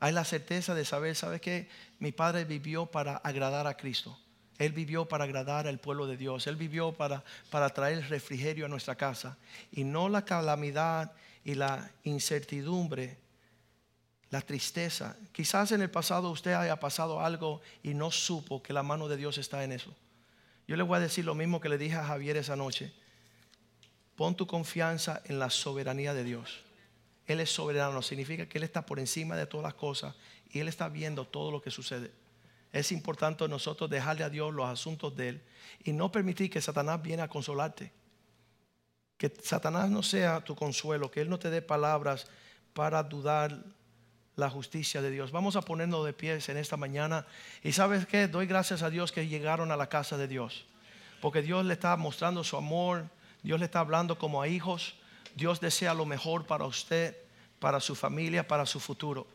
Hay 0.00 0.12
la 0.12 0.24
certeza 0.24 0.74
de 0.74 0.84
saber, 0.84 1.14
¿sabes 1.14 1.40
qué? 1.40 1.68
Mi 1.98 2.12
padre 2.12 2.44
vivió 2.44 2.86
para 2.86 3.16
agradar 3.16 3.66
a 3.66 3.76
Cristo. 3.76 4.18
Él 4.58 4.72
vivió 4.72 5.06
para 5.06 5.24
agradar 5.24 5.66
al 5.66 5.78
pueblo 5.78 6.06
de 6.06 6.16
Dios. 6.16 6.46
Él 6.46 6.56
vivió 6.56 6.92
para, 6.92 7.24
para 7.50 7.70
traer 7.70 8.08
refrigerio 8.08 8.66
a 8.66 8.68
nuestra 8.68 8.96
casa. 8.96 9.38
Y 9.70 9.84
no 9.84 10.08
la 10.08 10.24
calamidad 10.24 11.12
y 11.44 11.54
la 11.54 11.90
incertidumbre, 12.04 13.18
la 14.30 14.40
tristeza. 14.40 15.16
Quizás 15.32 15.72
en 15.72 15.82
el 15.82 15.90
pasado 15.90 16.30
usted 16.30 16.52
haya 16.52 16.78
pasado 16.78 17.20
algo 17.20 17.60
y 17.82 17.94
no 17.94 18.10
supo 18.10 18.62
que 18.62 18.72
la 18.72 18.82
mano 18.82 19.08
de 19.08 19.16
Dios 19.16 19.38
está 19.38 19.62
en 19.64 19.72
eso. 19.72 19.94
Yo 20.66 20.76
le 20.76 20.82
voy 20.82 20.96
a 20.96 21.00
decir 21.00 21.24
lo 21.24 21.34
mismo 21.34 21.60
que 21.60 21.68
le 21.68 21.78
dije 21.78 21.96
a 21.96 22.04
Javier 22.04 22.36
esa 22.36 22.56
noche. 22.56 22.92
Pon 24.16 24.36
tu 24.36 24.46
confianza 24.46 25.22
en 25.24 25.38
la 25.38 25.50
soberanía 25.50 26.14
de 26.14 26.24
Dios. 26.24 26.60
Él 27.26 27.40
es 27.40 27.50
soberano, 27.50 28.02
significa 28.02 28.46
que 28.46 28.58
Él 28.58 28.64
está 28.64 28.84
por 28.84 28.98
encima 28.98 29.36
de 29.36 29.46
todas 29.46 29.64
las 29.64 29.74
cosas 29.74 30.14
y 30.50 30.58
Él 30.58 30.68
está 30.68 30.88
viendo 30.88 31.26
todo 31.26 31.50
lo 31.50 31.62
que 31.62 31.70
sucede. 31.70 32.10
Es 32.72 32.90
importante 32.90 33.46
nosotros 33.48 33.88
dejarle 33.90 34.24
a 34.24 34.30
Dios 34.30 34.52
los 34.52 34.68
asuntos 34.68 35.14
de 35.16 35.28
Él 35.28 35.42
y 35.84 35.92
no 35.92 36.10
permitir 36.10 36.50
que 36.50 36.60
Satanás 36.60 37.02
viene 37.02 37.22
a 37.22 37.28
consolarte. 37.28 37.92
Que 39.16 39.32
Satanás 39.42 39.90
no 39.90 40.02
sea 40.02 40.42
tu 40.42 40.56
consuelo, 40.56 41.10
que 41.10 41.20
Él 41.20 41.28
no 41.28 41.38
te 41.38 41.50
dé 41.50 41.62
palabras 41.62 42.26
para 42.72 43.02
dudar 43.02 43.62
la 44.36 44.48
justicia 44.48 45.02
de 45.02 45.10
Dios. 45.10 45.30
Vamos 45.30 45.56
a 45.56 45.62
ponernos 45.62 46.04
de 46.04 46.12
pies 46.12 46.48
en 46.48 46.56
esta 46.56 46.76
mañana 46.76 47.26
y 47.62 47.72
sabes 47.72 48.06
qué, 48.06 48.28
doy 48.28 48.46
gracias 48.46 48.82
a 48.82 48.90
Dios 48.90 49.12
que 49.12 49.28
llegaron 49.28 49.70
a 49.70 49.76
la 49.76 49.88
casa 49.88 50.16
de 50.16 50.26
Dios, 50.26 50.64
porque 51.20 51.42
Dios 51.42 51.64
le 51.64 51.74
está 51.74 51.96
mostrando 51.96 52.42
su 52.42 52.56
amor, 52.56 53.04
Dios 53.42 53.58
le 53.58 53.66
está 53.66 53.80
hablando 53.80 54.18
como 54.18 54.40
a 54.40 54.48
hijos, 54.48 54.94
Dios 55.34 55.60
desea 55.60 55.94
lo 55.94 56.06
mejor 56.06 56.46
para 56.46 56.64
usted, 56.64 57.16
para 57.58 57.80
su 57.80 57.94
familia, 57.94 58.46
para 58.46 58.66
su 58.66 58.80
futuro. 58.80 59.26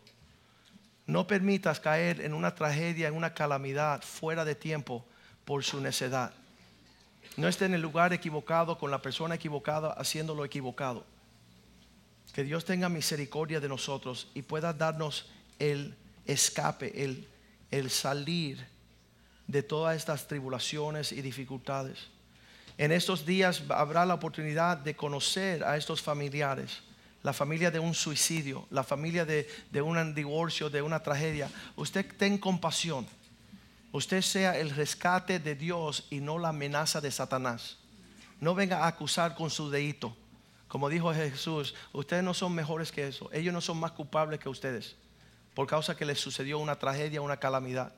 No 1.05 1.28
permitas 1.28 1.80
caer 1.80 2.22
en 2.22 2.34
una 2.34 2.53
tragedia, 2.53 3.08
en 3.08 3.16
una 3.16 3.34
calamidad 3.34 4.01
fuera 4.01 4.43
de 4.45 4.55
tiempo 4.55 5.05
por 5.45 5.64
su 5.64 5.80
necedad. 5.80 6.34
No 7.38 7.47
esté 7.47 7.66
en 7.66 7.74
el 7.74 7.82
lugar 7.82 8.14
equivocado 8.14 8.78
con 8.78 8.91
la 8.91 9.01
persona 9.01 9.36
equivocada 9.36 9.91
haciendo 9.93 10.36
lo 10.36 10.43
equivocado. 10.43 11.05
Que 12.34 12.43
Dios 12.43 12.66
tenga 12.66 12.89
misericordia 12.89 13.60
de 13.60 13.70
nosotros 13.70 14.28
y 14.34 14.41
pueda 14.41 14.74
darnos 14.74 15.30
el 15.60 15.95
escape, 16.26 17.03
el, 17.03 17.28
el 17.72 17.89
salir 17.89 18.68
de 19.47 19.64
todas 19.64 19.95
estas 19.95 20.28
tribulaciones 20.28 21.12
y 21.12 21.22
dificultades. 21.22 22.10
En 22.78 22.91
estos 22.91 23.25
días 23.25 23.63
habrá 23.69 24.05
la 24.05 24.13
oportunidad 24.13 24.78
de 24.78 24.95
conocer 24.95 25.63
a 25.63 25.78
estos 25.78 26.01
familiares, 26.01 26.84
la 27.23 27.34
familia 27.34 27.71
de 27.71 27.80
un 27.80 27.95
suicidio, 27.95 28.67
la 28.69 28.84
familia 28.84 29.25
de, 29.25 29.49
de 29.71 29.82
un 29.82 30.13
divorcio, 30.13 30.69
de 30.69 30.82
una 30.82 31.01
tragedia. 31.01 31.49
Usted 31.75 32.05
ten 32.17 32.38
compasión. 32.38 33.07
Usted 33.91 34.21
sea 34.21 34.57
el 34.59 34.69
rescate 34.69 35.39
de 35.39 35.55
Dios 35.55 36.05
y 36.11 36.19
no 36.19 36.38
la 36.38 36.49
amenaza 36.49 37.01
de 37.01 37.09
Satanás. 37.09 37.78
No 38.39 38.53
venga 38.53 38.84
a 38.84 38.88
acusar 38.88 39.34
con 39.34 39.49
su 39.49 39.71
dedito. 39.71 40.15
Como 40.67 40.89
dijo 40.89 41.11
Jesús, 41.13 41.73
ustedes 41.93 42.23
no 42.23 42.34
son 42.34 42.53
mejores 42.53 42.91
que 42.91 43.07
eso. 43.07 43.30
Ellos 43.34 43.53
no 43.53 43.61
son 43.61 43.80
más 43.80 43.93
culpables 43.93 44.39
que 44.39 44.49
ustedes. 44.49 44.95
Por 45.55 45.65
causa 45.65 45.95
que 45.95 46.05
les 46.05 46.19
sucedió 46.19 46.59
una 46.59 46.78
tragedia, 46.78 47.21
una 47.21 47.38
calamidad. 47.38 47.93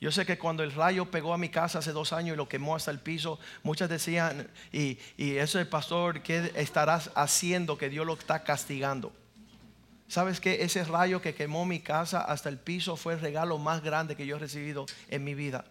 Yo 0.00 0.12
sé 0.12 0.26
que 0.26 0.38
cuando 0.38 0.62
el 0.62 0.72
rayo 0.72 1.10
pegó 1.10 1.32
a 1.32 1.38
mi 1.38 1.48
casa 1.48 1.78
hace 1.78 1.92
dos 1.92 2.12
años 2.12 2.34
y 2.34 2.36
lo 2.36 2.48
quemó 2.48 2.76
hasta 2.76 2.90
el 2.90 2.98
piso, 2.98 3.38
muchas 3.62 3.88
decían, 3.88 4.48
y, 4.72 4.98
y 5.16 5.36
eso 5.36 5.58
el 5.58 5.68
pastor, 5.68 6.22
¿qué 6.22 6.52
estarás 6.56 7.10
haciendo 7.14 7.78
que 7.78 7.88
Dios 7.88 8.04
lo 8.04 8.14
está 8.14 8.42
castigando? 8.42 9.12
¿Sabes 10.08 10.40
que 10.40 10.62
ese 10.62 10.84
rayo 10.84 11.22
que 11.22 11.34
quemó 11.34 11.64
mi 11.64 11.80
casa 11.80 12.20
hasta 12.20 12.48
el 12.48 12.58
piso 12.58 12.96
fue 12.96 13.14
el 13.14 13.20
regalo 13.20 13.58
más 13.58 13.82
grande 13.82 14.16
que 14.16 14.26
yo 14.26 14.36
he 14.36 14.38
recibido 14.38 14.86
en 15.08 15.24
mi 15.24 15.34
vida? 15.34 15.64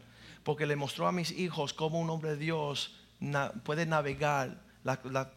Porque 0.43 0.65
le 0.65 0.75
mostró 0.75 1.07
a 1.07 1.11
mis 1.11 1.31
hijos 1.31 1.73
cómo 1.73 1.99
un 1.99 2.09
hombre 2.09 2.31
de 2.31 2.37
Dios 2.37 2.95
puede 3.63 3.85
navegar 3.85 4.57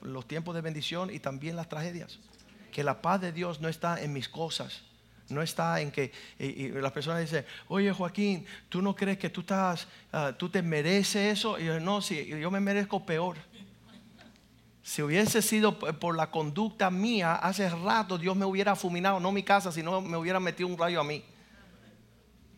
los 0.03 0.26
tiempos 0.26 0.55
de 0.55 0.61
bendición 0.61 1.14
y 1.14 1.20
también 1.20 1.57
las 1.57 1.68
tragedias. 1.68 2.18
Que 2.72 2.82
la 2.82 3.01
paz 3.01 3.20
de 3.20 3.32
Dios 3.32 3.61
no 3.61 3.68
está 3.68 4.03
en 4.03 4.12
mis 4.12 4.28
cosas. 4.28 4.82
No 5.29 5.43
está 5.43 5.81
en 5.81 5.91
que 5.91 6.12
y, 6.39 6.66
y 6.66 6.68
las 6.70 6.93
personas 6.93 7.20
dicen, 7.20 7.45
oye 7.68 7.93
Joaquín, 7.93 8.47
¿tú 8.68 8.81
no 8.81 8.95
crees 8.95 9.18
que 9.18 9.29
tú 9.29 9.41
estás, 9.41 9.89
ah, 10.12 10.33
tú 10.37 10.49
te 10.49 10.62
mereces 10.62 11.39
eso? 11.39 11.59
Y 11.59 11.64
yo, 11.64 11.81
no, 11.81 12.01
sí, 12.01 12.27
yo 12.27 12.51
me 12.51 12.61
merezco 12.61 13.05
peor. 13.05 13.37
Si 14.85 15.03
hubiese 15.03 15.43
sido 15.43 15.77
por 15.81 16.16
la 16.16 16.31
conducta 16.31 16.91
mía, 16.91 17.35
hace 17.35 17.68
rato 17.68 18.18
Dios 18.18 18.37
me 18.37 18.45
hubiera 18.45 18.77
fuminado, 18.77 19.18
no 19.18 19.33
mi 19.33 19.43
casa, 19.43 19.72
sino 19.72 20.01
me 20.01 20.16
hubiera 20.16 20.39
metido 20.39 20.68
un 20.68 20.79
rayo 20.79 21.01
a 21.01 21.05
mí. 21.05 21.24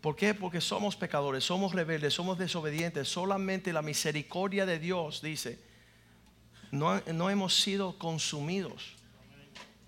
¿Por 0.03 0.15
qué? 0.15 0.35
Porque 0.35 0.61
somos 0.61 0.95
pecadores, 0.95 1.45
somos 1.45 1.73
rebeldes, 1.73 2.13
somos 2.13 2.37
desobedientes. 2.37 3.09
Solamente 3.09 3.73
la 3.73 3.81
misericordia 3.81 4.67
de 4.67 4.79
Dios 4.79 5.23
dice, 5.23 5.59
no 6.71 7.31
hemos 7.31 7.59
sido 7.63 7.99
consumidos. 7.99 8.95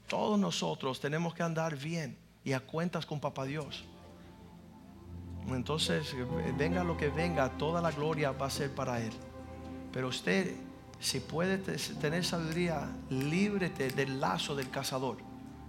Todos 0.08 0.40
nosotros 0.40 0.98
tenemos 0.98 1.34
que 1.34 1.42
andar 1.42 1.76
bien 1.76 2.16
y 2.44 2.52
a 2.52 2.60
cuentas 2.60 3.06
con 3.06 3.20
Papá 3.20 3.44
Dios. 3.44 3.84
Entonces, 5.48 6.14
venga 6.56 6.84
lo 6.84 6.96
que 6.96 7.08
venga, 7.08 7.50
toda 7.58 7.80
la 7.80 7.90
gloria 7.90 8.32
va 8.32 8.46
a 8.46 8.50
ser 8.50 8.74
para 8.74 9.00
Él. 9.00 9.12
Pero 9.92 10.08
usted, 10.08 10.54
si 11.00 11.20
puede 11.20 11.58
te- 11.58 11.76
tener 11.94 12.24
sabiduría, 12.24 12.88
líbrete 13.08 13.90
del 13.90 14.20
lazo 14.20 14.54
del 14.54 14.70
cazador. 14.70 15.16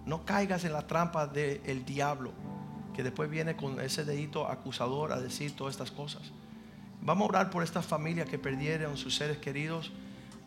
No 0.06 0.26
caigas 0.26 0.66
en 0.66 0.74
la 0.74 0.88
trampa 0.88 1.26
del 1.28 1.86
diablo, 1.86 2.32
que 2.94 3.04
después 3.04 3.30
viene 3.30 3.56
con 3.56 3.80
ese 3.80 4.04
dedito 4.04 4.48
acusador 4.48 5.12
a 5.14 5.22
decir 5.22 5.56
todas 5.56 5.74
estas 5.76 5.92
cosas. 5.92 6.24
Vamos 7.02 7.26
a 7.26 7.30
orar 7.30 7.50
por 7.50 7.64
estas 7.64 7.86
familias 7.86 8.30
que 8.30 8.38
perdieron 8.38 8.98
sus 8.98 9.16
seres 9.16 9.38
queridos. 9.38 9.92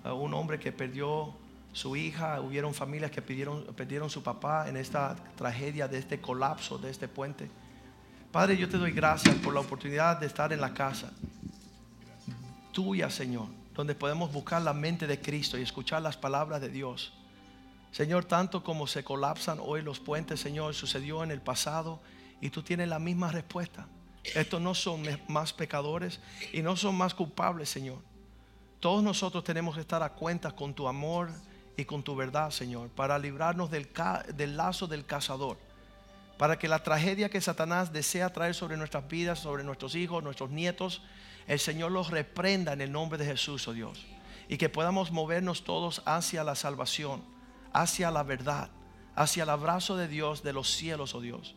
Un 0.04 0.34
hombre 0.34 0.58
que 0.60 0.70
perdió 0.70 1.34
su 1.74 1.96
hija, 1.96 2.40
hubieron 2.40 2.72
familias 2.72 3.10
que 3.10 3.20
perdieron, 3.20 3.64
perdieron 3.74 4.08
su 4.08 4.22
papá 4.22 4.68
en 4.68 4.76
esta 4.76 5.16
tragedia 5.36 5.88
de 5.88 5.98
este 5.98 6.20
colapso 6.20 6.78
de 6.78 6.88
este 6.88 7.08
puente. 7.08 7.50
Padre, 8.30 8.56
yo 8.56 8.68
te 8.68 8.78
doy 8.78 8.92
gracias 8.92 9.34
por 9.36 9.52
la 9.52 9.60
oportunidad 9.60 10.18
de 10.18 10.26
estar 10.26 10.52
en 10.52 10.60
la 10.60 10.72
casa 10.72 11.12
tuya, 12.72 13.10
Señor, 13.10 13.48
donde 13.74 13.94
podemos 13.94 14.32
buscar 14.32 14.62
la 14.62 14.72
mente 14.72 15.08
de 15.08 15.20
Cristo 15.20 15.58
y 15.58 15.62
escuchar 15.62 16.00
las 16.00 16.16
palabras 16.16 16.60
de 16.60 16.68
Dios. 16.68 17.12
Señor, 17.90 18.24
tanto 18.24 18.62
como 18.62 18.86
se 18.86 19.02
colapsan 19.02 19.58
hoy 19.60 19.82
los 19.82 19.98
puentes, 19.98 20.40
Señor, 20.40 20.74
sucedió 20.74 21.24
en 21.24 21.32
el 21.32 21.40
pasado 21.40 22.00
y 22.40 22.50
tú 22.50 22.62
tienes 22.62 22.88
la 22.88 23.00
misma 23.00 23.32
respuesta. 23.32 23.88
Estos 24.22 24.60
no 24.60 24.74
son 24.74 25.02
más 25.28 25.52
pecadores 25.52 26.20
y 26.52 26.62
no 26.62 26.76
son 26.76 26.96
más 26.96 27.14
culpables, 27.14 27.68
Señor. 27.68 27.98
Todos 28.78 29.02
nosotros 29.02 29.42
tenemos 29.42 29.74
que 29.74 29.80
estar 29.80 30.02
a 30.04 30.12
cuentas 30.12 30.52
con 30.52 30.72
tu 30.72 30.86
amor 30.86 31.30
y 31.76 31.84
con 31.84 32.02
tu 32.02 32.14
verdad, 32.14 32.50
Señor, 32.50 32.88
para 32.90 33.18
librarnos 33.18 33.70
del, 33.70 33.88
del 34.34 34.56
lazo 34.56 34.86
del 34.86 35.04
cazador. 35.04 35.58
Para 36.38 36.58
que 36.58 36.68
la 36.68 36.82
tragedia 36.82 37.28
que 37.28 37.40
Satanás 37.40 37.92
desea 37.92 38.32
traer 38.32 38.54
sobre 38.54 38.76
nuestras 38.76 39.08
vidas, 39.08 39.38
sobre 39.38 39.64
nuestros 39.64 39.94
hijos, 39.94 40.22
nuestros 40.22 40.50
nietos, 40.50 41.02
el 41.46 41.60
Señor 41.60 41.92
los 41.92 42.10
reprenda 42.10 42.72
en 42.72 42.80
el 42.80 42.90
nombre 42.90 43.18
de 43.18 43.26
Jesús, 43.26 43.68
oh 43.68 43.72
Dios. 43.72 44.04
Y 44.48 44.56
que 44.56 44.68
podamos 44.68 45.10
movernos 45.10 45.64
todos 45.64 46.02
hacia 46.06 46.44
la 46.44 46.54
salvación, 46.54 47.22
hacia 47.72 48.10
la 48.10 48.22
verdad, 48.22 48.68
hacia 49.14 49.44
el 49.44 49.50
abrazo 49.50 49.96
de 49.96 50.08
Dios 50.08 50.42
de 50.42 50.52
los 50.52 50.70
cielos, 50.70 51.14
oh 51.14 51.20
Dios. 51.20 51.54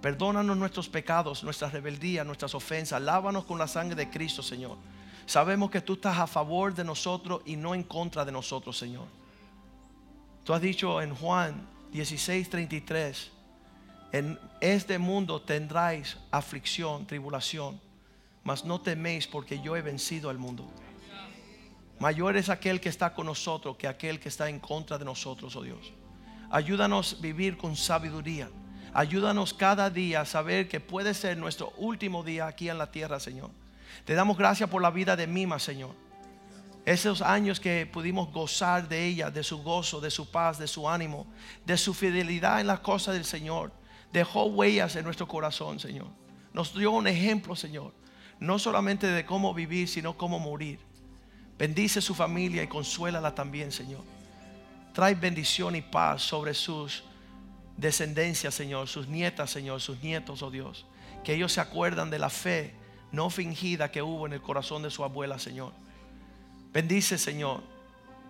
Perdónanos 0.00 0.56
nuestros 0.56 0.88
pecados, 0.88 1.42
nuestras 1.42 1.72
rebeldías, 1.72 2.24
nuestras 2.24 2.54
ofensas. 2.54 3.02
Lávanos 3.02 3.44
con 3.44 3.58
la 3.58 3.66
sangre 3.66 3.96
de 3.96 4.10
Cristo, 4.10 4.42
Señor. 4.42 4.76
Sabemos 5.26 5.70
que 5.70 5.80
tú 5.80 5.94
estás 5.94 6.18
a 6.18 6.26
favor 6.26 6.74
de 6.74 6.84
nosotros 6.84 7.42
y 7.44 7.56
no 7.56 7.74
en 7.74 7.82
contra 7.82 8.24
de 8.24 8.32
nosotros, 8.32 8.78
Señor. 8.78 9.06
Tú 10.48 10.54
has 10.54 10.62
dicho 10.62 11.02
en 11.02 11.14
Juan 11.14 11.60
16:33, 11.92 13.28
en 14.12 14.38
este 14.62 14.98
mundo 14.98 15.42
tendráis 15.42 16.16
aflicción, 16.30 17.06
tribulación, 17.06 17.78
mas 18.44 18.64
no 18.64 18.80
teméis 18.80 19.26
porque 19.26 19.60
yo 19.60 19.76
he 19.76 19.82
vencido 19.82 20.30
al 20.30 20.38
mundo. 20.38 20.64
Mayor 22.00 22.38
es 22.38 22.48
aquel 22.48 22.80
que 22.80 22.88
está 22.88 23.12
con 23.12 23.26
nosotros 23.26 23.76
que 23.76 23.86
aquel 23.86 24.18
que 24.18 24.30
está 24.30 24.48
en 24.48 24.58
contra 24.58 24.96
de 24.96 25.04
nosotros, 25.04 25.54
oh 25.54 25.60
Dios. 25.60 25.92
Ayúdanos 26.50 27.16
a 27.18 27.20
vivir 27.20 27.58
con 27.58 27.76
sabiduría. 27.76 28.48
Ayúdanos 28.94 29.52
cada 29.52 29.90
día 29.90 30.22
a 30.22 30.24
saber 30.24 30.66
que 30.66 30.80
puede 30.80 31.12
ser 31.12 31.36
nuestro 31.36 31.74
último 31.76 32.24
día 32.24 32.46
aquí 32.46 32.70
en 32.70 32.78
la 32.78 32.90
tierra, 32.90 33.20
Señor. 33.20 33.50
Te 34.06 34.14
damos 34.14 34.38
gracias 34.38 34.70
por 34.70 34.80
la 34.80 34.90
vida 34.90 35.14
de 35.14 35.26
Mima, 35.26 35.58
Señor. 35.58 36.07
Esos 36.88 37.20
años 37.20 37.60
que 37.60 37.84
pudimos 37.84 38.32
gozar 38.32 38.88
de 38.88 39.04
ella, 39.04 39.30
de 39.30 39.44
su 39.44 39.62
gozo, 39.62 40.00
de 40.00 40.10
su 40.10 40.30
paz, 40.30 40.58
de 40.58 40.66
su 40.66 40.88
ánimo, 40.88 41.26
de 41.66 41.76
su 41.76 41.92
fidelidad 41.92 42.62
en 42.62 42.66
las 42.66 42.80
cosas 42.80 43.12
del 43.12 43.26
Señor. 43.26 43.72
Dejó 44.10 44.44
huellas 44.46 44.96
en 44.96 45.04
nuestro 45.04 45.28
corazón, 45.28 45.78
Señor. 45.78 46.06
Nos 46.54 46.72
dio 46.72 46.92
un 46.92 47.06
ejemplo, 47.06 47.54
Señor. 47.54 47.92
No 48.40 48.58
solamente 48.58 49.06
de 49.06 49.26
cómo 49.26 49.52
vivir, 49.52 49.86
sino 49.86 50.16
cómo 50.16 50.38
morir. 50.38 50.80
Bendice 51.58 52.00
su 52.00 52.14
familia 52.14 52.62
y 52.62 52.68
consuélala 52.68 53.34
también, 53.34 53.70
Señor. 53.70 54.02
Trae 54.94 55.14
bendición 55.14 55.76
y 55.76 55.82
paz 55.82 56.22
sobre 56.22 56.54
sus 56.54 57.04
descendencias, 57.76 58.54
Señor, 58.54 58.88
sus 58.88 59.08
nietas, 59.08 59.50
Señor, 59.50 59.82
sus 59.82 60.02
nietos, 60.02 60.40
oh 60.40 60.50
Dios. 60.50 60.86
Que 61.22 61.34
ellos 61.34 61.52
se 61.52 61.60
acuerdan 61.60 62.08
de 62.08 62.18
la 62.18 62.30
fe 62.30 62.74
no 63.12 63.28
fingida 63.28 63.90
que 63.90 64.00
hubo 64.00 64.24
en 64.24 64.32
el 64.32 64.40
corazón 64.40 64.82
de 64.82 64.90
su 64.90 65.04
abuela, 65.04 65.38
Señor. 65.38 65.74
Bendice, 66.72 67.18
Señor, 67.18 67.62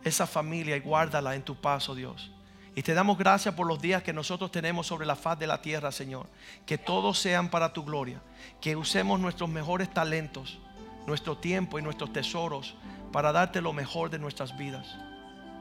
esa 0.05 0.27
familia 0.27 0.77
y 0.77 0.81
guárdala 0.81 1.35
en 1.35 1.43
tu 1.43 1.57
paz, 1.57 1.89
oh 1.89 1.95
Dios. 1.95 2.31
Y 2.75 2.83
te 2.83 2.95
damos 2.95 3.19
gracias 3.19 3.55
por 3.55 3.67
los 3.67 3.81
días 3.81 4.05
que 4.05 4.13
nosotros 4.13 4.53
tenemos 4.53 4.87
sobre 4.87 5.05
la 5.05 5.17
faz 5.17 5.37
de 5.39 5.49
la 5.49 5.61
tierra, 5.61 5.91
Señor. 5.91 6.29
Que 6.65 6.79
todos 6.79 7.19
sean 7.19 7.51
para 7.51 7.73
tu 7.73 7.85
gloria. 7.85 8.23
Que 8.61 8.77
usemos 8.77 9.19
nuestros 9.19 9.51
mejores 9.51 9.93
talentos, 9.93 10.59
nuestro 11.05 11.37
tiempo 11.37 11.79
y 11.79 11.83
nuestros 11.83 12.13
tesoros 12.13 12.77
para 13.13 13.33
darte 13.33 13.61
lo 13.61 13.73
mejor 13.73 14.11
de 14.11 14.21
nuestras 14.21 14.57
vidas. 14.57 14.87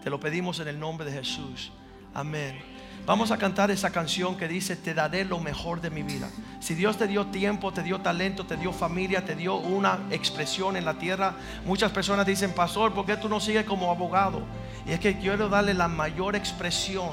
Te 0.03 0.11
lo 0.11 0.19
pedimos 0.19 0.59
en 0.59 0.67
el 0.67 0.80
nombre 0.80 1.09
de 1.09 1.17
Jesús. 1.17 1.71
Amén. 2.18 2.57
Vamos 3.05 3.30
a 3.30 3.38
cantar 3.38 3.70
esa 3.70 3.91
canción 3.91 4.38
que 4.38 4.47
dice, 4.47 4.76
te 4.76 4.95
daré 4.95 5.24
lo 5.24 5.39
mejor 5.39 5.82
de 5.82 5.91
mi 5.91 6.01
vida. 6.01 6.28
Si 6.59 6.74
Dios 6.74 6.97
te 6.97 7.05
dio 7.05 7.28
tiempo, 7.28 7.72
te 7.72 7.84
dio 7.84 8.01
talento, 8.01 8.43
te 8.43 8.57
dio 8.57 8.74
familia, 8.74 9.24
te 9.24 9.36
dio 9.36 9.57
una 9.57 9.99
expresión 10.09 10.76
en 10.78 10.84
la 10.84 10.95
tierra, 10.95 11.36
muchas 11.63 11.91
personas 11.91 12.26
dicen, 12.26 12.53
pastor, 12.53 12.91
¿por 12.91 13.05
qué 13.05 13.18
tú 13.18 13.30
no 13.30 13.39
sigues 13.39 13.65
como 13.65 13.91
abogado? 13.91 14.41
Y 14.88 14.93
es 14.93 14.99
que 14.99 15.20
quiero 15.20 15.47
darle 15.47 15.76
la 15.76 15.88
mayor 15.88 16.36
expresión 16.36 17.11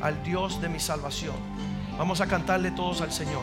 al 0.00 0.22
Dios 0.22 0.60
de 0.60 0.68
mi 0.68 0.78
salvación. 0.78 1.34
Vamos 1.98 2.20
a 2.20 2.28
cantarle 2.28 2.70
todos 2.70 3.00
al 3.00 3.10
Señor. 3.10 3.42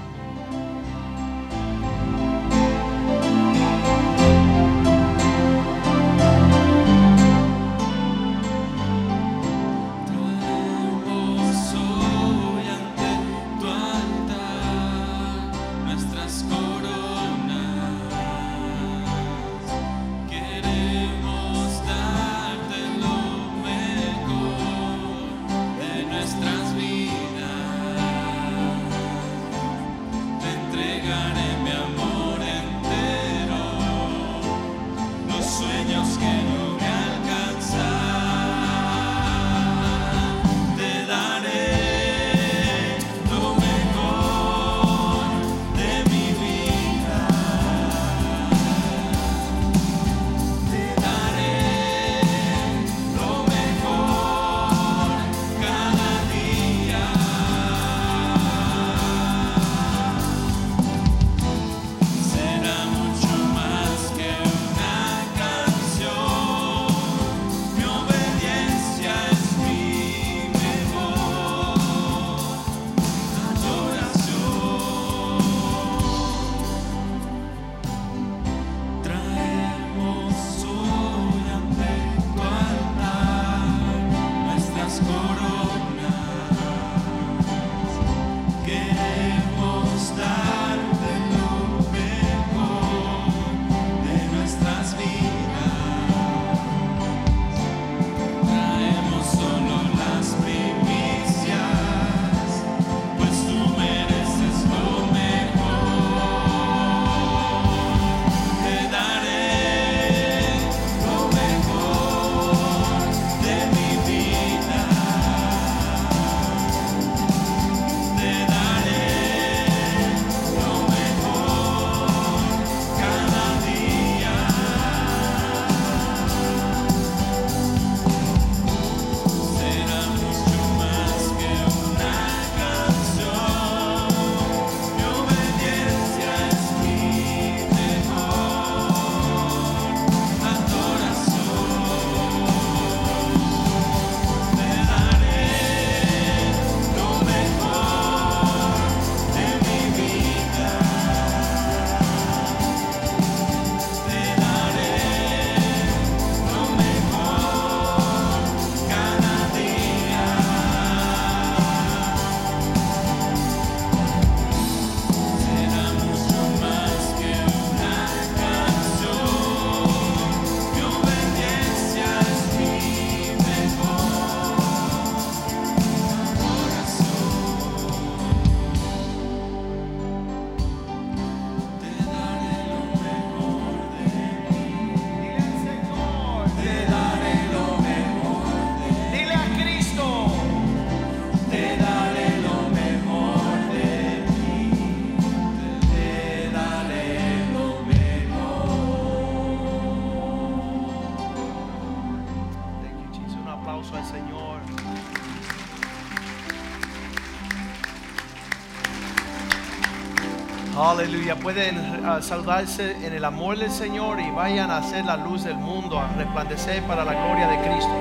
Pueden 211.41 211.77
ah, 212.03 212.19
saludarse 212.21 212.91
en 213.05 213.13
el 213.13 213.23
amor 213.23 213.57
del 213.57 213.71
Señor 213.71 214.19
y 214.19 214.29
vayan 214.31 214.69
a 214.71 214.77
hacer 214.77 215.05
la 215.05 215.17
luz 215.17 215.43
del 215.43 215.55
mundo, 215.55 215.99
a 215.99 216.07
resplandecer 216.13 216.81
para 216.83 217.05
la 217.05 217.13
gloria 217.13 217.47
de 217.47 217.57
Cristo. 217.57 217.91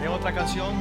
¿Hay 0.00 0.08
otra 0.08 0.34
canción? 0.34 0.74